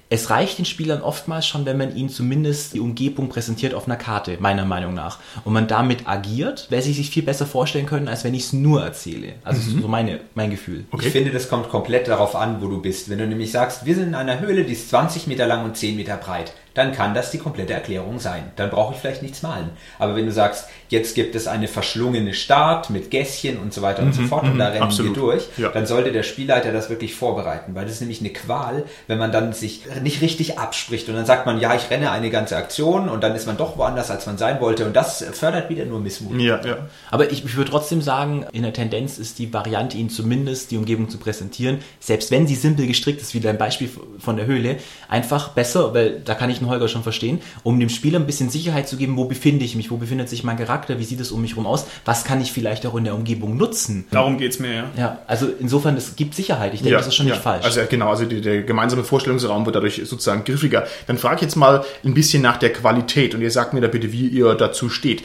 Es 0.08 0.30
reicht 0.30 0.58
den 0.58 0.64
Spielern 0.64 1.02
oftmals 1.02 1.46
schon, 1.46 1.66
wenn 1.66 1.78
man 1.78 1.94
ihnen 1.94 2.08
zumindest 2.08 2.74
die 2.74 2.80
Umgebung 2.80 3.28
präsentiert 3.28 3.74
auf 3.74 3.88
einer 3.88 3.98
Karte, 3.98 4.38
meiner 4.40 4.64
Meinung 4.64 4.94
nach. 4.94 5.20
Und 5.44 5.52
man 5.52 5.68
damit 5.68 6.08
agiert, 6.08 6.68
wer 6.70 6.82
sie 6.82 6.94
sich 6.94 7.10
viel 7.10 7.24
besser 7.24 7.46
vorstellen 7.46 7.88
können, 7.88 8.08
als 8.08 8.24
wenn 8.24 8.34
ich 8.34 8.44
es 8.44 8.54
nur 8.54 8.84
erzähle. 8.84 9.34
Also 9.44 9.82
so 9.82 9.88
meine, 9.90 10.22
mein 10.34 10.50
Gefühl. 10.50 10.86
Okay. 10.90 11.08
Ich 11.08 11.12
finde, 11.12 11.32
das 11.32 11.50
kommt 11.50 11.68
komplett 11.68 12.08
darauf 12.08 12.38
an, 12.38 12.62
wo 12.62 12.70
du 12.70 12.82
bist. 12.82 13.10
Wenn 13.10 13.18
du 13.18 13.28
nämlich 13.28 13.52
sagst, 13.52 13.86
wir 13.86 13.96
sind 13.96 14.08
in 14.08 14.16
einer 14.16 14.40
Höhle, 14.40 14.64
die 14.64 14.74
ist 14.74 14.90
20 14.90 15.28
Meter 15.28 15.46
lang 15.46 15.66
und 15.66 15.76
10 15.76 15.98
Meter 15.98 16.16
breit, 16.16 16.54
dann 16.74 16.94
kann 16.94 17.14
das 17.14 17.32
die 17.32 17.38
komplette 17.38 17.74
Erklärung 17.74 18.20
sein. 18.20 18.52
Dann 18.56 18.70
brauche 18.70 18.94
ich 18.94 19.00
vielleicht 19.00 19.22
nichts 19.22 19.42
malen. 19.42 19.72
Aber 20.00 20.16
wenn 20.16 20.26
du 20.26 20.32
sagst, 20.32 20.68
jetzt 20.90 21.16
gibt 21.16 21.36
es 21.36 21.48
eine 21.48 21.68
verschlungene 21.68 22.34
Stadt 22.34 22.90
mit 22.90 23.12
Gässchen 23.12 23.58
und 23.58 23.74
so 23.74 23.82
weiter 23.82 24.04
und 24.04 24.14
so 24.14 24.24
fort 24.24 24.44
und 24.44 24.58
da 24.58 24.68
rennen 24.70 24.84
absolut. 24.84 25.16
wir 25.16 25.22
durch, 25.22 25.48
Ja. 25.58 25.70
dann 25.70 25.86
sollte 25.86 26.12
der 26.12 26.24
Spielleiter 26.24 26.72
das 26.72 26.90
wirklich 26.90 27.14
vorbereiten, 27.16 27.76
weil 27.76 27.84
das 27.86 27.96
ist 27.96 28.00
nämlich 28.02 28.20
eine 28.22 28.30
Qual, 28.30 28.84
wenn 29.08 29.18
man 29.18 29.32
dann 29.32 29.54
sich 29.54 29.84
nicht 30.02 30.22
richtig 30.22 30.60
abspricht 30.60 31.10
und 31.10 31.16
dann 31.16 31.26
sagt 31.26 31.46
man, 31.46 31.60
ja, 31.60 31.76
ich 31.76 31.90
renne 31.90 32.12
eine 32.12 32.30
ganze 32.30 32.56
Aktion 32.56 33.10
und 33.10 33.22
dann 33.24 33.36
ist 33.36 33.48
man 33.48 33.58
doch 33.58 33.78
woanders, 33.78 34.10
als 34.12 34.26
man 34.26 34.38
sein 34.38 34.62
wollte 34.62 34.86
und 34.86 34.96
das 34.96 35.24
fördert 35.34 35.70
wieder 35.70 35.86
nur 35.86 36.00
Missmut. 36.00 36.40
Ja, 36.40 36.62
ja. 36.66 36.78
Aber 37.10 37.32
ich, 37.32 37.44
ich 37.44 37.56
würde 37.58 37.72
trotzdem 37.72 38.02
sagen, 38.02 38.46
in 38.54 38.64
der 38.64 38.74
Tendenz 38.74 39.18
ist 39.18 39.40
die 39.40 39.54
Variante, 39.54 39.98
ihnen 39.98 40.10
zumindest 40.10 40.72
die 40.72 40.78
Umgebung 40.78 41.10
zu 41.10 41.18
präsentieren, 41.18 41.80
selbst 42.00 42.32
wenn 42.32 42.48
sie 42.48 42.56
simpel 42.56 42.88
gestrickt 42.88 43.22
ist, 43.22 43.34
wie 43.34 43.40
dein 43.42 43.58
Beispiel 43.58 43.90
von 44.20 44.38
der 44.38 44.46
Höhle, 44.46 44.78
einfach 45.10 45.50
besser, 45.50 45.94
weil 45.94 46.20
da 46.22 46.34
kann 46.36 46.50
ich 46.50 46.61
den 46.62 46.70
Holger 46.70 46.88
schon 46.88 47.04
verstehen, 47.04 47.42
um 47.64 47.80
dem 47.80 47.90
Spieler 47.90 48.20
ein 48.20 48.26
bisschen 48.26 48.50
Sicherheit 48.50 48.88
zu 48.88 48.98
geben, 48.98 49.18
wo 49.18 49.26
befinde 49.26 49.66
ich 49.66 49.76
mich, 49.76 49.92
wo 49.92 49.98
befindet 49.98 50.30
sich 50.30 50.44
mein 50.44 50.58
Charakter, 50.58 51.00
wie 51.00 51.04
sieht 51.04 51.20
es 51.20 51.32
um 51.32 51.42
mich 51.42 51.58
rum 51.58 51.66
aus, 51.66 51.86
was 52.06 52.24
kann 52.24 52.42
ich 52.42 52.52
vielleicht 52.52 52.86
auch 52.86 52.96
in 52.96 53.04
der 53.04 53.16
Umgebung 53.16 53.58
nutzen. 53.58 54.06
Darum 54.12 54.38
geht's 54.38 54.60
mir, 54.60 54.74
ja. 54.74 54.90
Ja, 54.98 55.20
also 55.28 55.48
insofern, 55.60 55.98
es 55.98 56.16
gibt 56.16 56.36
Sicherheit. 56.36 56.74
Ich 56.74 56.82
denke, 56.82 56.98
das 56.98 57.08
ist 57.08 57.16
schon 57.16 57.28
ja. 57.28 57.34
nicht 57.34 57.44
falsch. 57.44 57.66
Also 57.66 57.80
ja, 57.80 57.86
genau, 57.86 58.10
also 58.10 58.26
die, 58.26 58.42
der 58.42 58.64
gemeinsame 58.64 59.04
Vorstellungsraum 59.04 59.66
wird 59.66 59.76
dadurch 59.76 60.02
sozusagen 60.06 60.44
griffiger. 60.44 60.88
Dann 61.08 61.18
frage 61.18 61.36
ich 61.36 61.42
jetzt 61.42 61.56
mal 61.56 61.84
ein 62.04 62.14
bisschen 62.14 62.42
nach 62.42 62.58
der 62.58 62.72
Qualität 62.72 63.36
und 63.36 63.42
ihr 63.42 63.52
sagt 63.52 63.74
mir 63.74 63.82
da 63.82 63.88
bitte, 63.88 64.12
wie 64.12 64.28
ihr 64.28 64.54
dazu 64.56 64.90
steht. 64.90 65.24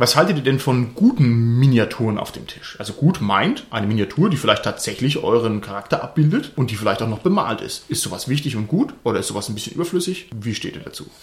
Was 0.00 0.16
haltet 0.16 0.38
ihr 0.38 0.42
denn 0.42 0.58
von 0.58 0.94
guten 0.94 1.58
Miniaturen 1.58 2.16
auf 2.16 2.32
dem 2.32 2.46
Tisch? 2.46 2.74
Also 2.78 2.94
gut 2.94 3.20
meint 3.20 3.66
eine 3.70 3.86
Miniatur, 3.86 4.30
die 4.30 4.38
vielleicht 4.38 4.62
tatsächlich 4.62 5.22
euren 5.22 5.60
Charakter 5.60 6.02
abbildet 6.02 6.52
und 6.56 6.70
die 6.70 6.76
vielleicht 6.76 7.02
auch 7.02 7.06
noch 7.06 7.18
bemalt 7.18 7.60
ist. 7.60 7.84
Ist 7.90 8.00
sowas 8.00 8.26
wichtig 8.26 8.56
und 8.56 8.66
gut 8.66 8.94
oder 9.04 9.18
ist 9.18 9.26
sowas 9.26 9.50
ein 9.50 9.54
bisschen 9.54 9.74
überflüssig? 9.74 10.30
Wie 10.34 10.54
steht 10.54 10.76
ihr 10.76 10.82
dazu? 10.82 11.04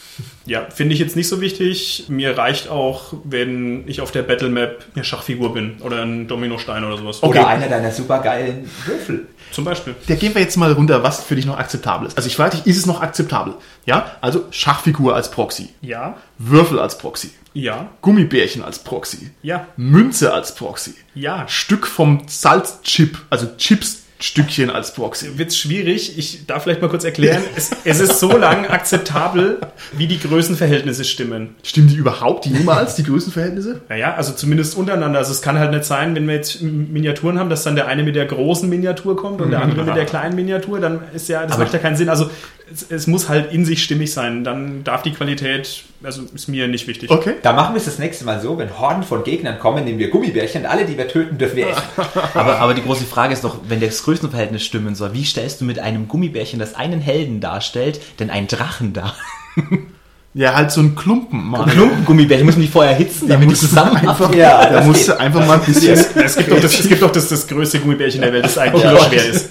Ja, 0.45 0.69
finde 0.69 0.93
ich 0.93 0.99
jetzt 1.01 1.17
nicht 1.17 1.27
so 1.27 1.41
wichtig. 1.41 2.05
Mir 2.07 2.37
reicht 2.37 2.69
auch, 2.69 3.13
wenn 3.25 3.85
ich 3.87 3.99
auf 3.99 4.11
der 4.11 4.21
Battlemap 4.21 4.85
eine 4.95 5.03
Schachfigur 5.03 5.53
bin 5.53 5.81
oder 5.81 6.03
ein 6.03 6.27
Dominostein 6.29 6.85
oder 6.85 6.97
sowas. 6.97 7.21
Okay. 7.21 7.39
Oder 7.39 7.47
einer 7.47 7.67
deiner 7.67 7.91
supergeilen 7.91 8.69
Würfel. 8.85 9.27
Zum 9.51 9.65
Beispiel. 9.65 9.95
Da 10.07 10.15
gehen 10.15 10.33
wir 10.35 10.41
jetzt 10.41 10.55
mal 10.55 10.71
runter, 10.71 11.03
was 11.03 11.21
für 11.23 11.35
dich 11.35 11.45
noch 11.45 11.57
akzeptabel 11.57 12.07
ist. 12.07 12.15
Also 12.15 12.27
ich 12.27 12.35
frage 12.37 12.57
dich, 12.57 12.65
ist 12.65 12.77
es 12.77 12.85
noch 12.85 13.01
akzeptabel? 13.01 13.55
Ja, 13.85 14.17
also 14.21 14.45
Schachfigur 14.51 15.15
als 15.15 15.31
Proxy, 15.31 15.69
Ja, 15.81 16.17
Würfel 16.37 16.79
als 16.79 16.97
Proxy, 16.97 17.31
ja, 17.57 17.89
Gummibärchen 18.01 18.63
als 18.63 18.79
Proxy, 18.79 19.31
ja, 19.41 19.67
Münze 19.77 20.33
als 20.33 20.53
Proxy, 20.55 20.93
ja. 21.15 21.47
Stück 21.47 21.87
vom 21.87 22.21
Salzchip, 22.27 23.17
also 23.31 23.47
Chips-Stückchen 23.57 24.69
als 24.69 24.93
Proxy. 24.93 25.39
Wird's 25.39 25.57
schwierig. 25.57 26.17
Ich 26.19 26.45
darf 26.45 26.63
vielleicht 26.63 26.81
mal 26.81 26.89
kurz 26.89 27.03
erklären. 27.03 27.41
es, 27.55 27.71
es 27.83 27.99
ist 27.99 28.19
so 28.19 28.37
lang 28.37 28.67
akzeptabel, 28.67 29.59
wie 29.93 30.05
die 30.07 30.19
Größenverhältnisse 30.19 31.03
stimmen. 31.03 31.55
Stimmen 31.63 31.87
die 31.87 31.95
überhaupt 31.95 32.45
jemals, 32.45 32.95
die 32.95 33.03
Größenverhältnisse? 33.03 33.81
Naja, 33.89 34.13
also 34.15 34.33
zumindest 34.33 34.77
untereinander. 34.77 35.17
Also 35.17 35.31
es 35.31 35.41
kann 35.41 35.57
halt 35.57 35.71
nicht 35.71 35.85
sein, 35.85 36.13
wenn 36.15 36.27
wir 36.27 36.35
jetzt 36.35 36.61
Miniaturen 36.61 37.39
haben, 37.39 37.49
dass 37.49 37.63
dann 37.63 37.75
der 37.75 37.87
eine 37.87 38.03
mit 38.03 38.15
der 38.15 38.25
großen 38.25 38.69
Miniatur 38.69 39.15
kommt 39.15 39.41
und 39.41 39.49
der 39.49 39.61
andere 39.61 39.83
mit 39.83 39.95
der 39.95 40.05
kleinen 40.05 40.35
Miniatur, 40.35 40.79
dann 40.79 41.01
ist 41.15 41.27
ja, 41.29 41.45
das 41.45 41.57
macht 41.57 41.73
ja 41.73 41.79
keinen 41.79 41.95
Sinn. 41.95 42.09
Also 42.09 42.29
es, 42.71 42.85
es 42.89 43.07
muss 43.07 43.29
halt 43.29 43.51
in 43.51 43.65
sich 43.65 43.83
stimmig 43.83 44.11
sein. 44.11 44.43
Dann 44.43 44.83
darf 44.83 45.01
die 45.03 45.11
Qualität, 45.11 45.83
also 46.03 46.23
ist 46.33 46.47
mir 46.47 46.67
nicht 46.67 46.87
wichtig. 46.87 47.09
Okay. 47.09 47.35
Da 47.41 47.53
machen 47.53 47.73
wir 47.73 47.79
es 47.79 47.85
das 47.85 47.99
nächste 47.99 48.25
Mal 48.25 48.39
so, 48.39 48.57
wenn 48.57 48.77
Horden 48.79 49.03
von 49.03 49.23
Gegnern 49.23 49.59
kommen, 49.59 49.83
nehmen 49.83 49.99
wir 49.99 50.09
Gummibärchen 50.09 50.61
und 50.61 50.67
alle, 50.67 50.85
die 50.85 50.97
wir 50.97 51.07
töten, 51.07 51.37
dürfen 51.37 51.55
wir 51.57 51.69
essen. 51.69 51.83
aber, 52.33 52.59
aber 52.59 52.73
die 52.73 52.83
große 52.83 53.05
Frage 53.05 53.33
ist 53.33 53.43
doch, 53.43 53.57
wenn 53.67 53.79
das 53.81 54.03
Größenverhältnis 54.03 54.63
stimmen 54.63 54.95
soll, 54.95 55.13
wie 55.13 55.23
stellst 55.25 55.61
du 55.61 55.65
mit 55.65 55.79
einem 55.79 56.07
Gummibärchen, 56.07 56.59
das 56.59 56.75
einen 56.75 57.01
Helden 57.01 57.39
darstellt, 57.39 57.99
denn 58.19 58.29
einen 58.29 58.47
Drachen 58.47 58.93
dar? 58.93 59.15
Ja, 60.33 60.53
halt 60.53 60.69
so 60.69 60.81
ein 60.81 60.93
Klumpen, 60.93 61.43
Mann. 61.43 61.67
Klumpengummibärchen, 61.67 62.45
müssen 62.45 62.61
die 62.61 62.67
vorher 62.67 62.93
hitzen, 62.93 63.27
damit 63.27 63.49
die 63.49 63.55
zusammen 63.55 63.95
einfach, 63.97 64.31
Ja, 64.35 64.69
da 64.71 64.83
musst 64.83 65.07
du 65.07 65.19
einfach 65.19 65.47
mal 65.47 65.55
ein 65.59 65.65
bisschen, 65.65 65.97
Es 65.97 66.35
gibt 66.35 66.51
doch 66.51 66.59
das, 66.61 66.79
es 66.79 66.87
gibt 66.87 67.01
doch 67.01 67.11
das, 67.11 67.27
das 67.29 67.47
größte 67.47 67.79
Gummibärchen 67.79 68.21
der 68.21 68.33
Welt, 68.33 68.45
das 68.45 68.55
ein 68.59 68.71
Kilo 68.71 68.83
Ja. 68.83 68.99
schwer 69.05 69.25
ist. 69.25 69.49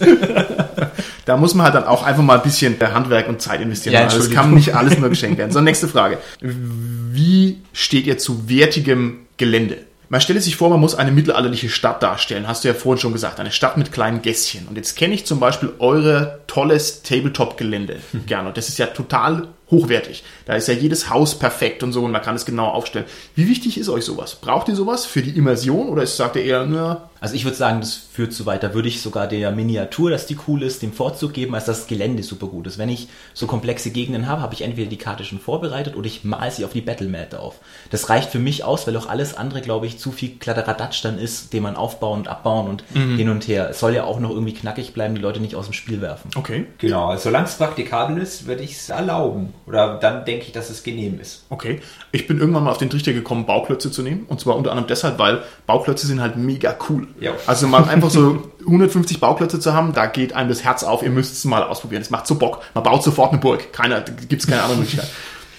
Da 1.27 1.37
muss 1.37 1.55
man 1.55 1.65
halt 1.65 1.75
dann 1.75 1.85
auch 1.85 2.05
einfach 2.05 2.23
mal 2.23 2.37
ein 2.37 2.43
bisschen 2.43 2.77
Handwerk 2.81 3.29
und 3.29 3.43
Zeit 3.43 3.61
investieren. 3.61 3.95
Ja, 3.95 4.05
also 4.05 4.19
es 4.19 4.31
kann 4.31 4.55
nicht 4.55 4.75
alles 4.75 4.97
nur 4.99 5.11
geschenkt 5.11 5.39
werden. 5.39 5.51
So, 5.51 5.61
nächste 5.61 5.89
Frage. 5.89 6.19
Wie 6.41 7.61
steht 7.73 8.07
ihr 8.07 8.17
zu 8.17 8.49
wertigem 8.49 9.27
Gelände? 9.37 9.79
Man 10.09 10.21
stelle 10.21 10.41
sich 10.41 10.55
vor, 10.55 10.71
man 10.71 10.79
muss 10.79 10.95
eine 10.95 11.11
mittelalterliche 11.11 11.69
Stadt 11.69 12.01
darstellen. 12.01 12.47
Hast 12.47 12.63
du 12.63 12.69
ja 12.69 12.75
vorhin 12.75 13.01
schon 13.01 13.13
gesagt. 13.13 13.41
Eine 13.41 13.51
Stadt 13.51 13.77
mit 13.77 13.91
kleinen 13.91 14.23
Gässchen. 14.23 14.69
Und 14.69 14.77
jetzt 14.77 14.97
kenne 14.97 15.15
ich 15.15 15.27
zum 15.27 15.41
Beispiel 15.41 15.73
eure 15.81 16.39
tolles 16.47 17.03
Tabletop-Gelände 17.03 17.97
gerne. 18.27 18.49
Und 18.49 18.57
das 18.57 18.69
ist 18.69 18.79
ja 18.79 18.87
total 18.87 19.49
hochwertig. 19.69 20.23
Da 20.45 20.55
ist 20.55 20.69
ja 20.69 20.75
jedes 20.75 21.11
Haus 21.11 21.37
perfekt 21.37 21.83
und 21.83 21.93
so 21.93 22.05
und 22.05 22.13
man 22.13 22.23
kann 22.23 22.37
es 22.37 22.47
genau 22.47 22.67
aufstellen. 22.67 23.07
Wie 23.35 23.49
wichtig 23.49 23.79
ist 23.79 23.89
euch 23.89 24.05
sowas? 24.05 24.37
Braucht 24.37 24.69
ihr 24.69 24.77
sowas 24.77 25.07
für 25.07 25.23
die 25.23 25.37
Immersion 25.37 25.89
oder 25.89 26.05
ist, 26.05 26.17
sagt 26.17 26.37
ihr 26.37 26.45
eher, 26.45 26.67
na, 26.67 27.11
Also 27.27 27.35
ich 27.35 27.45
würde 27.45 27.57
sagen, 27.57 27.81
das 27.81 27.95
führt 27.95 28.33
zu 28.33 28.47
weit. 28.47 28.63
Da 28.63 28.73
würde 28.73 28.87
ich 28.87 29.03
sogar 29.03 29.27
der 29.27 29.51
Miniatur, 29.51 30.11
dass 30.11 30.27
die 30.27 30.39
cool 30.47 30.63
ist, 30.63 30.81
dem 30.83 30.93
Vorzug 30.93 31.33
geben, 31.33 31.57
als 31.57 31.65
das 31.65 31.89
Gelände 31.89 32.23
super 32.23 32.47
gut 32.47 32.69
ist. 32.69 32.79
Wenn 32.79 32.89
ich 32.89 33.09
so 33.35 33.49
komplexe 33.49 33.91
Gegenden 33.91 34.29
habe, 34.29 34.43
habe 34.43 34.55
ich 34.55 34.63
entweder 34.63 34.89
die 34.89 34.97
Karte 34.97 35.25
schon 35.25 35.41
vorbereitet 35.41 35.97
oder 35.97 36.07
ich 36.07 36.23
mal 36.23 36.49
sie 36.53 36.65
auf 36.65 36.73
die 36.73 36.83
Battlemat 36.83 37.35
auf. 37.35 37.57
Das 37.91 38.11
reicht 38.11 38.31
für 38.31 38.39
mich 38.39 38.63
aus, 38.63 38.87
weil 38.87 38.97
auch 38.97 39.09
alles 39.09 39.37
andere, 39.37 39.61
glaube 39.61 39.89
ich, 39.89 39.99
zu 39.99 40.13
viel 40.13 40.37
Kladderadatsch 40.39 41.05
dann 41.05 41.19
ist, 41.19 41.53
den 41.53 41.65
man 41.65 41.75
aufbauen 41.75 42.21
und 42.21 42.29
abbauen 42.29 42.69
und 42.69 42.85
hin 42.93 43.29
und 43.29 43.49
her. 43.49 43.71
Es 43.71 43.81
soll 43.81 43.93
ja 43.93 44.05
auch 44.05 44.21
noch 44.21 44.31
irgendwie 44.31 44.55
knackig 44.55 44.95
bleiben, 44.95 45.17
die 45.17 45.21
Leute 45.21 45.41
nicht 45.41 45.57
aus 45.57 45.65
dem 45.65 45.73
Spiel 45.73 46.01
werfen. 46.01 46.31
okay. 46.37 46.67
Genau, 46.79 47.09
also 47.09 47.25
solange 47.25 47.47
es 47.47 47.57
praktikabel 47.57 48.19
ist, 48.19 48.47
würde 48.47 48.63
ich 48.63 48.75
es 48.75 48.89
erlauben. 48.89 49.53
Oder 49.67 49.99
dann 49.99 50.25
denke 50.25 50.45
ich, 50.47 50.53
dass 50.53 50.71
es 50.71 50.85
genehm 50.85 51.19
ist. 51.19 51.45
Okay. 51.51 51.81
Ich 52.13 52.29
bin 52.29 52.39
irgendwann 52.39 52.63
mal 52.63 52.71
auf 52.71 52.79
den 52.79 52.89
Trichter 52.89 53.13
gekommen, 53.13 53.47
Bauklötze 53.47 53.91
zu 53.91 54.03
nehmen. 54.03 54.27
Und 54.29 54.39
zwar 54.41 54.55
unter 54.55 54.71
anderem 54.71 54.87
deshalb, 54.87 55.19
weil 55.19 55.43
Bauklötze 55.67 56.07
sind 56.07 56.21
halt 56.21 56.37
mega 56.37 56.77
cool. 56.89 57.09
Ja. 57.21 57.33
Also 57.47 57.67
mal 57.69 57.85
einfach 57.85 58.11
so 58.11 58.43
150 58.61 59.21
Bauklötze 59.21 59.61
zu 59.61 59.73
haben, 59.75 59.93
da 59.93 60.07
geht 60.07 60.35
einem 60.35 60.49
das 60.49 60.65
Herz 60.65 60.83
auf. 60.83 61.03
Ihr 61.03 61.11
müsst 61.11 61.33
es 61.33 61.45
mal 61.45 61.63
ausprobieren. 61.63 62.03
Es 62.03 62.11
macht 62.11 62.27
so 62.27 62.35
Bock. 62.37 62.63
Man 62.75 62.85
baut 62.85 63.03
sofort 63.03 63.33
eine 63.33 63.41
Burg. 63.41 63.73
Keiner, 63.73 64.01
gibt 64.01 64.43
es 64.43 64.49
keine 64.49 64.63
andere 64.63 64.79
Möglichkeit. 64.79 65.09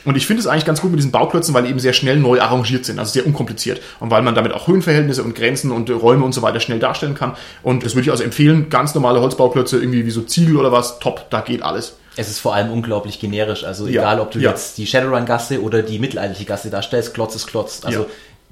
Und 0.05 0.15
ich 0.15 0.25
finde 0.25 0.39
es 0.39 0.47
eigentlich 0.47 0.63
ganz 0.63 0.79
gut 0.79 0.91
mit 0.91 0.99
diesen 0.99 1.11
Bauklötzen, 1.11 1.53
weil 1.53 1.63
die 1.63 1.69
eben 1.69 1.79
sehr 1.79 1.91
schnell 1.91 2.15
neu 2.15 2.39
arrangiert 2.39 2.85
sind, 2.85 2.97
also 2.97 3.11
sehr 3.11 3.25
unkompliziert. 3.25 3.81
Und 3.99 4.09
weil 4.09 4.21
man 4.21 4.35
damit 4.35 4.53
auch 4.53 4.65
Höhenverhältnisse 4.65 5.21
und 5.21 5.35
Grenzen 5.35 5.69
und 5.69 5.89
Räume 5.89 6.23
und 6.23 6.31
so 6.31 6.41
weiter 6.41 6.61
schnell 6.61 6.79
darstellen 6.79 7.13
kann. 7.13 7.35
Und 7.61 7.83
das 7.83 7.93
würde 7.93 8.03
ich 8.03 8.11
also 8.11 8.23
empfehlen, 8.23 8.69
ganz 8.69 8.95
normale 8.95 9.19
Holzbauklötze, 9.19 9.77
irgendwie 9.77 10.05
wie 10.05 10.11
so 10.11 10.21
Ziegel 10.21 10.55
oder 10.55 10.71
was, 10.71 10.99
top, 10.99 11.29
da 11.29 11.41
geht 11.41 11.61
alles. 11.61 11.97
Es 12.15 12.29
ist 12.29 12.39
vor 12.39 12.55
allem 12.55 12.71
unglaublich 12.71 13.19
generisch. 13.19 13.65
Also 13.65 13.85
Ja, 13.85 14.01
egal, 14.01 14.21
ob 14.21 14.31
du 14.31 14.39
ja. 14.39 14.51
jetzt 14.51 14.77
die 14.77 14.87
Shadowrun-Gasse 14.87 15.61
oder 15.61 15.83
die 15.83 15.99
mittelalterliche 15.99 16.45
Gasse 16.45 16.69
darstellst, 16.69 17.13
Klotz 17.13 17.35
ist 17.35 17.47
Klotz. 17.47 17.81
Also 17.83 18.03
Ja. 18.03 18.05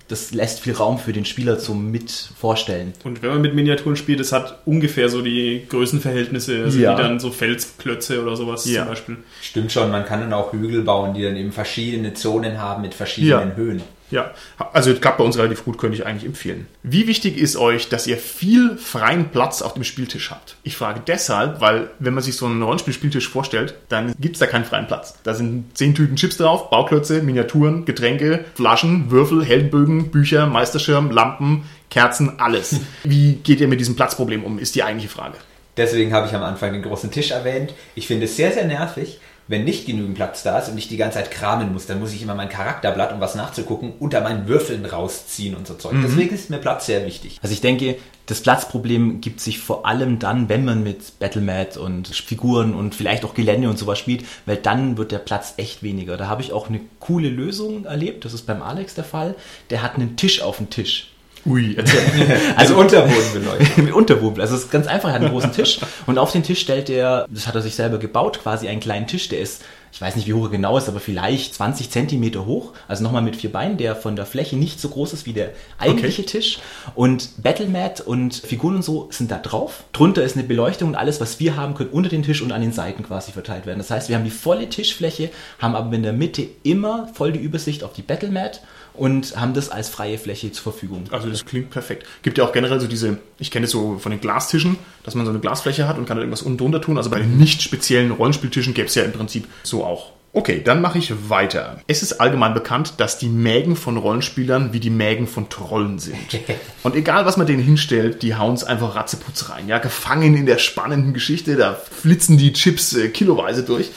Das 0.07 0.31
lässt 0.33 0.59
viel 0.61 0.73
Raum 0.73 0.99
für 0.99 1.13
den 1.13 1.25
Spieler 1.25 1.57
zum 1.57 1.89
Mitvorstellen. 1.91 2.93
Und 3.03 3.21
wenn 3.23 3.29
man 3.31 3.41
mit 3.41 3.55
Miniaturen 3.55 3.95
spielt, 3.95 4.19
das 4.19 4.31
hat 4.31 4.59
ungefähr 4.65 5.09
so 5.09 5.21
die 5.21 5.65
Größenverhältnisse, 5.69 6.63
also 6.63 6.77
Ja. 6.79 6.97
wie 6.97 7.01
dann 7.01 7.19
so 7.19 7.31
Felsklötze 7.31 8.21
oder 8.21 8.35
sowas 8.35 8.65
Ja. 8.69 8.81
zum 8.81 8.89
Beispiel. 8.89 9.17
Stimmt 9.41 9.71
schon, 9.71 9.89
man 9.91 10.05
kann 10.05 10.19
dann 10.21 10.33
auch 10.33 10.53
Hügel 10.53 10.83
bauen, 10.83 11.13
die 11.13 11.23
dann 11.23 11.35
eben 11.35 11.51
verschiedene 11.51 12.13
Zonen 12.13 12.59
haben 12.61 12.81
mit 12.83 12.93
verschiedenen 12.93 13.49
Ja. 13.49 13.55
Höhen. 13.55 13.81
Ja, 14.11 14.31
also 14.71 14.93
klappt 14.93 15.17
bei 15.17 15.23
uns 15.23 15.37
relativ 15.37 15.65
gut, 15.65 15.77
könnte 15.77 15.97
ich 15.97 16.05
eigentlich 16.05 16.25
empfehlen. 16.25 16.67
Wie 16.83 17.07
wichtig 17.07 17.37
ist 17.37 17.57
euch, 17.57 17.89
dass 17.89 18.05
ihr 18.05 18.17
viel 18.17 18.77
freien 18.77 19.29
Platz 19.29 19.61
auf 19.61 19.73
dem 19.73 19.83
Spieltisch 19.83 20.29
habt? 20.29 20.57
Ich 20.63 20.77
frage 20.77 21.01
deshalb, 21.05 21.59
weil 21.59 21.89
wenn 21.99 22.13
man 22.13 22.23
sich 22.23 22.35
so 22.35 22.45
einen 22.45 22.61
Rollenspiel-Spieltisch 22.61 23.27
vorstellt, 23.27 23.73
dann 23.89 24.13
gibt's 24.19 24.39
da 24.39 24.45
keinen 24.45 24.65
freien 24.65 24.87
Platz. 24.87 25.15
Da 25.23 25.33
sind 25.33 25.75
zehn 25.75 25.95
Tüten 25.95 26.15
Chips 26.15 26.37
drauf, 26.37 26.69
Bauklötze, 26.69 27.23
Miniaturen, 27.23 27.85
Getränke, 27.85 28.45
Flaschen, 28.53 29.09
Würfel, 29.09 29.43
Heldenbögen, 29.43 30.11
Bücher, 30.11 30.45
Meisterschirm, 30.45 31.09
Lampen, 31.09 31.63
Kerzen, 31.89 32.39
alles. 32.39 32.79
Wie 33.03 33.33
geht 33.33 33.59
ihr 33.59 33.67
mit 33.67 33.79
diesem 33.79 33.95
Platzproblem 33.95 34.43
um, 34.43 34.59
ist 34.59 34.75
die 34.75 34.83
eigentliche 34.83 35.09
Frage. 35.09 35.37
Deswegen 35.77 36.13
habe 36.13 36.27
ich 36.27 36.33
am 36.33 36.43
Anfang 36.43 36.71
den 36.71 36.83
großen 36.83 37.11
Tisch 37.11 37.31
erwähnt. 37.31 37.73
Ich 37.95 38.07
finde 38.07 38.25
es 38.25 38.37
sehr, 38.37 38.51
sehr 38.51 38.65
nervig, 38.65 39.19
Wenn 39.47 39.63
nicht 39.63 39.85
genügend 39.85 40.15
Platz 40.15 40.41
da 40.41 40.57
ist 40.57 40.69
und 40.69 40.77
ich 40.77 40.87
die 40.87 40.97
ganze 40.97 41.19
Zeit 41.19 41.29
kramen 41.29 41.71
muss, 41.71 41.85
dann 41.85 41.99
muss 41.99 42.13
ich 42.13 42.21
immer 42.23 42.33
mein 42.33 42.49
Charakterblatt, 42.49 43.13
um 43.13 43.19
was 43.19 43.35
nachzugucken, 43.35 43.93
unter 43.99 44.21
meinen 44.21 44.47
Würfeln 44.47 44.85
rausziehen 44.85 45.55
und 45.55 45.67
so 45.67 45.75
Zeug. 45.75 45.93
Deswegen 46.03 46.33
ist 46.33 46.49
mir 46.49 46.57
Platz 46.57 46.87
sehr 46.87 47.05
wichtig. 47.05 47.37
Also 47.43 47.53
ich 47.53 47.61
denke, 47.61 47.97
das 48.25 48.41
Platzproblem 48.41 49.21
gibt 49.21 49.39
sich 49.39 49.59
vor 49.59 49.85
allem 49.85 50.17
dann, 50.17 50.49
wenn 50.49 50.65
man 50.65 50.83
mit 50.83 51.19
Battlemat 51.19 51.77
und 51.77 52.07
Figuren 52.07 52.73
und 52.73 52.95
vielleicht 52.95 53.23
auch 53.23 53.35
Gelände 53.35 53.69
und 53.69 53.77
sowas 53.77 53.99
spielt, 53.99 54.25
weil 54.47 54.57
dann 54.57 54.97
wird 54.97 55.11
der 55.11 55.19
Platz 55.19 55.53
echt 55.57 55.83
weniger. 55.83 56.17
Da 56.17 56.27
habe 56.27 56.41
ich 56.41 56.51
auch 56.51 56.69
eine 56.69 56.81
coole 56.99 57.29
Lösung 57.29 57.85
erlebt, 57.85 58.25
das 58.25 58.33
ist 58.33 58.47
beim 58.47 58.63
Alex 58.63 58.95
der 58.95 59.03
Fall. 59.03 59.35
Der 59.69 59.83
hat 59.83 59.95
einen 59.95 60.17
Tisch 60.17 60.41
auf 60.41 60.57
dem 60.57 60.71
Tisch. 60.71 61.11
Ui, 61.45 61.75
erzähl. 61.75 62.01
Also 62.55 62.75
Unterboden 62.75 63.33
beleuchtet. 63.33 63.77
mit 63.77 63.93
Unterwumpel. 63.93 64.41
Also 64.41 64.55
es 64.55 64.63
ist 64.63 64.71
ganz 64.71 64.87
einfach, 64.87 65.09
er 65.09 65.15
hat 65.15 65.21
einen 65.21 65.31
großen 65.31 65.51
Tisch 65.51 65.79
und 66.07 66.17
auf 66.17 66.31
den 66.31 66.43
Tisch 66.43 66.59
stellt 66.61 66.89
er, 66.89 67.27
das 67.29 67.47
hat 67.47 67.55
er 67.55 67.61
sich 67.61 67.75
selber 67.75 67.99
gebaut, 67.99 68.39
quasi 68.41 68.67
einen 68.67 68.79
kleinen 68.79 69.05
Tisch, 69.05 69.29
der 69.29 69.39
ist, 69.39 69.63
ich 69.91 70.01
weiß 70.01 70.15
nicht, 70.15 70.27
wie 70.27 70.33
hoch 70.33 70.45
er 70.45 70.49
genau 70.49 70.77
ist, 70.77 70.89
aber 70.89 70.99
vielleicht 70.99 71.53
20 71.53 71.89
Zentimeter 71.91 72.45
hoch, 72.45 72.73
also 72.87 73.03
nochmal 73.03 73.21
mit 73.21 73.35
vier 73.35 73.51
Beinen, 73.51 73.77
der 73.77 73.95
von 73.95 74.15
der 74.15 74.25
Fläche 74.25 74.57
nicht 74.57 74.81
so 74.81 74.89
groß 74.89 75.13
ist 75.13 75.25
wie 75.25 75.33
der 75.33 75.51
eigentliche 75.77 76.25
Tisch. 76.25 76.59
Und 76.95 77.41
Battlemat 77.41 78.01
und 78.01 78.33
Figuren 78.33 78.77
und 78.77 78.83
so 78.83 79.07
sind 79.11 79.31
da 79.31 79.37
drauf. 79.37 79.83
Drunter 79.93 80.23
ist 80.23 80.35
eine 80.35 80.45
Beleuchtung 80.45 80.89
und 80.89 80.95
alles, 80.95 81.21
was 81.21 81.39
wir 81.39 81.55
haben, 81.55 81.75
können 81.75 81.91
unter 81.91 82.09
den 82.09 82.23
Tisch 82.23 82.41
und 82.41 82.51
an 82.51 82.61
den 82.61 82.73
Seiten 82.73 83.03
quasi 83.03 83.31
verteilt 83.31 83.65
werden. 83.65 83.77
Das 83.77 83.91
heißt, 83.91 84.09
wir 84.09 84.17
haben 84.17 84.25
die 84.25 84.31
volle 84.31 84.67
Tischfläche, 84.67 85.29
haben 85.59 85.75
aber 85.75 85.95
in 85.95 86.03
der 86.03 86.13
Mitte 86.13 86.45
immer 86.63 87.07
voll 87.13 87.31
die 87.31 87.39
Übersicht 87.39 87.83
auf 87.83 87.93
die 87.93 88.01
Battlemat 88.01 88.61
und 88.97 89.35
haben 89.39 89.53
das 89.53 89.69
als 89.69 89.89
freie 89.89 90.17
Fläche 90.17 90.51
zur 90.51 90.63
Verfügung. 90.63 91.05
Also 91.11 91.29
das 91.29 91.45
klingt 91.45 91.69
perfekt. 91.69 92.05
Gibt 92.21 92.37
ja 92.37 92.45
auch 92.45 92.51
generell 92.51 92.79
so 92.79 92.87
diese, 92.87 93.19
ich 93.39 93.51
kenne 93.51 93.65
das 93.65 93.71
so 93.71 93.97
von 93.99 94.11
den 94.11 94.21
Glastischen, 94.21 94.77
dass 95.03 95.15
man 95.15 95.25
so 95.25 95.31
eine 95.31 95.39
Glasfläche 95.39 95.87
hat 95.87 95.97
und 95.97 96.05
kann 96.05 96.17
da 96.17 96.21
irgendwas 96.21 96.41
unten 96.41 96.57
drunter 96.57 96.81
tun. 96.81 96.97
Also 96.97 97.09
bei 97.09 97.19
den 97.19 97.37
nicht 97.37 97.61
speziellen 97.61 98.11
Rollenspieltischen 98.11 98.73
gäbe 98.73 98.87
es 98.87 98.95
ja 98.95 99.03
im 99.03 99.13
Prinzip 99.13 99.47
so 99.63 99.83
auch. 99.83 100.11
Okay, 100.35 100.61
dann 100.61 100.81
mache 100.81 100.97
ich 100.97 101.29
weiter. 101.29 101.79
Es 101.87 102.03
ist 102.03 102.19
allgemein 102.19 102.53
bekannt, 102.53 102.95
dass 102.97 103.17
die 103.17 103.29
Mägen 103.29 103.77
von 103.77 103.95
Rollenspielern 103.95 104.73
wie 104.73 104.81
die 104.81 104.89
Mägen 104.89 105.27
von 105.27 105.47
Trollen 105.47 105.97
sind. 105.97 106.17
Und 106.83 106.93
egal, 106.93 107.25
was 107.25 107.37
man 107.37 107.47
denen 107.47 107.63
hinstellt, 107.63 108.21
die 108.21 108.35
hauen 108.35 108.53
es 108.53 108.65
einfach 108.65 108.95
ratzeputz 108.95 109.49
rein. 109.49 109.69
Ja, 109.69 109.77
gefangen 109.77 110.35
in 110.35 110.45
der 110.45 110.57
spannenden 110.57 111.13
Geschichte, 111.13 111.55
da 111.55 111.73
flitzen 111.73 112.37
die 112.37 112.51
Chips 112.51 112.93
äh, 112.97 113.07
kiloweise 113.07 113.63
durch. 113.63 113.91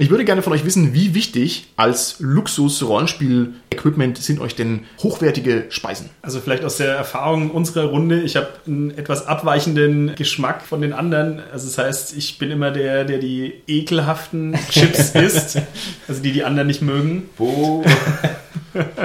Ich 0.00 0.10
würde 0.10 0.24
gerne 0.24 0.42
von 0.42 0.52
euch 0.52 0.64
wissen, 0.64 0.94
wie 0.94 1.12
wichtig 1.14 1.66
als 1.74 2.20
Luxus-Rollenspiel-Equipment 2.20 4.16
sind 4.18 4.38
euch 4.40 4.54
denn 4.54 4.84
hochwertige 5.02 5.64
Speisen? 5.70 6.08
Also 6.22 6.38
vielleicht 6.38 6.64
aus 6.64 6.76
der 6.76 6.94
Erfahrung 6.94 7.50
unserer 7.50 7.86
Runde, 7.86 8.20
ich 8.20 8.36
habe 8.36 8.46
einen 8.66 8.96
etwas 8.96 9.26
abweichenden 9.26 10.14
Geschmack 10.14 10.62
von 10.62 10.82
den 10.82 10.92
anderen. 10.92 11.42
Also 11.52 11.66
das 11.66 11.78
heißt, 11.78 12.16
ich 12.16 12.38
bin 12.38 12.52
immer 12.52 12.70
der, 12.70 13.04
der 13.04 13.18
die 13.18 13.54
ekelhaften 13.66 14.56
Chips 14.70 15.10
isst, 15.14 15.58
also 16.06 16.22
die 16.22 16.30
die 16.32 16.44
anderen 16.44 16.68
nicht 16.68 16.80
mögen. 16.82 17.28
Wo? 17.36 17.84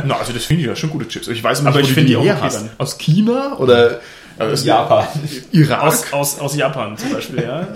Na, 0.05 0.17
also 0.17 0.31
das 0.31 0.45
finde 0.45 0.61
ich 0.61 0.67
ja 0.67 0.75
schon 0.75 0.91
gute 0.91 1.07
Chips. 1.07 1.27
Ich 1.27 1.43
weiß 1.43 1.61
nicht, 1.61 1.67
Aber 1.69 1.79
ich 1.79 1.91
finde 1.91 2.09
die 2.09 2.17
auch 2.17 2.23
her 2.23 2.35
okay 2.35 2.43
hast. 2.43 2.57
dann. 2.57 2.69
Aus 2.77 2.99
China 2.99 3.57
oder 3.57 3.99
aus 4.39 4.63
Japan. 4.65 5.07
Irak? 5.51 5.83
Aus, 5.83 6.13
aus, 6.13 6.39
aus 6.39 6.55
Japan 6.55 6.97
zum 6.97 7.11
Beispiel, 7.13 7.43
ja. 7.43 7.67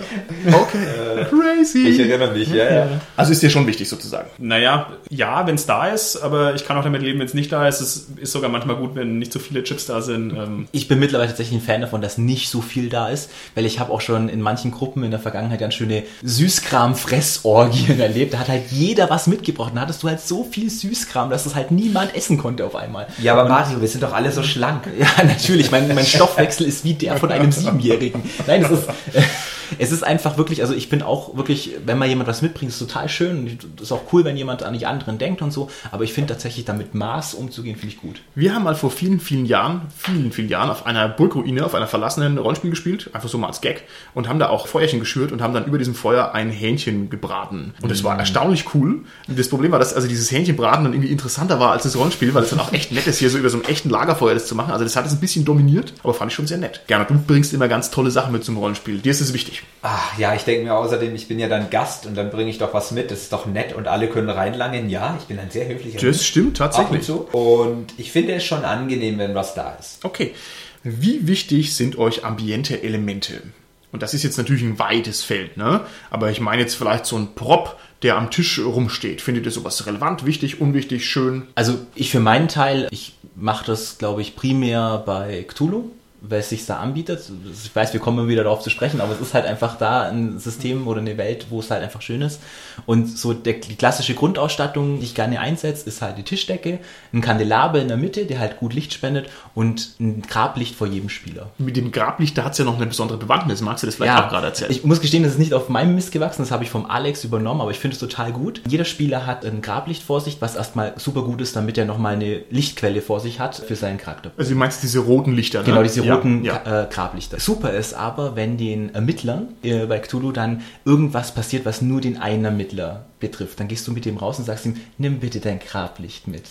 okay. 0.52 1.26
Crazy. 1.30 1.86
Ich 1.88 1.98
erinnere 2.00 2.32
mich, 2.32 2.48
ja, 2.48 2.72
ja. 2.72 2.86
Also 3.16 3.32
ist 3.32 3.42
dir 3.42 3.50
schon 3.50 3.66
wichtig 3.66 3.88
sozusagen. 3.88 4.28
Naja, 4.38 4.88
ja, 5.10 5.46
wenn 5.46 5.54
es 5.54 5.66
da 5.66 5.86
ist, 5.88 6.16
aber 6.16 6.54
ich 6.54 6.66
kann 6.66 6.76
auch 6.76 6.84
damit 6.84 7.02
leben, 7.02 7.18
wenn 7.20 7.26
es 7.26 7.34
nicht 7.34 7.52
da 7.52 7.66
ist. 7.68 7.80
Es 7.80 8.06
ist 8.16 8.32
sogar 8.32 8.50
manchmal 8.50 8.76
gut, 8.76 8.94
wenn 8.94 9.18
nicht 9.18 9.32
so 9.32 9.38
viele 9.38 9.62
Chips 9.64 9.86
da 9.86 10.00
sind. 10.00 10.30
Ähm, 10.36 10.68
Ich 10.72 10.88
bin 10.88 10.98
mittlerweile 10.98 11.28
tatsächlich 11.28 11.60
ein 11.60 11.64
Fan 11.64 11.80
davon, 11.80 12.00
dass 12.00 12.18
nicht 12.18 12.50
so 12.50 12.60
viel 12.60 12.88
da 12.88 13.08
ist, 13.08 13.30
weil 13.54 13.64
ich 13.66 13.80
habe 13.80 13.92
auch 13.92 14.00
schon 14.00 14.28
in 14.28 14.40
manchen 14.40 14.70
Gruppen 14.70 15.02
in 15.04 15.10
der 15.10 15.20
Vergangenheit 15.20 15.60
ganz 15.60 15.74
schöne 15.74 16.02
Süßkram-Fressorgien 16.24 18.00
erlebt. 18.00 18.34
Da 18.34 18.38
hat 18.40 18.48
halt 18.48 18.70
jeder 18.70 19.10
was 19.10 19.26
mitgebracht. 19.26 19.72
Da 19.74 19.82
hattest 19.82 20.02
du 20.02 20.08
halt 20.08 20.20
so 20.20 20.44
viel 20.44 20.70
Süßkram, 20.70 21.30
dass 21.30 21.46
es 21.46 21.54
halt 21.54 21.70
niemand 21.70 22.14
essen 22.14 22.38
konnte 22.38 22.64
auf 22.64 22.74
einmal. 22.76 23.06
Ja, 23.22 23.32
aber 23.34 23.48
Mario, 23.48 23.80
wir 23.80 23.88
sind 23.88 24.02
doch 24.02 24.12
alle 24.12 24.30
so 24.32 24.42
schlank. 24.42 24.82
Ja, 24.98 25.22
natürlich. 25.24 25.70
Mein, 25.70 25.86
mein 25.94 26.04
Stoffwechsel 26.04 26.47
ist 26.64 26.84
wie 26.84 26.94
der 26.94 27.16
von 27.16 27.30
einem 27.30 27.52
Siebenjährigen. 27.52 28.22
Nein, 28.46 28.62
es 28.62 28.70
ist, 28.70 28.88
es 29.78 29.92
ist 29.92 30.02
einfach 30.02 30.38
wirklich, 30.38 30.62
also 30.62 30.74
ich 30.74 30.88
bin 30.88 31.02
auch 31.02 31.36
wirklich, 31.36 31.72
wenn 31.84 31.98
mal 31.98 32.08
jemand 32.08 32.28
was 32.28 32.42
mitbringt, 32.42 32.72
ist 32.72 32.78
total 32.78 33.08
schön. 33.08 33.38
Und 33.38 33.66
Es 33.76 33.82
ist 33.84 33.92
auch 33.92 34.12
cool, 34.12 34.24
wenn 34.24 34.36
jemand 34.36 34.62
an 34.62 34.78
die 34.78 34.86
anderen 34.86 35.18
denkt 35.18 35.42
und 35.42 35.52
so. 35.52 35.70
Aber 35.90 36.04
ich 36.04 36.12
finde 36.12 36.32
tatsächlich, 36.32 36.64
damit 36.64 36.94
Maß 36.94 37.34
umzugehen, 37.34 37.76
finde 37.76 37.94
ich 37.94 38.00
gut. 38.00 38.20
Wir 38.34 38.54
haben 38.54 38.64
mal 38.64 38.74
vor 38.74 38.90
vielen, 38.90 39.20
vielen 39.20 39.46
Jahren, 39.46 39.82
vielen, 39.96 40.32
vielen 40.32 40.48
Jahren 40.48 40.70
auf 40.70 40.86
einer 40.86 41.08
Burgruine, 41.08 41.64
auf 41.64 41.74
einer 41.74 41.86
verlassenen 41.86 42.38
Rollenspiel 42.38 42.70
gespielt, 42.70 43.10
einfach 43.12 43.28
so 43.28 43.38
mal 43.38 43.48
als 43.48 43.60
Gag 43.60 43.84
und 44.14 44.28
haben 44.28 44.38
da 44.38 44.48
auch 44.48 44.66
Feuerchen 44.66 45.00
geschürt 45.00 45.32
und 45.32 45.42
haben 45.42 45.54
dann 45.54 45.66
über 45.66 45.78
diesem 45.78 45.94
Feuer 45.94 46.32
ein 46.32 46.50
Hähnchen 46.50 47.10
gebraten. 47.10 47.74
Und 47.82 47.90
es 47.90 48.04
war 48.04 48.18
erstaunlich 48.18 48.74
cool. 48.74 49.00
Das 49.26 49.48
Problem 49.48 49.72
war, 49.72 49.78
dass 49.78 49.94
also 49.94 50.08
dieses 50.08 50.30
Hähnchenbraten 50.30 50.84
dann 50.84 50.92
irgendwie 50.92 51.10
interessanter 51.12 51.60
war 51.60 51.72
als 51.72 51.82
das 51.82 51.96
Rollenspiel, 51.96 52.34
weil 52.34 52.42
es 52.42 52.50
dann 52.50 52.60
auch 52.60 52.72
echt 52.72 52.92
nett 52.92 53.06
ist, 53.06 53.18
hier 53.18 53.30
so 53.30 53.38
über 53.38 53.50
so 53.50 53.58
einem 53.58 53.66
echten 53.66 53.90
Lagerfeuer 53.90 54.34
das 54.34 54.46
zu 54.46 54.54
machen. 54.54 54.72
Also 54.72 54.84
das 54.84 54.96
hat 54.96 55.06
es 55.06 55.12
ein 55.12 55.20
bisschen 55.20 55.44
dominiert, 55.44 55.94
aber 56.02 56.14
fand 56.14 56.30
ich 56.30 56.36
schon 56.36 56.46
sehr 56.46 56.58
nett. 56.58 56.82
Gerne, 56.86 57.06
du 57.06 57.14
bringst 57.14 57.52
immer 57.52 57.68
ganz 57.68 57.90
tolle 57.90 58.10
Sachen 58.10 58.32
mit 58.32 58.44
zum 58.44 58.56
Rollenspiel. 58.56 58.98
Dir 58.98 59.10
ist 59.10 59.20
es 59.20 59.32
wichtig. 59.32 59.57
Ach 59.82 60.18
ja, 60.18 60.34
ich 60.34 60.42
denke 60.42 60.64
mir 60.64 60.74
außerdem, 60.74 61.14
ich 61.14 61.28
bin 61.28 61.38
ja 61.38 61.48
dann 61.48 61.70
Gast 61.70 62.06
und 62.06 62.16
dann 62.16 62.30
bringe 62.30 62.50
ich 62.50 62.58
doch 62.58 62.74
was 62.74 62.90
mit. 62.90 63.10
Das 63.10 63.22
ist 63.22 63.32
doch 63.32 63.46
nett 63.46 63.74
und 63.74 63.86
alle 63.86 64.08
können 64.08 64.28
reinlangen. 64.28 64.90
Ja, 64.90 65.16
ich 65.20 65.26
bin 65.26 65.38
ein 65.38 65.50
sehr 65.50 65.68
höflicher 65.68 65.98
Das 66.00 66.24
stimmt 66.24 66.60
Ab 66.60 66.68
und 66.68 66.74
tatsächlich. 66.76 67.04
zu. 67.04 67.28
Und 67.32 67.94
ich 67.96 68.10
finde 68.10 68.34
es 68.34 68.44
schon 68.44 68.64
angenehm, 68.64 69.18
wenn 69.18 69.34
was 69.34 69.54
da 69.54 69.76
ist. 69.78 70.04
Okay. 70.04 70.34
Wie 70.82 71.26
wichtig 71.26 71.74
sind 71.74 71.98
euch 71.98 72.24
ambiente 72.24 72.82
Elemente? 72.82 73.42
Und 73.90 74.02
das 74.02 74.14
ist 74.14 74.22
jetzt 74.22 74.36
natürlich 74.36 74.62
ein 74.62 74.78
weites 74.78 75.22
Feld, 75.22 75.56
ne? 75.56 75.80
Aber 76.10 76.30
ich 76.30 76.40
meine 76.40 76.62
jetzt 76.62 76.74
vielleicht 76.74 77.06
so 77.06 77.16
ein 77.16 77.34
Prop, 77.34 77.78
der 78.02 78.16
am 78.16 78.30
Tisch 78.30 78.58
rumsteht. 78.58 79.20
Findet 79.22 79.46
ihr 79.46 79.50
sowas 79.50 79.86
relevant, 79.86 80.26
wichtig, 80.26 80.60
unwichtig, 80.60 81.06
schön? 81.06 81.44
Also 81.54 81.78
ich 81.94 82.10
für 82.10 82.20
meinen 82.20 82.48
Teil, 82.48 82.88
ich 82.90 83.14
mache 83.34 83.64
das, 83.66 83.98
glaube 83.98 84.22
ich, 84.22 84.36
primär 84.36 85.02
bei 85.04 85.44
Cthulhu, 85.48 85.90
weil 86.20 86.40
es 86.40 86.48
sich 86.48 86.66
da 86.66 86.78
anbietet. 86.78 87.30
Ich 87.64 87.74
weiß, 87.74 87.92
wir 87.92 88.00
kommen 88.00 88.18
immer 88.18 88.28
wieder 88.28 88.44
darauf 88.44 88.60
zu 88.60 88.70
sprechen, 88.70 89.00
aber 89.00 89.12
es 89.12 89.20
ist 89.20 89.34
halt 89.34 89.46
einfach 89.46 89.78
da 89.78 90.08
ein 90.08 90.38
System 90.38 90.86
oder 90.88 91.00
eine 91.00 91.16
Welt, 91.16 91.46
wo 91.50 91.60
es 91.60 91.70
halt 91.70 91.82
einfach 91.82 92.02
schön 92.02 92.22
ist. 92.22 92.40
Und 92.86 93.06
so 93.16 93.32
der, 93.32 93.54
die 93.54 93.76
klassische 93.76 94.14
Grundausstattung, 94.14 94.98
die 94.98 95.04
ich 95.04 95.14
gerne 95.14 95.40
einsetze, 95.40 95.88
ist 95.88 96.02
halt 96.02 96.18
die 96.18 96.22
Tischdecke, 96.24 96.80
ein 97.12 97.20
Kandelaber 97.20 97.80
in 97.80 97.88
der 97.88 97.96
Mitte, 97.96 98.26
der 98.26 98.40
halt 98.40 98.58
gut 98.58 98.74
Licht 98.74 98.92
spendet 98.92 99.28
und 99.54 99.94
ein 100.00 100.22
Grablicht 100.22 100.74
vor 100.74 100.86
jedem 100.86 101.08
Spieler. 101.08 101.50
Mit 101.58 101.76
dem 101.76 101.92
Grablicht, 101.92 102.36
da 102.36 102.44
hat 102.44 102.52
es 102.52 102.58
ja 102.58 102.64
noch 102.64 102.76
eine 102.76 102.86
besondere 102.86 103.18
Bewandtnis. 103.18 103.60
Magst 103.60 103.82
du 103.82 103.86
das 103.86 103.94
vielleicht 103.94 104.18
auch 104.18 104.28
gerade 104.28 104.46
erzählen? 104.48 104.70
Ich 104.70 104.84
muss 104.84 105.00
gestehen, 105.00 105.22
das 105.22 105.32
ist 105.32 105.38
nicht 105.38 105.54
auf 105.54 105.68
meinem 105.68 105.94
Mist 105.94 106.10
gewachsen, 106.10 106.42
das 106.42 106.50
habe 106.50 106.64
ich 106.64 106.70
vom 106.70 106.86
Alex 106.86 107.24
übernommen, 107.24 107.60
aber 107.60 107.70
ich 107.70 107.78
finde 107.78 107.94
es 107.94 108.00
total 108.00 108.32
gut. 108.32 108.60
Jeder 108.68 108.84
Spieler 108.84 109.26
hat 109.26 109.44
ein 109.44 109.62
Grablicht 109.62 110.02
vor 110.02 110.20
sich, 110.20 110.40
was 110.40 110.56
erstmal 110.56 110.94
super 110.96 111.22
gut 111.22 111.40
ist, 111.40 111.54
damit 111.54 111.78
er 111.78 111.84
nochmal 111.84 112.14
eine 112.14 112.42
Lichtquelle 112.50 113.02
vor 113.02 113.20
sich 113.20 113.38
hat 113.38 113.56
für 113.56 113.76
seinen 113.76 113.98
Charakter. 113.98 114.32
also 114.36 114.50
du 114.50 114.56
meinst 114.56 114.82
diese 114.82 114.98
roten 114.98 115.34
Lichter, 115.34 115.60
ne? 115.60 115.66
Genau, 115.66 115.82
diese 115.82 116.04
Ja, 116.07 116.07
roten 116.16 116.44
Ja. 116.44 116.56
Ka- 116.58 116.82
äh, 116.82 116.86
Grablichter. 116.90 117.38
Super 117.40 117.72
ist 117.72 117.94
aber, 117.94 118.36
wenn 118.36 118.56
den 118.56 118.94
Ermittlern 118.94 119.48
äh, 119.62 119.86
bei 119.86 119.98
Cthulhu 119.98 120.32
dann 120.32 120.62
irgendwas 120.84 121.32
passiert, 121.32 121.64
was 121.66 121.82
nur 121.82 122.00
den 122.00 122.18
einen 122.20 122.44
Ermittler 122.44 123.04
betrifft. 123.20 123.60
Dann 123.60 123.68
gehst 123.68 123.86
du 123.86 123.92
mit 123.92 124.04
dem 124.04 124.16
raus 124.16 124.38
und 124.38 124.44
sagst 124.44 124.66
ihm, 124.66 124.76
nimm 124.98 125.20
bitte 125.20 125.40
dein 125.40 125.58
Grablicht 125.58 126.28
mit. 126.28 126.44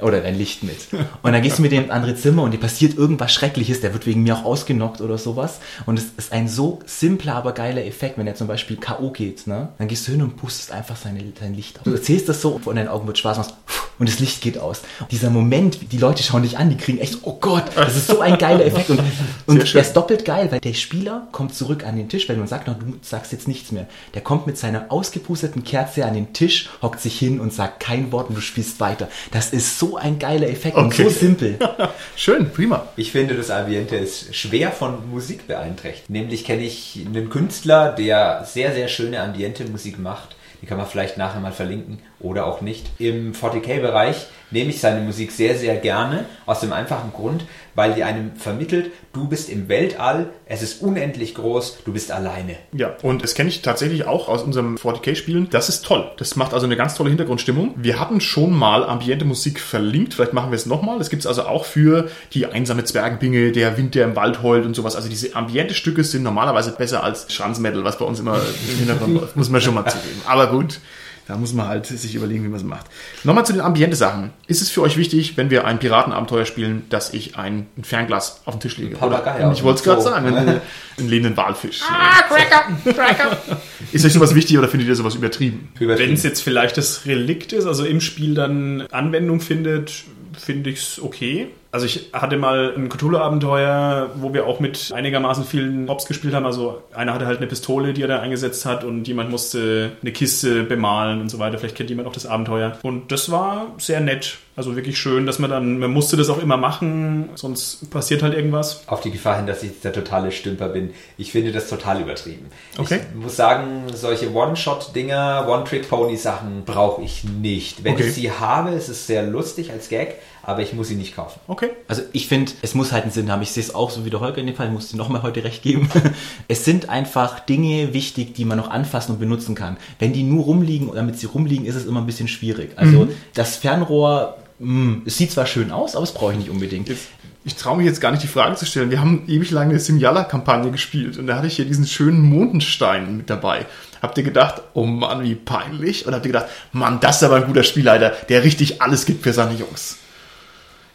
Oder 0.00 0.20
dein 0.20 0.36
Licht 0.36 0.62
mit. 0.62 0.88
Und 1.22 1.32
dann 1.32 1.42
gehst 1.42 1.58
du 1.58 1.62
mit 1.62 1.72
dem 1.72 1.84
in 1.84 1.90
andere 1.90 2.16
Zimmer 2.16 2.42
und 2.42 2.52
dir 2.52 2.58
passiert 2.58 2.96
irgendwas 2.96 3.32
Schreckliches, 3.32 3.80
der 3.80 3.92
wird 3.92 4.06
wegen 4.06 4.22
mir 4.22 4.36
auch 4.36 4.44
ausgenockt 4.44 5.00
oder 5.00 5.18
sowas. 5.18 5.60
Und 5.86 5.98
es 5.98 6.06
ist 6.16 6.32
ein 6.32 6.48
so 6.48 6.80
simpler, 6.86 7.34
aber 7.34 7.52
geiler 7.52 7.84
Effekt, 7.84 8.18
wenn 8.18 8.26
er 8.26 8.34
zum 8.34 8.46
Beispiel 8.46 8.76
K.O. 8.76 9.10
geht, 9.10 9.46
ne? 9.46 9.68
Dann 9.78 9.88
gehst 9.88 10.06
du 10.06 10.12
hin 10.12 10.22
und 10.22 10.36
pustest 10.36 10.72
einfach 10.72 10.96
seine, 10.96 11.20
sein 11.38 11.54
Licht 11.54 11.78
aus. 11.78 11.84
Du 11.84 11.92
erzählst 11.92 12.28
das 12.28 12.40
so 12.40 12.60
und 12.64 12.76
deinen 12.76 12.88
Augen 12.88 13.06
wird 13.06 13.18
Spaß 13.18 13.38
machst 13.38 13.54
und 13.98 14.08
das 14.08 14.18
Licht 14.18 14.40
geht 14.40 14.58
aus. 14.58 14.82
Dieser 15.10 15.30
Moment, 15.30 15.92
die 15.92 15.98
Leute 15.98 16.22
schauen 16.22 16.42
dich 16.42 16.58
an, 16.58 16.70
die 16.70 16.76
kriegen 16.76 16.98
echt 16.98 17.18
oh 17.22 17.38
Gott, 17.40 17.64
das 17.76 17.94
ist 17.96 18.08
so 18.08 18.20
ein 18.20 18.38
geiler 18.38 18.64
Effekt. 18.64 18.90
Und, 18.90 19.00
und 19.46 19.74
der 19.74 19.80
ist 19.80 19.92
doppelt 19.92 20.24
geil, 20.24 20.48
weil 20.50 20.60
der 20.60 20.74
Spieler 20.74 21.28
kommt 21.30 21.54
zurück 21.54 21.86
an 21.86 21.96
den 21.96 22.08
Tisch, 22.08 22.28
wenn 22.28 22.38
man 22.38 22.48
sagt, 22.48 22.66
noch, 22.66 22.78
du 22.78 22.94
sagst 23.02 23.32
jetzt 23.32 23.46
nichts 23.46 23.70
mehr. 23.70 23.86
Der 24.14 24.22
kommt 24.22 24.46
mit 24.46 24.58
seiner 24.58 24.86
ausgepusteten 24.90 25.62
Kerze 25.62 25.91
an 26.00 26.14
den 26.14 26.32
Tisch, 26.32 26.70
hockt 26.80 27.00
sich 27.00 27.18
hin 27.18 27.38
und 27.40 27.52
sagt 27.52 27.80
kein 27.80 28.10
Wort 28.12 28.30
und 28.30 28.36
du 28.36 28.40
spielst 28.40 28.80
weiter. 28.80 29.08
Das 29.30 29.50
ist 29.50 29.78
so 29.78 29.96
ein 29.96 30.18
geiler 30.18 30.48
Effekt 30.48 30.76
Okay. 30.76 30.84
und 31.04 31.12
so 31.12 31.18
simpel. 31.18 31.58
Schön, 32.16 32.50
prima. 32.50 32.88
Ich 32.96 33.12
finde, 33.12 33.34
das 33.34 33.50
Ambiente 33.50 33.96
ist 33.96 34.34
schwer 34.34 34.72
von 34.72 35.10
Musik 35.10 35.46
beeinträchtigt. 35.46 36.08
Nämlich 36.08 36.44
kenne 36.44 36.62
ich 36.62 36.98
einen 37.04 37.28
Künstler, 37.28 37.92
der 37.92 38.44
sehr, 38.44 38.72
sehr 38.72 38.88
schöne 38.88 39.20
Ambiente-Musik 39.20 39.98
macht. 39.98 40.36
Die 40.62 40.66
kann 40.66 40.78
man 40.78 40.86
vielleicht 40.86 41.18
nachher 41.18 41.40
mal 41.40 41.52
verlinken. 41.52 41.98
Oder 42.22 42.46
auch 42.46 42.60
nicht. 42.60 42.90
Im 42.98 43.32
40k-Bereich 43.32 44.26
nehme 44.52 44.70
ich 44.70 44.80
seine 44.80 45.00
Musik 45.00 45.32
sehr, 45.32 45.56
sehr 45.56 45.76
gerne, 45.76 46.26
aus 46.46 46.60
dem 46.60 46.72
einfachen 46.72 47.12
Grund, 47.12 47.44
weil 47.74 47.94
die 47.94 48.04
einem 48.04 48.36
vermittelt, 48.36 48.90
du 49.12 49.28
bist 49.28 49.48
im 49.48 49.68
Weltall, 49.68 50.28
es 50.46 50.62
ist 50.62 50.82
unendlich 50.82 51.34
groß, 51.34 51.78
du 51.84 51.92
bist 51.92 52.12
alleine. 52.12 52.56
Ja, 52.72 52.94
und 53.02 53.22
das 53.22 53.34
kenne 53.34 53.48
ich 53.48 53.62
tatsächlich 53.62 54.04
auch 54.04 54.28
aus 54.28 54.42
unserem 54.42 54.76
40k-Spielen. 54.76 55.48
Das 55.50 55.68
ist 55.68 55.84
toll. 55.84 56.10
Das 56.18 56.36
macht 56.36 56.52
also 56.52 56.66
eine 56.66 56.76
ganz 56.76 56.94
tolle 56.94 57.08
Hintergrundstimmung. 57.08 57.74
Wir 57.76 57.98
hatten 57.98 58.20
schon 58.20 58.52
mal 58.52 58.84
ambiente 58.84 59.24
Musik 59.24 59.58
verlinkt, 59.58 60.14
vielleicht 60.14 60.34
machen 60.34 60.50
wir 60.50 60.56
es 60.56 60.66
nochmal. 60.66 60.98
Das 60.98 61.08
gibt 61.08 61.20
es 61.20 61.26
also 61.26 61.42
auch 61.42 61.64
für 61.64 62.08
die 62.34 62.46
einsame 62.46 62.84
Zwergenbinge, 62.84 63.52
der 63.52 63.78
Wind, 63.78 63.94
der 63.94 64.04
im 64.04 64.16
Wald 64.16 64.42
heult 64.42 64.66
und 64.66 64.74
sowas. 64.74 64.96
Also 64.96 65.08
diese 65.08 65.34
ambiente 65.34 65.74
Stücke 65.74 66.04
sind 66.04 66.22
normalerweise 66.22 66.72
besser 66.72 67.02
als 67.02 67.32
Schranzmetal, 67.32 67.84
was 67.84 67.98
bei 67.98 68.04
uns 68.04 68.20
immer 68.20 68.36
im 68.36 68.78
Hintergrund 68.78 69.14
läuft, 69.20 69.36
muss 69.36 69.48
man 69.48 69.60
schon 69.60 69.74
mal 69.74 69.86
zugeben. 69.86 70.20
Aber 70.26 70.48
gut. 70.48 70.80
Da 71.28 71.36
muss 71.36 71.52
man 71.52 71.68
halt 71.68 71.86
sich 71.86 72.14
überlegen, 72.14 72.42
wie 72.44 72.48
man 72.48 72.58
es 72.58 72.64
macht. 72.64 72.86
Nochmal 73.22 73.46
zu 73.46 73.52
den 73.52 73.62
Ambiente-Sachen. 73.62 74.30
Ist 74.48 74.60
es 74.60 74.70
für 74.70 74.82
euch 74.82 74.96
wichtig, 74.96 75.36
wenn 75.36 75.50
wir 75.50 75.64
ein 75.64 75.78
Piratenabenteuer 75.78 76.44
spielen, 76.46 76.84
dass 76.90 77.14
ich 77.14 77.36
ein, 77.36 77.66
ein 77.76 77.84
Fernglas 77.84 78.42
auf 78.44 78.54
den 78.54 78.60
Tisch 78.60 78.76
lege? 78.76 78.96
Papagei 78.96 79.44
Oder, 79.44 79.52
ich 79.52 79.62
wollte 79.62 79.78
es 79.78 79.84
gerade 79.84 80.02
so. 80.02 80.08
sagen, 80.10 80.26
einen, 80.26 80.60
einen 80.98 81.08
lebenden 81.08 81.36
Walfisch. 81.36 81.80
Ah, 81.88 82.22
Cracker, 82.22 82.92
Cracker. 82.92 83.36
Ist 83.92 84.04
euch 84.04 84.12
sowas 84.12 84.34
wichtig 84.34 84.58
oder 84.58 84.68
findet 84.68 84.88
ihr 84.88 84.96
sowas 84.96 85.14
übertrieben? 85.14 85.68
Wenn 85.78 86.12
es 86.12 86.22
jetzt 86.22 86.42
vielleicht 86.42 86.76
das 86.76 87.06
Relikt 87.06 87.52
ist, 87.52 87.66
also 87.66 87.84
im 87.84 88.00
Spiel 88.00 88.34
dann 88.34 88.82
Anwendung 88.90 89.40
findet, 89.40 89.92
finde 90.38 90.70
ich 90.70 90.80
es 90.80 91.00
okay. 91.00 91.48
Also 91.72 91.86
ich 91.86 92.10
hatte 92.12 92.36
mal 92.36 92.74
ein 92.76 92.90
Cthulhu-Abenteuer, 92.90 94.10
wo 94.16 94.34
wir 94.34 94.46
auch 94.46 94.60
mit 94.60 94.92
einigermaßen 94.94 95.44
vielen 95.44 95.86
Mobs 95.86 96.04
gespielt 96.04 96.34
haben. 96.34 96.44
Also 96.44 96.82
einer 96.94 97.14
hatte 97.14 97.24
halt 97.24 97.38
eine 97.38 97.46
Pistole, 97.46 97.94
die 97.94 98.02
er 98.02 98.08
da 98.08 98.20
eingesetzt 98.20 98.66
hat 98.66 98.84
und 98.84 99.08
jemand 99.08 99.30
musste 99.30 99.92
eine 100.02 100.12
Kiste 100.12 100.64
bemalen 100.64 101.22
und 101.22 101.30
so 101.30 101.38
weiter. 101.38 101.56
Vielleicht 101.56 101.74
kennt 101.74 101.88
jemand 101.88 102.06
auch 102.06 102.12
das 102.12 102.26
Abenteuer. 102.26 102.76
Und 102.82 103.10
das 103.10 103.30
war 103.30 103.68
sehr 103.78 104.00
nett. 104.00 104.36
Also 104.54 104.76
wirklich 104.76 104.98
schön, 104.98 105.24
dass 105.24 105.38
man 105.38 105.48
dann, 105.48 105.78
man 105.78 105.90
musste 105.90 106.16
das 106.18 106.28
auch 106.28 106.36
immer 106.42 106.58
machen, 106.58 107.30
sonst 107.36 107.88
passiert 107.90 108.22
halt 108.22 108.34
irgendwas. 108.34 108.82
Auf 108.86 109.00
die 109.00 109.10
Gefahr 109.10 109.36
hin, 109.38 109.46
dass 109.46 109.62
ich 109.62 109.80
der 109.80 109.94
totale 109.94 110.30
Stümper 110.30 110.68
bin. 110.68 110.90
Ich 111.16 111.32
finde 111.32 111.52
das 111.52 111.68
total 111.70 112.02
übertrieben. 112.02 112.46
Okay. 112.76 113.00
Ich 113.14 113.18
muss 113.22 113.34
sagen, 113.36 113.84
solche 113.94 114.30
One-Shot-Dinger, 114.34 115.46
One-Trick-Pony-Sachen 115.48 116.64
brauche 116.66 117.02
ich 117.02 117.24
nicht. 117.24 117.82
Wenn 117.84 117.94
Okay. 117.94 118.08
ich 118.08 118.14
sie 118.14 118.30
habe, 118.30 118.70
ist 118.70 118.88
es 118.88 119.06
sehr 119.06 119.22
lustig 119.22 119.70
als 119.72 119.88
Gag, 119.88 120.16
aber 120.42 120.60
ich 120.60 120.74
muss 120.74 120.88
sie 120.88 120.96
nicht 120.96 121.16
kaufen. 121.16 121.40
Okay. 121.48 121.70
Also 121.88 122.02
ich 122.12 122.26
finde, 122.28 122.52
es 122.62 122.74
muss 122.74 122.92
halt 122.92 123.04
einen 123.04 123.12
Sinn 123.12 123.30
haben. 123.32 123.40
Ich 123.42 123.52
sehe 123.52 123.62
es 123.62 123.74
auch 123.74 123.90
so 123.90 124.04
wie 124.04 124.10
der 124.10 124.20
Holger 124.20 124.38
in 124.38 124.46
dem 124.46 124.56
Fall, 124.56 124.66
ich 124.66 124.72
muss 124.72 124.88
dir 124.90 124.96
nochmal 124.98 125.22
heute 125.22 125.44
recht 125.44 125.62
geben. 125.62 125.88
Es 126.48 126.64
sind 126.66 126.90
einfach 126.90 127.40
Dinge 127.40 127.94
wichtig, 127.94 128.34
die 128.34 128.44
man 128.44 128.58
noch 128.58 128.68
anfassen 128.70 129.12
und 129.12 129.18
benutzen 129.18 129.54
kann. 129.54 129.78
Wenn 129.98 130.12
die 130.12 130.22
nur 130.24 130.44
rumliegen 130.44 130.88
und 130.90 130.96
damit 130.96 131.18
sie 131.18 131.26
rumliegen, 131.26 131.64
ist 131.64 131.74
es 131.76 131.86
immer 131.86 132.00
ein 132.00 132.06
bisschen 132.06 132.28
schwierig. 132.28 132.72
Also 132.76 133.08
das 133.32 133.56
Fernrohr, 133.56 134.36
mh, 134.62 135.02
es 135.06 135.18
sieht 135.18 135.32
zwar 135.32 135.46
schön 135.46 135.70
aus, 135.70 135.94
aber 135.96 136.04
es 136.04 136.12
brauche 136.12 136.32
ich 136.32 136.38
nicht 136.38 136.50
unbedingt. 136.50 136.88
Jetzt, 136.88 137.08
ich 137.44 137.56
traue 137.56 137.76
mich 137.76 137.86
jetzt 137.86 138.00
gar 138.00 138.10
nicht, 138.12 138.22
die 138.22 138.28
Frage 138.28 138.54
zu 138.56 138.64
stellen. 138.64 138.90
Wir 138.90 139.00
haben 139.00 139.24
ewig 139.26 139.50
lange 139.50 139.70
eine 139.70 139.80
Simjala-Kampagne 139.80 140.70
gespielt 140.70 141.18
und 141.18 141.26
da 141.26 141.36
hatte 141.36 141.48
ich 141.48 141.56
hier 141.56 141.64
diesen 141.64 141.86
schönen 141.86 142.20
Mondenstein 142.20 143.16
mit 143.16 143.28
dabei. 143.28 143.66
Habt 144.00 144.16
ihr 144.18 144.24
gedacht, 144.24 144.62
oh 144.74 144.84
Mann, 144.84 145.22
wie 145.22 145.34
peinlich? 145.34 146.06
Oder 146.06 146.16
habt 146.16 146.26
ihr 146.26 146.32
gedacht, 146.32 146.46
Mann, 146.72 147.00
das 147.00 147.16
ist 147.16 147.24
aber 147.24 147.36
ein 147.36 147.46
guter 147.46 147.62
Spielleiter, 147.62 148.10
der 148.28 148.44
richtig 148.44 148.80
alles 148.80 149.06
gibt 149.06 149.22
für 149.22 149.32
seine 149.32 149.54
Jungs? 149.54 149.98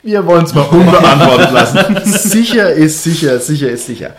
Wir 0.03 0.25
wollen 0.25 0.45
es 0.45 0.53
mal 0.53 0.61
unbeantwortet 0.61 1.51
lassen. 1.51 1.99
sicher 2.05 2.71
ist 2.71 3.03
sicher, 3.03 3.39
sicher 3.39 3.69
ist 3.69 3.87
sicher. 3.87 4.15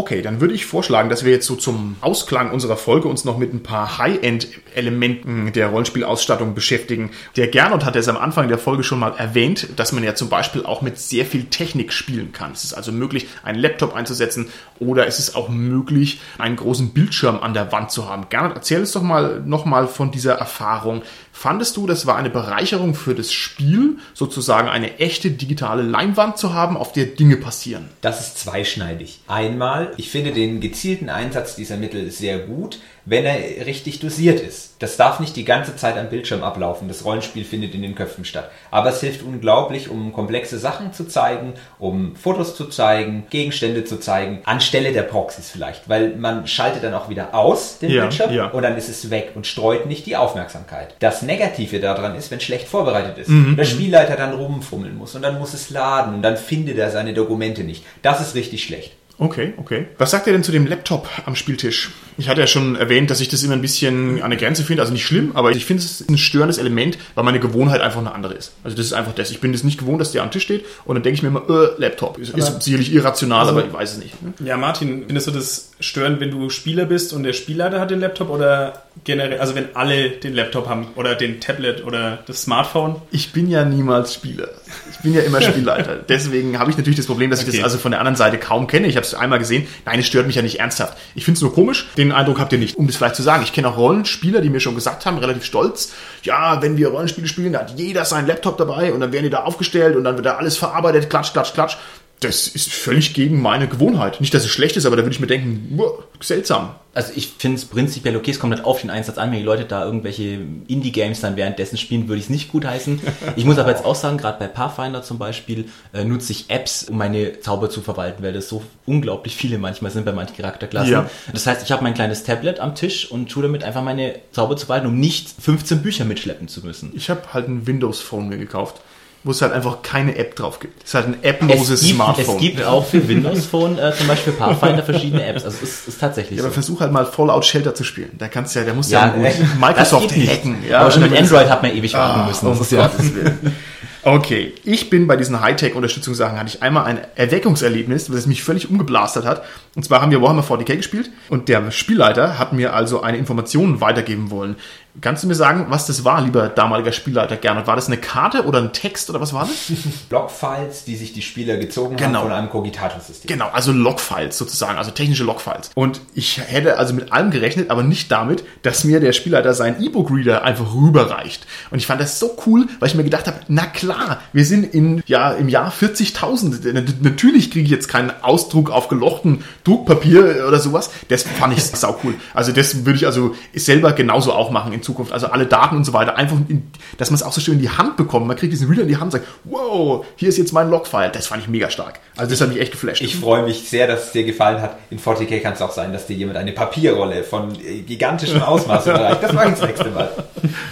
Okay, 0.00 0.22
dann 0.22 0.40
würde 0.40 0.54
ich 0.54 0.64
vorschlagen, 0.64 1.10
dass 1.10 1.26
wir 1.26 1.30
jetzt 1.30 1.46
so 1.46 1.56
zum 1.56 1.96
Ausklang 2.00 2.52
unserer 2.52 2.78
Folge 2.78 3.06
uns 3.06 3.26
noch 3.26 3.36
mit 3.36 3.52
ein 3.52 3.62
paar 3.62 3.98
High-End-Elementen 3.98 5.52
der 5.52 5.66
Rollenspielausstattung 5.66 6.54
beschäftigen. 6.54 7.10
Der 7.36 7.48
Gernot 7.48 7.84
hat 7.84 7.96
es 7.96 8.08
am 8.08 8.16
Anfang 8.16 8.48
der 8.48 8.56
Folge 8.56 8.82
schon 8.82 8.98
mal 8.98 9.12
erwähnt, 9.18 9.68
dass 9.76 9.92
man 9.92 10.02
ja 10.02 10.14
zum 10.14 10.30
Beispiel 10.30 10.64
auch 10.64 10.80
mit 10.80 10.96
sehr 10.98 11.26
viel 11.26 11.44
Technik 11.44 11.92
spielen 11.92 12.32
kann. 12.32 12.52
Es 12.52 12.64
ist 12.64 12.72
also 12.72 12.92
möglich, 12.92 13.28
einen 13.42 13.58
Laptop 13.58 13.94
einzusetzen 13.94 14.48
oder 14.78 15.06
es 15.06 15.18
ist 15.18 15.36
auch 15.36 15.50
möglich, 15.50 16.22
einen 16.38 16.56
großen 16.56 16.94
Bildschirm 16.94 17.38
an 17.38 17.52
der 17.52 17.70
Wand 17.70 17.90
zu 17.90 18.08
haben. 18.08 18.30
Gernot, 18.30 18.52
erzähl 18.54 18.80
uns 18.80 18.92
doch 18.92 19.02
mal 19.02 19.42
nochmal 19.44 19.86
von 19.86 20.10
dieser 20.12 20.32
Erfahrung. 20.32 21.02
Fandest 21.40 21.78
du, 21.78 21.86
das 21.86 22.04
war 22.04 22.16
eine 22.16 22.28
Bereicherung 22.28 22.94
für 22.94 23.14
das 23.14 23.32
Spiel, 23.32 23.96
sozusagen 24.12 24.68
eine 24.68 24.98
echte 24.98 25.30
digitale 25.30 25.80
Leinwand 25.80 26.36
zu 26.36 26.52
haben, 26.52 26.76
auf 26.76 26.92
der 26.92 27.06
Dinge 27.06 27.38
passieren? 27.38 27.88
Das 28.02 28.20
ist 28.20 28.38
zweischneidig. 28.40 29.20
Einmal, 29.26 29.94
ich 29.96 30.10
finde 30.10 30.32
den 30.32 30.60
gezielten 30.60 31.08
Einsatz 31.08 31.56
dieser 31.56 31.78
Mittel 31.78 32.10
sehr 32.10 32.40
gut, 32.40 32.78
wenn 33.04 33.24
er 33.24 33.66
richtig 33.66 34.00
dosiert 34.00 34.40
ist. 34.40 34.74
Das 34.78 34.96
darf 34.96 35.20
nicht 35.20 35.36
die 35.36 35.44
ganze 35.44 35.76
Zeit 35.76 35.96
am 35.98 36.08
Bildschirm 36.08 36.42
ablaufen. 36.42 36.88
Das 36.88 37.04
Rollenspiel 37.04 37.44
findet 37.44 37.74
in 37.74 37.82
den 37.82 37.94
Köpfen 37.94 38.24
statt. 38.24 38.50
Aber 38.70 38.90
es 38.90 39.00
hilft 39.00 39.22
unglaublich, 39.22 39.88
um 39.88 40.12
komplexe 40.12 40.58
Sachen 40.58 40.92
zu 40.92 41.06
zeigen, 41.06 41.54
um 41.78 42.16
Fotos 42.16 42.56
zu 42.56 42.66
zeigen, 42.66 43.26
Gegenstände 43.30 43.84
zu 43.84 43.98
zeigen, 43.98 44.40
anstelle 44.44 44.92
der 44.92 45.02
Proxys 45.02 45.50
vielleicht. 45.50 45.88
Weil 45.88 46.16
man 46.16 46.46
schaltet 46.46 46.82
dann 46.84 46.94
auch 46.94 47.08
wieder 47.08 47.34
aus 47.34 47.78
den 47.78 47.90
Ja, 47.90 48.02
Bildschirm 48.02 48.32
ja. 48.32 48.46
und 48.46 48.62
dann 48.62 48.76
ist 48.76 48.88
es 48.88 49.10
weg 49.10 49.32
und 49.34 49.46
streut 49.46 49.86
nicht 49.86 50.06
die 50.06 50.16
Aufmerksamkeit. 50.16 50.94
Das 51.00 51.22
Negative 51.22 51.80
daran 51.80 52.14
ist, 52.14 52.30
wenn 52.30 52.40
schlecht 52.40 52.68
vorbereitet 52.68 53.18
ist. 53.18 53.28
Mhm, 53.28 53.56
der 53.56 53.64
Spielleiter 53.64 54.16
dann 54.16 54.34
rumfummeln 54.34 54.96
muss 54.96 55.14
und 55.14 55.22
dann 55.22 55.38
muss 55.38 55.54
es 55.54 55.70
laden 55.70 56.14
und 56.14 56.22
dann 56.22 56.36
findet 56.36 56.78
er 56.78 56.90
seine 56.90 57.14
Dokumente 57.14 57.64
nicht. 57.64 57.84
Das 58.02 58.20
ist 58.20 58.34
richtig 58.34 58.64
schlecht. 58.64 58.92
Okay, 59.20 59.52
okay. 59.58 59.86
Was 59.98 60.12
sagt 60.12 60.26
ihr 60.26 60.32
denn 60.32 60.42
zu 60.42 60.50
dem 60.50 60.66
Laptop 60.66 61.06
am 61.26 61.36
Spieltisch? 61.36 61.90
Ich 62.16 62.30
hatte 62.30 62.40
ja 62.40 62.46
schon 62.46 62.74
erwähnt, 62.74 63.10
dass 63.10 63.20
ich 63.20 63.28
das 63.28 63.42
immer 63.42 63.52
ein 63.52 63.60
bisschen 63.60 64.22
an 64.22 64.30
der 64.30 64.38
Grenze 64.38 64.64
finde. 64.64 64.80
Also 64.80 64.94
nicht 64.94 65.04
schlimm, 65.04 65.32
aber 65.34 65.50
ich 65.50 65.66
finde 65.66 65.82
es 65.82 66.02
ein 66.08 66.16
störendes 66.16 66.56
Element, 66.56 66.96
weil 67.14 67.24
meine 67.24 67.38
Gewohnheit 67.38 67.82
einfach 67.82 68.00
eine 68.00 68.14
andere 68.14 68.32
ist. 68.32 68.52
Also 68.64 68.78
das 68.78 68.86
ist 68.86 68.94
einfach 68.94 69.14
das. 69.14 69.30
Ich 69.30 69.40
bin 69.40 69.52
das 69.52 69.62
nicht 69.62 69.78
gewohnt, 69.78 70.00
dass 70.00 70.12
der 70.12 70.22
am 70.22 70.30
Tisch 70.30 70.44
steht 70.44 70.64
und 70.86 70.94
dann 70.94 71.02
denke 71.02 71.16
ich 71.16 71.22
mir 71.22 71.28
immer, 71.28 71.42
äh, 71.50 71.68
Laptop. 71.76 72.16
Ist, 72.16 72.30
ist 72.30 72.62
sicherlich 72.62 72.94
irrational, 72.94 73.46
aber 73.46 73.66
ich 73.66 73.72
weiß 73.72 73.92
es 73.92 73.98
nicht. 73.98 74.22
ne? 74.22 74.32
Ja, 74.42 74.56
Martin, 74.56 75.04
findest 75.04 75.26
du 75.26 75.32
das 75.32 75.69
störend, 75.80 76.20
wenn 76.20 76.30
du 76.30 76.50
Spieler 76.50 76.84
bist 76.84 77.12
und 77.12 77.22
der 77.22 77.32
Spielleiter 77.32 77.80
hat 77.80 77.90
den 77.90 78.00
Laptop 78.00 78.30
oder 78.30 78.82
generell, 79.04 79.38
also 79.40 79.54
wenn 79.54 79.74
alle 79.74 80.10
den 80.10 80.34
Laptop 80.34 80.68
haben 80.68 80.88
oder 80.94 81.14
den 81.14 81.40
Tablet 81.40 81.84
oder 81.84 82.18
das 82.26 82.42
Smartphone? 82.42 83.00
Ich 83.10 83.32
bin 83.32 83.48
ja 83.48 83.64
niemals 83.64 84.14
Spieler. 84.14 84.48
Ich 84.90 84.98
bin 84.98 85.14
ja 85.14 85.22
immer 85.22 85.40
Spielleiter. 85.42 85.96
Deswegen 86.08 86.58
habe 86.58 86.70
ich 86.70 86.76
natürlich 86.76 86.98
das 86.98 87.06
Problem, 87.06 87.30
dass 87.30 87.40
ich 87.42 87.48
Okay. 87.48 87.56
das 87.58 87.64
also 87.64 87.78
von 87.78 87.90
der 87.92 88.00
anderen 88.00 88.16
Seite 88.16 88.38
kaum 88.38 88.66
kenne. 88.66 88.86
Ich 88.86 88.96
habe 88.96 89.06
es 89.06 89.14
einmal 89.14 89.38
gesehen. 89.38 89.66
Nein, 89.86 89.98
es 89.98 90.06
stört 90.06 90.26
mich 90.26 90.36
ja 90.36 90.42
nicht 90.42 90.60
ernsthaft. 90.60 90.96
Ich 91.14 91.24
finde 91.24 91.38
es 91.38 91.42
nur 91.42 91.54
komisch. 91.54 91.88
Den 91.96 92.12
Eindruck 92.12 92.38
habt 92.38 92.52
ihr 92.52 92.58
nicht. 92.58 92.76
Um 92.76 92.86
das 92.86 92.96
vielleicht 92.96 93.16
zu 93.16 93.22
sagen, 93.22 93.42
ich 93.42 93.52
kenne 93.52 93.68
auch 93.68 93.76
Rollenspieler, 93.76 94.40
die 94.42 94.50
mir 94.50 94.60
schon 94.60 94.74
gesagt 94.74 95.06
haben, 95.06 95.18
relativ 95.18 95.44
stolz, 95.44 95.92
ja, 96.22 96.60
wenn 96.62 96.76
wir 96.76 96.88
Rollenspiele 96.88 97.26
spielen, 97.26 97.54
da 97.54 97.60
hat 97.60 97.78
jeder 97.78 98.04
seinen 98.04 98.26
Laptop 98.26 98.58
dabei 98.58 98.92
und 98.92 99.00
dann 99.00 99.12
werden 99.12 99.24
die 99.24 99.30
da 99.30 99.44
aufgestellt 99.44 99.96
und 99.96 100.04
dann 100.04 100.16
wird 100.16 100.26
da 100.26 100.36
alles 100.36 100.56
verarbeitet, 100.58 101.08
klatsch, 101.08 101.32
klatsch, 101.32 101.54
klatsch. 101.54 101.76
Das 102.20 102.46
ist 102.48 102.70
völlig 102.70 103.14
gegen 103.14 103.40
meine 103.40 103.66
Gewohnheit. 103.66 104.20
Nicht, 104.20 104.34
dass 104.34 104.44
es 104.44 104.50
schlecht 104.50 104.76
ist, 104.76 104.84
aber 104.84 104.96
da 104.96 105.02
würde 105.02 105.14
ich 105.14 105.20
mir 105.20 105.26
denken, 105.26 105.72
wow, 105.76 106.02
seltsam. 106.20 106.74
Also 106.92 107.12
ich 107.14 107.28
finde 107.38 107.56
es 107.56 107.64
prinzipiell 107.64 108.14
okay, 108.16 108.32
es 108.32 108.38
kommt 108.38 108.54
halt 108.54 108.66
auf 108.66 108.82
den 108.82 108.90
Einsatz 108.90 109.16
an, 109.16 109.30
wenn 109.30 109.38
die 109.38 109.44
Leute 109.44 109.64
da 109.64 109.84
irgendwelche 109.84 110.40
Indie-Games 110.66 111.20
dann 111.20 111.36
währenddessen 111.36 111.78
spielen, 111.78 112.08
würde 112.08 112.18
ich 112.18 112.24
es 112.24 112.30
nicht 112.30 112.50
gut 112.50 112.66
heißen. 112.66 113.00
Ich 113.36 113.44
muss 113.44 113.58
aber 113.58 113.70
jetzt 113.70 113.84
auch 113.84 113.94
sagen, 113.94 114.18
gerade 114.18 114.38
bei 114.38 114.48
Pathfinder 114.48 115.02
zum 115.02 115.18
Beispiel 115.18 115.66
äh, 115.94 116.04
nutze 116.04 116.32
ich 116.32 116.50
Apps, 116.50 116.84
um 116.84 116.98
meine 116.98 117.40
Zauber 117.40 117.70
zu 117.70 117.80
verwalten, 117.80 118.22
weil 118.22 118.32
das 118.32 118.48
so 118.48 118.62
unglaublich 118.86 119.36
viele 119.36 119.56
manchmal 119.56 119.90
sind 119.90 120.04
bei 120.04 120.12
manchen 120.12 120.36
Charakterklassen. 120.36 120.92
Ja. 120.92 121.10
Das 121.32 121.46
heißt, 121.46 121.62
ich 121.62 121.72
habe 121.72 121.82
mein 121.82 121.94
kleines 121.94 122.24
Tablet 122.24 122.60
am 122.60 122.74
Tisch 122.74 123.10
und 123.10 123.30
tue 123.30 123.44
damit 123.44 123.62
einfach 123.62 123.82
meine 123.82 124.16
Zauber 124.32 124.56
zu 124.56 124.66
verwalten, 124.66 124.88
um 124.88 124.98
nicht 124.98 125.28
15 125.40 125.80
Bücher 125.80 126.04
mitschleppen 126.04 126.48
zu 126.48 126.60
müssen. 126.66 126.92
Ich 126.94 127.08
habe 127.08 127.32
halt 127.32 127.48
ein 127.48 127.66
Windows-Phone 127.66 128.28
mir 128.28 128.38
gekauft, 128.38 128.80
wo 129.22 129.32
es 129.32 129.42
halt 129.42 129.52
einfach 129.52 129.82
keine 129.82 130.16
App 130.16 130.34
drauf 130.36 130.60
gibt. 130.60 130.82
Es 130.82 130.88
ist 130.90 130.94
halt 130.94 131.06
ein 131.08 131.16
Es 131.20 131.30
apploses 131.34 131.80
gibt, 131.82 131.94
Smartphone. 131.94 132.34
es 132.36 132.40
gibt 132.40 132.64
auch 132.64 132.86
für 132.86 133.06
Windows 133.06 133.44
Phone 133.46 133.78
äh, 133.78 133.92
zum 133.94 134.06
Beispiel 134.06 134.32
Pathfinder 134.32 134.82
verschiedene 134.82 135.24
Apps. 135.26 135.44
Also 135.44 135.58
es 135.62 135.70
ist, 135.70 135.88
ist 135.88 136.00
tatsächlich 136.00 136.38
Ja, 136.38 136.44
aber 136.44 136.50
so. 136.50 136.54
versuch 136.54 136.80
halt 136.80 136.90
mal 136.92 137.04
Fallout 137.04 137.44
Shelter 137.44 137.74
zu 137.74 137.84
spielen. 137.84 138.10
Da 138.18 138.28
kannst 138.28 138.54
du 138.54 138.60
ja, 138.60 138.64
der 138.64 138.74
muss 138.74 138.90
Ja, 138.90 139.14
ja, 139.14 139.22
äh, 139.28 139.32
Microsoft 139.60 140.10
das 140.10 140.16
hacken. 140.26 140.56
Ja, 140.68 140.80
aber 140.80 140.90
schon 140.90 141.02
mit 141.02 141.16
Android 141.18 141.48
hat 141.50 141.62
man 141.62 141.74
ewig 141.76 141.92
warten 141.92 142.20
Ah, 142.20 142.26
müssen. 142.28 142.46
Das 142.46 142.60
ist 142.60 142.72
ja, 142.72 142.90
Willen. 142.98 143.56
Okay, 144.02 144.54
ich 144.64 144.88
bin 144.88 145.06
bei 145.06 145.16
diesen 145.16 145.40
Hightech-Unterstützungssachen, 145.40 146.38
hatte 146.38 146.48
ich 146.48 146.62
einmal 146.62 146.84
ein 146.84 147.00
Erweckungserlebnis, 147.16 148.06
das 148.06 148.26
mich 148.26 148.42
völlig 148.42 148.70
umgeblastert 148.70 149.26
hat. 149.26 149.42
Und 149.76 149.84
zwar 149.84 150.00
haben 150.00 150.10
wir 150.10 150.22
Warhammer 150.22 150.42
40k 150.42 150.76
gespielt 150.76 151.10
und 151.28 151.48
der 151.48 151.70
Spielleiter 151.70 152.38
hat 152.38 152.52
mir 152.52 152.72
also 152.74 153.02
eine 153.02 153.18
Information 153.18 153.80
weitergeben 153.80 154.30
wollen. 154.30 154.56
Kannst 155.00 155.22
du 155.22 155.28
mir 155.28 155.36
sagen, 155.36 155.66
was 155.68 155.86
das 155.86 156.04
war, 156.04 156.20
lieber 156.20 156.48
damaliger 156.48 156.90
Spielleiter 156.90 157.36
Gernot? 157.36 157.68
War 157.68 157.76
das 157.76 157.86
eine 157.86 157.96
Karte 157.98 158.44
oder 158.44 158.58
ein 158.58 158.72
Text 158.72 159.08
oder 159.08 159.20
was 159.20 159.32
war 159.32 159.46
das? 159.46 159.70
Logfiles, 160.10 160.84
die 160.84 160.96
sich 160.96 161.12
die 161.12 161.22
Spieler 161.22 161.58
gezogen 161.58 161.96
Genau. 161.96 162.20
haben 162.20 162.28
von 162.28 162.32
einem 162.32 162.50
Cogitator-System. 162.50 163.28
Genau, 163.28 163.48
also 163.52 163.70
Logfiles 163.70 164.36
sozusagen, 164.36 164.78
also 164.78 164.90
technische 164.90 165.22
Logfiles. 165.22 165.70
Und 165.76 166.00
ich 166.14 166.38
hätte 166.44 166.76
also 166.76 166.92
mit 166.94 167.12
allem 167.12 167.30
gerechnet, 167.30 167.70
aber 167.70 167.84
nicht 167.84 168.10
damit, 168.10 168.42
dass 168.62 168.82
mir 168.82 168.98
der 168.98 169.12
Spielleiter 169.12 169.54
seinen 169.54 169.80
E-Book-Reader 169.80 170.42
einfach 170.42 170.74
rüberreicht. 170.74 171.46
Und 171.70 171.78
ich 171.78 171.86
fand 171.86 172.00
das 172.00 172.18
so 172.18 172.36
cool, 172.46 172.66
weil 172.80 172.88
ich 172.88 172.96
mir 172.96 173.04
gedacht 173.04 173.28
habe, 173.28 173.38
na 173.46 173.66
klar, 173.66 173.89
wir 174.32 174.44
sind 174.44 174.74
in, 174.74 175.02
ja, 175.06 175.32
im 175.32 175.48
Jahr 175.48 175.72
40.000. 175.72 176.72
Nat- 176.72 176.84
Natürlich 177.02 177.50
kriege 177.50 177.64
ich 177.64 177.70
jetzt 177.70 177.88
keinen 177.88 178.12
Ausdruck 178.22 178.70
auf 178.70 178.88
gelochten 178.88 179.44
Druckpapier 179.64 180.44
oder 180.48 180.58
sowas. 180.58 180.90
Das 181.08 181.22
fand 181.22 181.56
ich 181.56 181.62
sau 181.64 181.98
cool. 182.04 182.14
Also 182.34 182.52
das 182.52 182.84
würde 182.84 182.96
ich 182.98 183.06
also 183.06 183.34
selber 183.54 183.92
genauso 183.92 184.32
auch 184.32 184.50
machen. 184.50 184.72
in 184.72 184.82
Zukunft. 184.82 185.12
Also 185.12 185.28
alle 185.28 185.46
Daten 185.46 185.76
und 185.76 185.84
so 185.84 185.92
weiter. 185.92 186.16
Einfach, 186.16 186.36
in, 186.48 186.64
dass 186.98 187.10
man 187.10 187.16
es 187.16 187.22
auch 187.22 187.32
so 187.32 187.40
schön 187.40 187.54
in 187.54 187.60
die 187.60 187.70
Hand 187.70 187.96
bekommt. 187.96 188.26
Man 188.26 188.36
kriegt 188.36 188.52
diesen 188.52 188.68
Reader 188.68 188.82
in 188.82 188.88
die 188.88 188.96
Hand 188.96 189.04
und 189.14 189.20
sagt, 189.20 189.26
wow, 189.44 190.04
hier 190.16 190.28
ist 190.28 190.38
jetzt 190.38 190.52
mein 190.52 190.70
Logfile. 190.70 191.10
Das 191.12 191.26
fand 191.26 191.42
ich 191.42 191.48
mega 191.48 191.70
stark. 191.70 192.00
Also 192.16 192.30
das 192.30 192.40
hat 192.40 192.48
mich 192.50 192.60
echt 192.60 192.72
geflasht. 192.72 193.02
Ich 193.02 193.16
freue 193.16 193.42
mich 193.44 193.68
sehr, 193.68 193.86
dass 193.86 194.06
es 194.06 194.12
dir 194.12 194.24
gefallen 194.24 194.60
hat. 194.62 194.76
In 194.90 194.98
40k 194.98 195.40
kann 195.40 195.52
es 195.54 195.62
auch 195.62 195.72
sein, 195.72 195.92
dass 195.92 196.06
dir 196.06 196.16
jemand 196.16 196.36
eine 196.38 196.52
Papierrolle 196.52 197.24
von 197.24 197.54
äh, 197.64 197.80
gigantischem 197.80 198.42
Ausmaß 198.42 198.86
überreicht. 198.86 199.22
Das 199.22 199.32
mache 199.32 199.46
ich 199.48 199.54
das 199.54 199.62
nächste 199.62 199.90
Mal. 199.90 200.10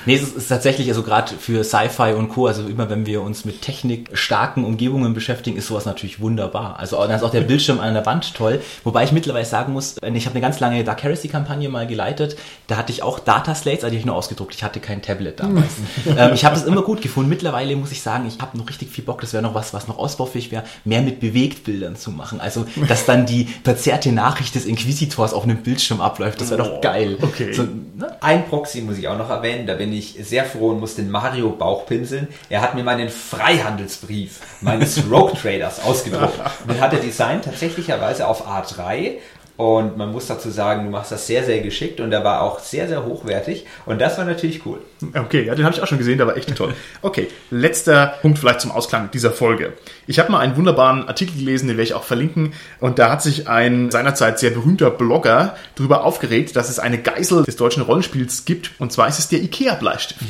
Nee, 0.07 0.17
es 0.17 0.33
ist 0.33 0.49
tatsächlich, 0.49 0.89
also 0.89 1.03
gerade 1.03 1.33
für 1.39 1.65
Sci-Fi 1.65 2.13
und 2.15 2.29
Co., 2.29 2.47
also 2.47 2.67
immer 2.67 2.89
wenn 2.91 3.07
wir 3.07 3.08
uns 3.17 3.45
mit 3.45 3.63
technikstarken 3.63 4.65
Umgebungen 4.65 5.15
beschäftigen, 5.15 5.57
ist 5.57 5.67
sowas 5.67 5.87
natürlich 5.87 6.21
wunderbar. 6.21 6.79
Also 6.79 6.97
dann 6.97 7.11
ist 7.11 7.23
auch 7.23 7.31
der 7.31 7.41
Bildschirm 7.43 7.81
an 7.81 7.95
der 7.95 8.07
Wand 8.07 8.35
toll. 8.35 8.61
Wobei 8.85 9.05
ich 9.05 9.13
mittlerweile 9.13 9.45
sagen 9.45 9.73
muss, 9.73 9.97
ich 9.97 10.27
habe 10.27 10.35
eine 10.35 10.41
ganz 10.41 10.61
lange 10.61 10.85
Dark 10.85 11.03
Heresy-Kampagne 11.03 11.69
mal 11.69 11.87
geleitet. 11.87 12.37
Da 12.67 12.77
hatte 12.77 12.93
ich 12.93 13.03
auch 13.03 13.19
Dataslates, 13.19 13.85
also 13.85 13.91
die 13.91 13.97
habe 13.97 14.01
ich 14.01 14.07
nur 14.07 14.17
ausgedruckt. 14.17 14.55
Ich 14.55 14.63
hatte 14.63 14.81
kein 14.81 15.03
Tablet 15.03 15.41
damals. 15.41 15.73
ähm, 16.07 16.33
ich 16.35 16.45
habe 16.45 16.55
das 16.55 16.65
immer 16.65 16.83
gut 16.83 17.01
gefunden. 17.01 17.31
Mittlerweile 17.31 17.75
muss 17.77 17.93
ich 17.93 18.03
sagen, 18.03 18.27
ich 18.27 18.39
habe 18.41 18.57
noch 18.59 18.69
richtig 18.69 18.91
viel 18.91 19.05
Bock. 19.05 19.21
Das 19.21 19.33
wäre 19.33 19.43
noch 19.43 19.55
was, 19.55 19.73
was 19.73 19.89
noch 19.89 19.99
ausbaufähig 19.99 20.51
wäre, 20.51 20.65
mehr 20.85 21.03
mit 21.03 21.21
Bewegtbildern 21.21 21.97
zu 21.97 22.11
machen. 22.11 22.41
Also, 22.41 22.67
dass 22.89 23.07
dann 23.07 23.27
die 23.27 23.49
verzerrte 23.65 24.13
Nachricht 24.13 24.55
des 24.55 24.67
Inquisitors 24.67 25.33
auf 25.33 25.45
einem 25.45 25.59
Bildschirm 25.59 26.01
abläuft. 26.01 26.41
Das 26.41 26.51
wäre 26.51 26.63
doch 26.63 26.81
geil. 26.81 27.17
Okay. 27.21 27.53
So, 27.53 27.63
ne? 27.63 28.17
Ein 28.21 28.47
Proxy 28.47 28.83
muss 28.83 28.99
ich 28.99 29.09
auch 29.09 29.19
noch 29.19 29.31
erwähnen, 29.31 29.67
da 29.67 29.75
bin 29.75 29.93
ich 29.93 30.17
sehr 30.23 30.45
froh 30.45 30.71
und 30.71 30.81
muss 30.81 30.95
den 30.95 31.11
Mario 31.11 31.51
Bauch 31.51 31.87
pinseln. 31.87 32.29
Er 32.49 32.61
hat 32.61 32.75
mir 32.75 32.83
meinen 32.99 33.11
Freihandelsbrief 33.11 34.41
meines 34.61 35.03
Rogue 35.11 35.35
Traders 35.41 35.81
ausgedruckt. 35.81 36.39
Und 36.63 36.75
den 36.75 36.81
hat 36.81 36.93
er 36.93 36.99
designt 36.99 37.45
tatsächlicherweise 37.45 38.27
auf 38.27 38.47
A3 38.47 39.19
und 39.57 39.97
man 39.97 40.13
muss 40.13 40.29
dazu 40.29 40.51
sagen, 40.51 40.85
du 40.85 40.91
machst 40.91 41.11
das 41.11 41.27
sehr, 41.27 41.43
sehr 41.45 41.61
geschickt 41.61 41.99
und 41.99 42.13
der 42.13 42.23
war 42.23 42.43
auch 42.43 42.61
sehr, 42.61 42.87
sehr 42.87 43.05
hochwertig 43.05 43.67
und 43.87 44.01
das 44.01 44.17
war 44.17 44.25
natürlich 44.25 44.65
cool. 44.65 44.79
Okay, 45.15 45.45
ja, 45.45 45.57
den 45.57 45.65
habe 45.65 45.75
ich 45.75 45.83
auch 45.83 45.87
schon 45.89 45.99
gesehen, 45.99 46.17
der 46.17 46.29
war 46.29 46.37
echt 46.37 46.55
toll. 46.55 46.75
Okay, 47.03 47.27
letzter 47.51 48.15
Punkt 48.23 48.39
vielleicht 48.39 48.61
zum 48.61 48.71
Ausklang 48.71 49.11
dieser 49.11 49.33
Folge. 49.33 49.73
Ich 50.07 50.21
habe 50.21 50.31
mal 50.31 50.39
einen 50.39 50.57
wunderbaren 50.57 51.09
Artikel 51.09 51.37
gelesen, 51.37 51.67
den 51.67 51.77
werde 51.77 51.89
ich 51.89 51.95
auch 51.95 52.05
verlinken. 52.05 52.53
Und 52.79 53.01
da 53.01 53.11
hat 53.11 53.21
sich 53.21 53.49
ein 53.49 53.91
seinerzeit 53.91 54.39
sehr 54.39 54.51
berühmter 54.51 54.91
Blogger 54.91 55.57
darüber 55.75 56.05
aufgeregt, 56.05 56.55
dass 56.55 56.71
es 56.71 56.79
eine 56.79 56.99
Geisel 56.99 57.43
des 57.43 57.57
deutschen 57.57 57.83
Rollenspiels 57.83 58.45
gibt. 58.45 58.71
Und 58.79 58.93
zwar 58.93 59.09
ist 59.09 59.19
es 59.19 59.29
der 59.29 59.43
IKEA-Bleistift. 59.43 60.21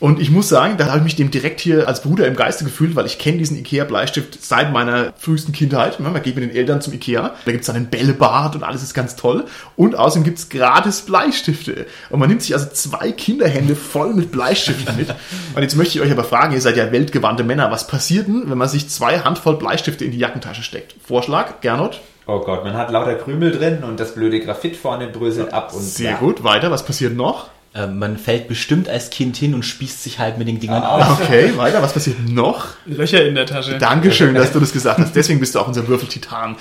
Und 0.00 0.20
ich 0.20 0.30
muss 0.30 0.48
sagen, 0.48 0.76
da 0.76 0.86
habe 0.86 0.98
ich 0.98 1.04
mich 1.04 1.16
dem 1.16 1.32
direkt 1.32 1.60
hier 1.60 1.88
als 1.88 2.02
Bruder 2.02 2.26
im 2.26 2.36
Geiste 2.36 2.64
gefühlt, 2.64 2.94
weil 2.94 3.06
ich 3.06 3.18
kenne 3.18 3.38
diesen 3.38 3.56
Ikea-Bleistift 3.56 4.42
seit 4.44 4.72
meiner 4.72 5.12
frühesten 5.18 5.52
Kindheit. 5.52 5.98
Man 5.98 6.14
geht 6.22 6.36
mit 6.36 6.44
den 6.44 6.54
Eltern 6.54 6.80
zum 6.80 6.92
Ikea, 6.92 7.34
da 7.44 7.50
gibt 7.50 7.62
es 7.62 7.66
dann 7.66 7.74
einen 7.74 7.90
Bällebad 7.90 8.54
und 8.54 8.62
alles 8.62 8.84
ist 8.84 8.94
ganz 8.94 9.16
toll. 9.16 9.46
Und 9.74 9.96
außerdem 9.96 10.22
gibt 10.22 10.38
es 10.38 10.48
gratis 10.48 11.02
Bleistifte. 11.02 11.86
Und 12.10 12.20
man 12.20 12.28
nimmt 12.28 12.42
sich 12.42 12.54
also 12.54 12.68
zwei 12.72 13.10
Kinderhände 13.10 13.74
voll 13.74 14.14
mit 14.14 14.30
Bleistiften 14.30 14.96
mit. 14.96 15.08
Und 15.54 15.62
jetzt 15.62 15.76
möchte 15.76 15.98
ich 15.98 16.04
euch 16.04 16.12
aber 16.12 16.24
fragen, 16.24 16.54
ihr 16.54 16.60
seid 16.60 16.76
ja 16.76 16.92
weltgewandte 16.92 17.42
Männer, 17.42 17.70
was 17.70 17.86
passiert 17.86 18.28
denn, 18.28 18.48
wenn 18.48 18.58
man 18.58 18.68
sich 18.68 18.88
zwei 18.88 19.20
Handvoll 19.20 19.56
Bleistifte 19.56 20.04
in 20.04 20.12
die 20.12 20.18
Jackentasche 20.18 20.62
steckt? 20.62 20.94
Vorschlag, 21.04 21.60
Gernot? 21.60 22.00
Oh 22.26 22.40
Gott, 22.40 22.62
man 22.62 22.74
hat 22.74 22.90
lauter 22.90 23.14
Krümel 23.14 23.50
drin 23.50 23.82
und 23.82 23.98
das 23.98 24.14
blöde 24.14 24.40
Graphit 24.40 24.76
vorne 24.76 25.08
bröselt 25.08 25.52
ab 25.52 25.72
und 25.74 25.82
Sehr 25.82 26.12
ja. 26.12 26.16
gut, 26.18 26.44
weiter, 26.44 26.70
was 26.70 26.84
passiert 26.84 27.16
noch? 27.16 27.48
Äh, 27.74 27.86
man 27.86 28.16
fällt 28.16 28.48
bestimmt 28.48 28.88
als 28.88 29.10
Kind 29.10 29.36
hin 29.36 29.54
und 29.54 29.62
spießt 29.62 30.02
sich 30.02 30.18
halt 30.18 30.38
mit 30.38 30.48
den 30.48 30.58
Dingern 30.58 30.82
auf. 30.82 31.20
Okay, 31.20 31.52
weiter, 31.56 31.82
was 31.82 31.92
passiert 31.92 32.16
noch? 32.28 32.68
Löcher 32.86 33.26
in 33.26 33.34
der 33.34 33.46
Tasche. 33.46 33.78
Dankeschön, 33.78 34.34
dass 34.34 34.52
du 34.52 34.60
das 34.60 34.72
gesagt 34.72 34.98
hast. 34.98 35.14
Deswegen 35.14 35.38
bist 35.40 35.54
du 35.54 35.60
auch 35.60 35.68
unser 35.68 35.86
Würfeltitan. 35.86 36.56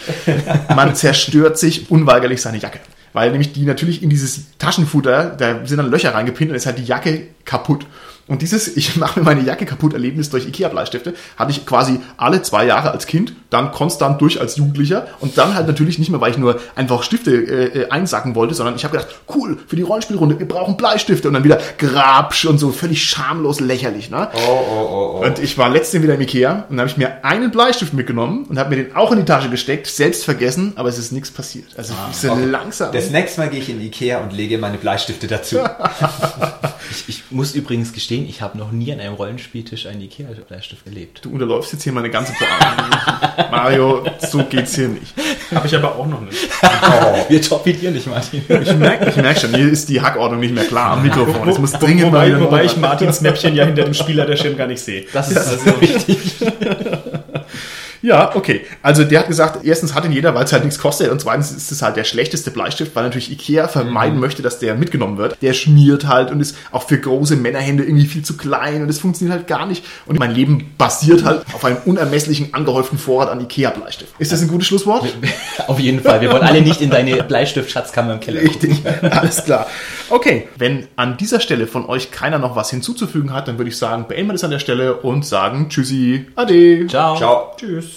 Man 0.75 0.95
zerstört 0.95 1.57
sich 1.57 1.89
unweigerlich 1.89 2.41
seine 2.41 2.57
Jacke. 2.57 2.79
Weil 3.13 3.31
nämlich 3.31 3.53
die 3.53 3.63
natürlich 3.63 4.03
in 4.03 4.09
dieses 4.09 4.57
Taschenfutter, 4.59 5.35
da 5.37 5.65
sind 5.65 5.77
dann 5.77 5.89
Löcher 5.89 6.13
reingepinnt 6.13 6.51
und 6.51 6.57
ist 6.57 6.65
halt 6.65 6.77
die 6.77 6.83
Jacke 6.83 7.27
kaputt. 7.45 7.85
Und 8.28 8.41
dieses, 8.41 8.75
ich 8.75 8.95
mache 8.97 9.19
mir 9.19 9.25
meine 9.25 9.41
Jacke 9.41 9.65
kaputt 9.65 9.93
Erlebnis 9.93 10.30
durch 10.30 10.45
Ikea-Bleistifte, 10.47 11.13
hatte 11.38 11.51
ich 11.51 11.65
quasi 11.65 11.99
alle 12.17 12.41
zwei 12.41 12.65
Jahre 12.65 12.91
als 12.91 13.07
Kind, 13.07 13.34
dann 13.49 13.71
konstant 13.71 14.19
durch 14.21 14.41
als 14.41 14.57
Jugendlicher 14.57 15.07
und 15.19 15.38
dann 15.38 15.55
halt 15.55 15.67
natürlich 15.67 15.97
nicht 15.99 16.09
mehr, 16.09 16.19
weil 16.19 16.32
ich 16.32 16.38
nur 16.38 16.59
einfach 16.75 17.03
Stifte 17.03 17.32
äh, 17.32 17.82
äh, 17.82 17.89
einsacken 17.89 18.36
wollte, 18.36 18.53
sondern 18.53 18.75
ich 18.75 18.84
habe 18.84 18.97
gedacht, 18.97 19.15
cool, 19.34 19.57
für 19.67 19.75
die 19.75 19.82
Rollenspielrunde, 19.84 20.39
wir 20.39 20.47
brauchen 20.47 20.75
Bleistifte 20.75 21.30
und 21.30 21.36
dann 21.36 21.43
wieder 21.43 21.59
Grabsch 21.78 22.45
und 22.45 22.57
so, 22.57 22.71
völlig 22.71 23.03
schamlos 23.03 23.59
lächerlich. 23.59 24.09
Ne? 24.09 24.30
Oh, 24.34 24.39
oh, 24.49 24.75
oh, 24.75 25.19
oh. 25.21 25.25
Und 25.25 25.39
ich 25.39 25.57
war 25.57 25.69
letztens 25.69 26.03
wieder 26.03 26.15
im 26.15 26.21
Ikea 26.21 26.65
und 26.69 26.80
habe 26.80 26.89
ich 26.89 26.97
mir 26.97 27.23
einen 27.23 27.51
Bleistift 27.51 27.93
mitgenommen 27.93 28.45
und 28.49 28.59
habe 28.59 28.75
mir 28.75 28.84
den 28.84 28.95
auch 28.95 29.11
in 29.11 29.19
die 29.19 29.25
Tasche 29.25 29.49
gesteckt, 29.49 29.88
selbst 29.88 30.25
vergessen, 30.25 30.73
aber 30.75 30.89
es 30.89 30.97
ist 30.97 31.11
nichts 31.13 31.32
passiert. 31.32 31.67
Also 31.78 31.93
ich 32.11 32.17
so 32.17 32.36
langsam. 32.36 32.91
Das 32.91 33.09
nächste 33.09 33.41
Mal 33.41 33.49
gehe 33.49 33.59
ich 33.59 33.69
in 33.69 33.80
Ikea 33.82 34.19
und 34.19 34.34
lege 34.34 34.57
meine 34.57 34.78
Bleistifte 34.78 35.28
dazu. 35.28 35.57
Ich, 36.89 37.09
ich 37.09 37.23
muss 37.32 37.53
übrigens 37.53 37.91
gestehen, 37.91 38.16
ich 38.26 38.41
habe 38.41 38.57
noch 38.57 38.72
nie 38.72 38.91
an 38.93 38.99
einem 38.99 39.13
Rollenspieltisch 39.15 39.86
einen 39.88 40.01
Ikea-Bleistift 40.01 40.86
erlebt. 40.88 41.20
Du 41.24 41.32
unterläufst 41.32 41.74
jetzt 41.74 41.84
hier 41.84 41.93
meine 41.93 42.09
ganze 42.09 42.34
Pointe. 42.34 43.47
Mario, 43.51 44.03
so 44.20 44.43
geht's 44.43 44.76
hier 44.76 44.88
nicht. 44.89 45.13
Habe 45.53 45.68
ich 45.68 45.76
aber 45.76 45.95
auch 45.95 46.05
noch 46.07 46.22
nicht. 46.22 46.38
Wir 47.30 47.41
torpedieren 47.41 47.93
dich, 47.93 48.05
Martin. 48.07 48.43
Ich 48.47 48.76
merke 48.76 49.09
ich 49.09 49.15
merk 49.18 49.38
schon, 49.39 49.53
hier 49.55 49.70
ist 49.72 49.89
die 49.89 50.01
Hackordnung 50.01 50.39
nicht 50.39 50.53
mehr 50.53 50.65
klar 50.65 50.91
am 50.91 51.03
Mikrofon. 51.03 51.47
Es 51.47 51.57
muss 51.57 51.74
Wo- 51.74 51.78
dringend 51.78 52.07
wobei, 52.07 52.39
wobei 52.39 52.65
ich 52.65 52.78
Martins 52.78 53.22
Mäppchen 53.22 53.55
ja 53.55 53.65
hinter 53.65 53.84
dem 53.84 53.93
Spieler 53.93 54.26
der 54.26 54.36
Schirm 54.38 54.57
gar 54.57 54.68
nicht 54.68 54.82
sehe. 54.82 55.05
Das 55.13 55.30
ist 55.32 55.38
also 55.38 55.72
richtig. 55.80 56.18
Ja, 58.07 58.33
okay. 58.37 58.61
Also 58.81 59.03
der 59.03 59.19
hat 59.19 59.27
gesagt, 59.27 59.65
erstens 59.65 59.93
hat 59.93 60.05
ihn 60.05 60.13
jeder, 60.13 60.33
weil 60.33 60.45
es 60.45 60.53
halt 60.53 60.63
nichts 60.63 60.79
kostet 60.79 61.11
und 61.11 61.19
zweitens 61.19 61.51
ist 61.51 61.73
es 61.73 61.81
halt 61.81 61.97
der 61.97 62.05
schlechteste 62.05 62.51
Bleistift, 62.51 62.95
weil 62.95 63.03
natürlich 63.03 63.29
Ikea 63.29 63.67
vermeiden 63.67 64.17
möchte, 64.17 64.41
dass 64.41 64.59
der 64.59 64.75
mitgenommen 64.75 65.17
wird. 65.17 65.37
Der 65.41 65.51
schmiert 65.51 66.07
halt 66.07 66.31
und 66.31 66.39
ist 66.39 66.55
auch 66.71 66.87
für 66.87 66.97
große 66.97 67.35
Männerhände 67.35 67.83
irgendwie 67.83 68.05
viel 68.05 68.23
zu 68.23 68.37
klein 68.37 68.81
und 68.81 68.87
es 68.87 68.99
funktioniert 68.99 69.37
halt 69.37 69.47
gar 69.47 69.65
nicht. 69.65 69.83
Und 70.05 70.19
mein 70.19 70.33
Leben 70.33 70.71
basiert 70.77 71.25
halt 71.25 71.41
auf 71.51 71.65
einem 71.65 71.79
unermesslichen 71.83 72.53
angehäuften 72.53 72.97
Vorrat 72.97 73.27
an 73.27 73.41
Ikea-Bleistift. 73.41 74.13
Ist 74.19 74.31
das 74.31 74.41
ein 74.41 74.47
gutes 74.47 74.67
Schlusswort? 74.67 75.05
Auf 75.67 75.77
jeden 75.77 75.99
Fall. 75.99 76.21
Wir 76.21 76.31
wollen 76.31 76.43
alle 76.43 76.61
nicht 76.61 76.79
in 76.79 76.89
deine 76.89 77.23
Bleistift-Schatzkammer 77.23 78.13
im 78.13 78.19
Keller. 78.21 78.39
Richtig, 78.39 78.83
alles 79.01 79.43
klar. 79.43 79.67
Okay, 80.09 80.47
wenn 80.55 80.87
an 80.95 81.17
dieser 81.17 81.41
Stelle 81.41 81.67
von 81.67 81.85
euch 81.85 82.09
keiner 82.11 82.39
noch 82.39 82.55
was 82.55 82.69
hinzuzufügen 82.69 83.33
hat, 83.33 83.49
dann 83.49 83.57
würde 83.57 83.69
ich 83.69 83.77
sagen, 83.77 84.05
beenden 84.07 84.29
wir 84.29 84.33
das 84.33 84.45
an 84.45 84.51
der 84.51 84.59
Stelle 84.59 84.95
und 84.95 85.25
sagen 85.25 85.67
Tschüssi, 85.67 86.27
Ade. 86.35 86.87
Ciao. 86.87 87.17
Ciao. 87.17 87.51
Tschüss. 87.57 87.96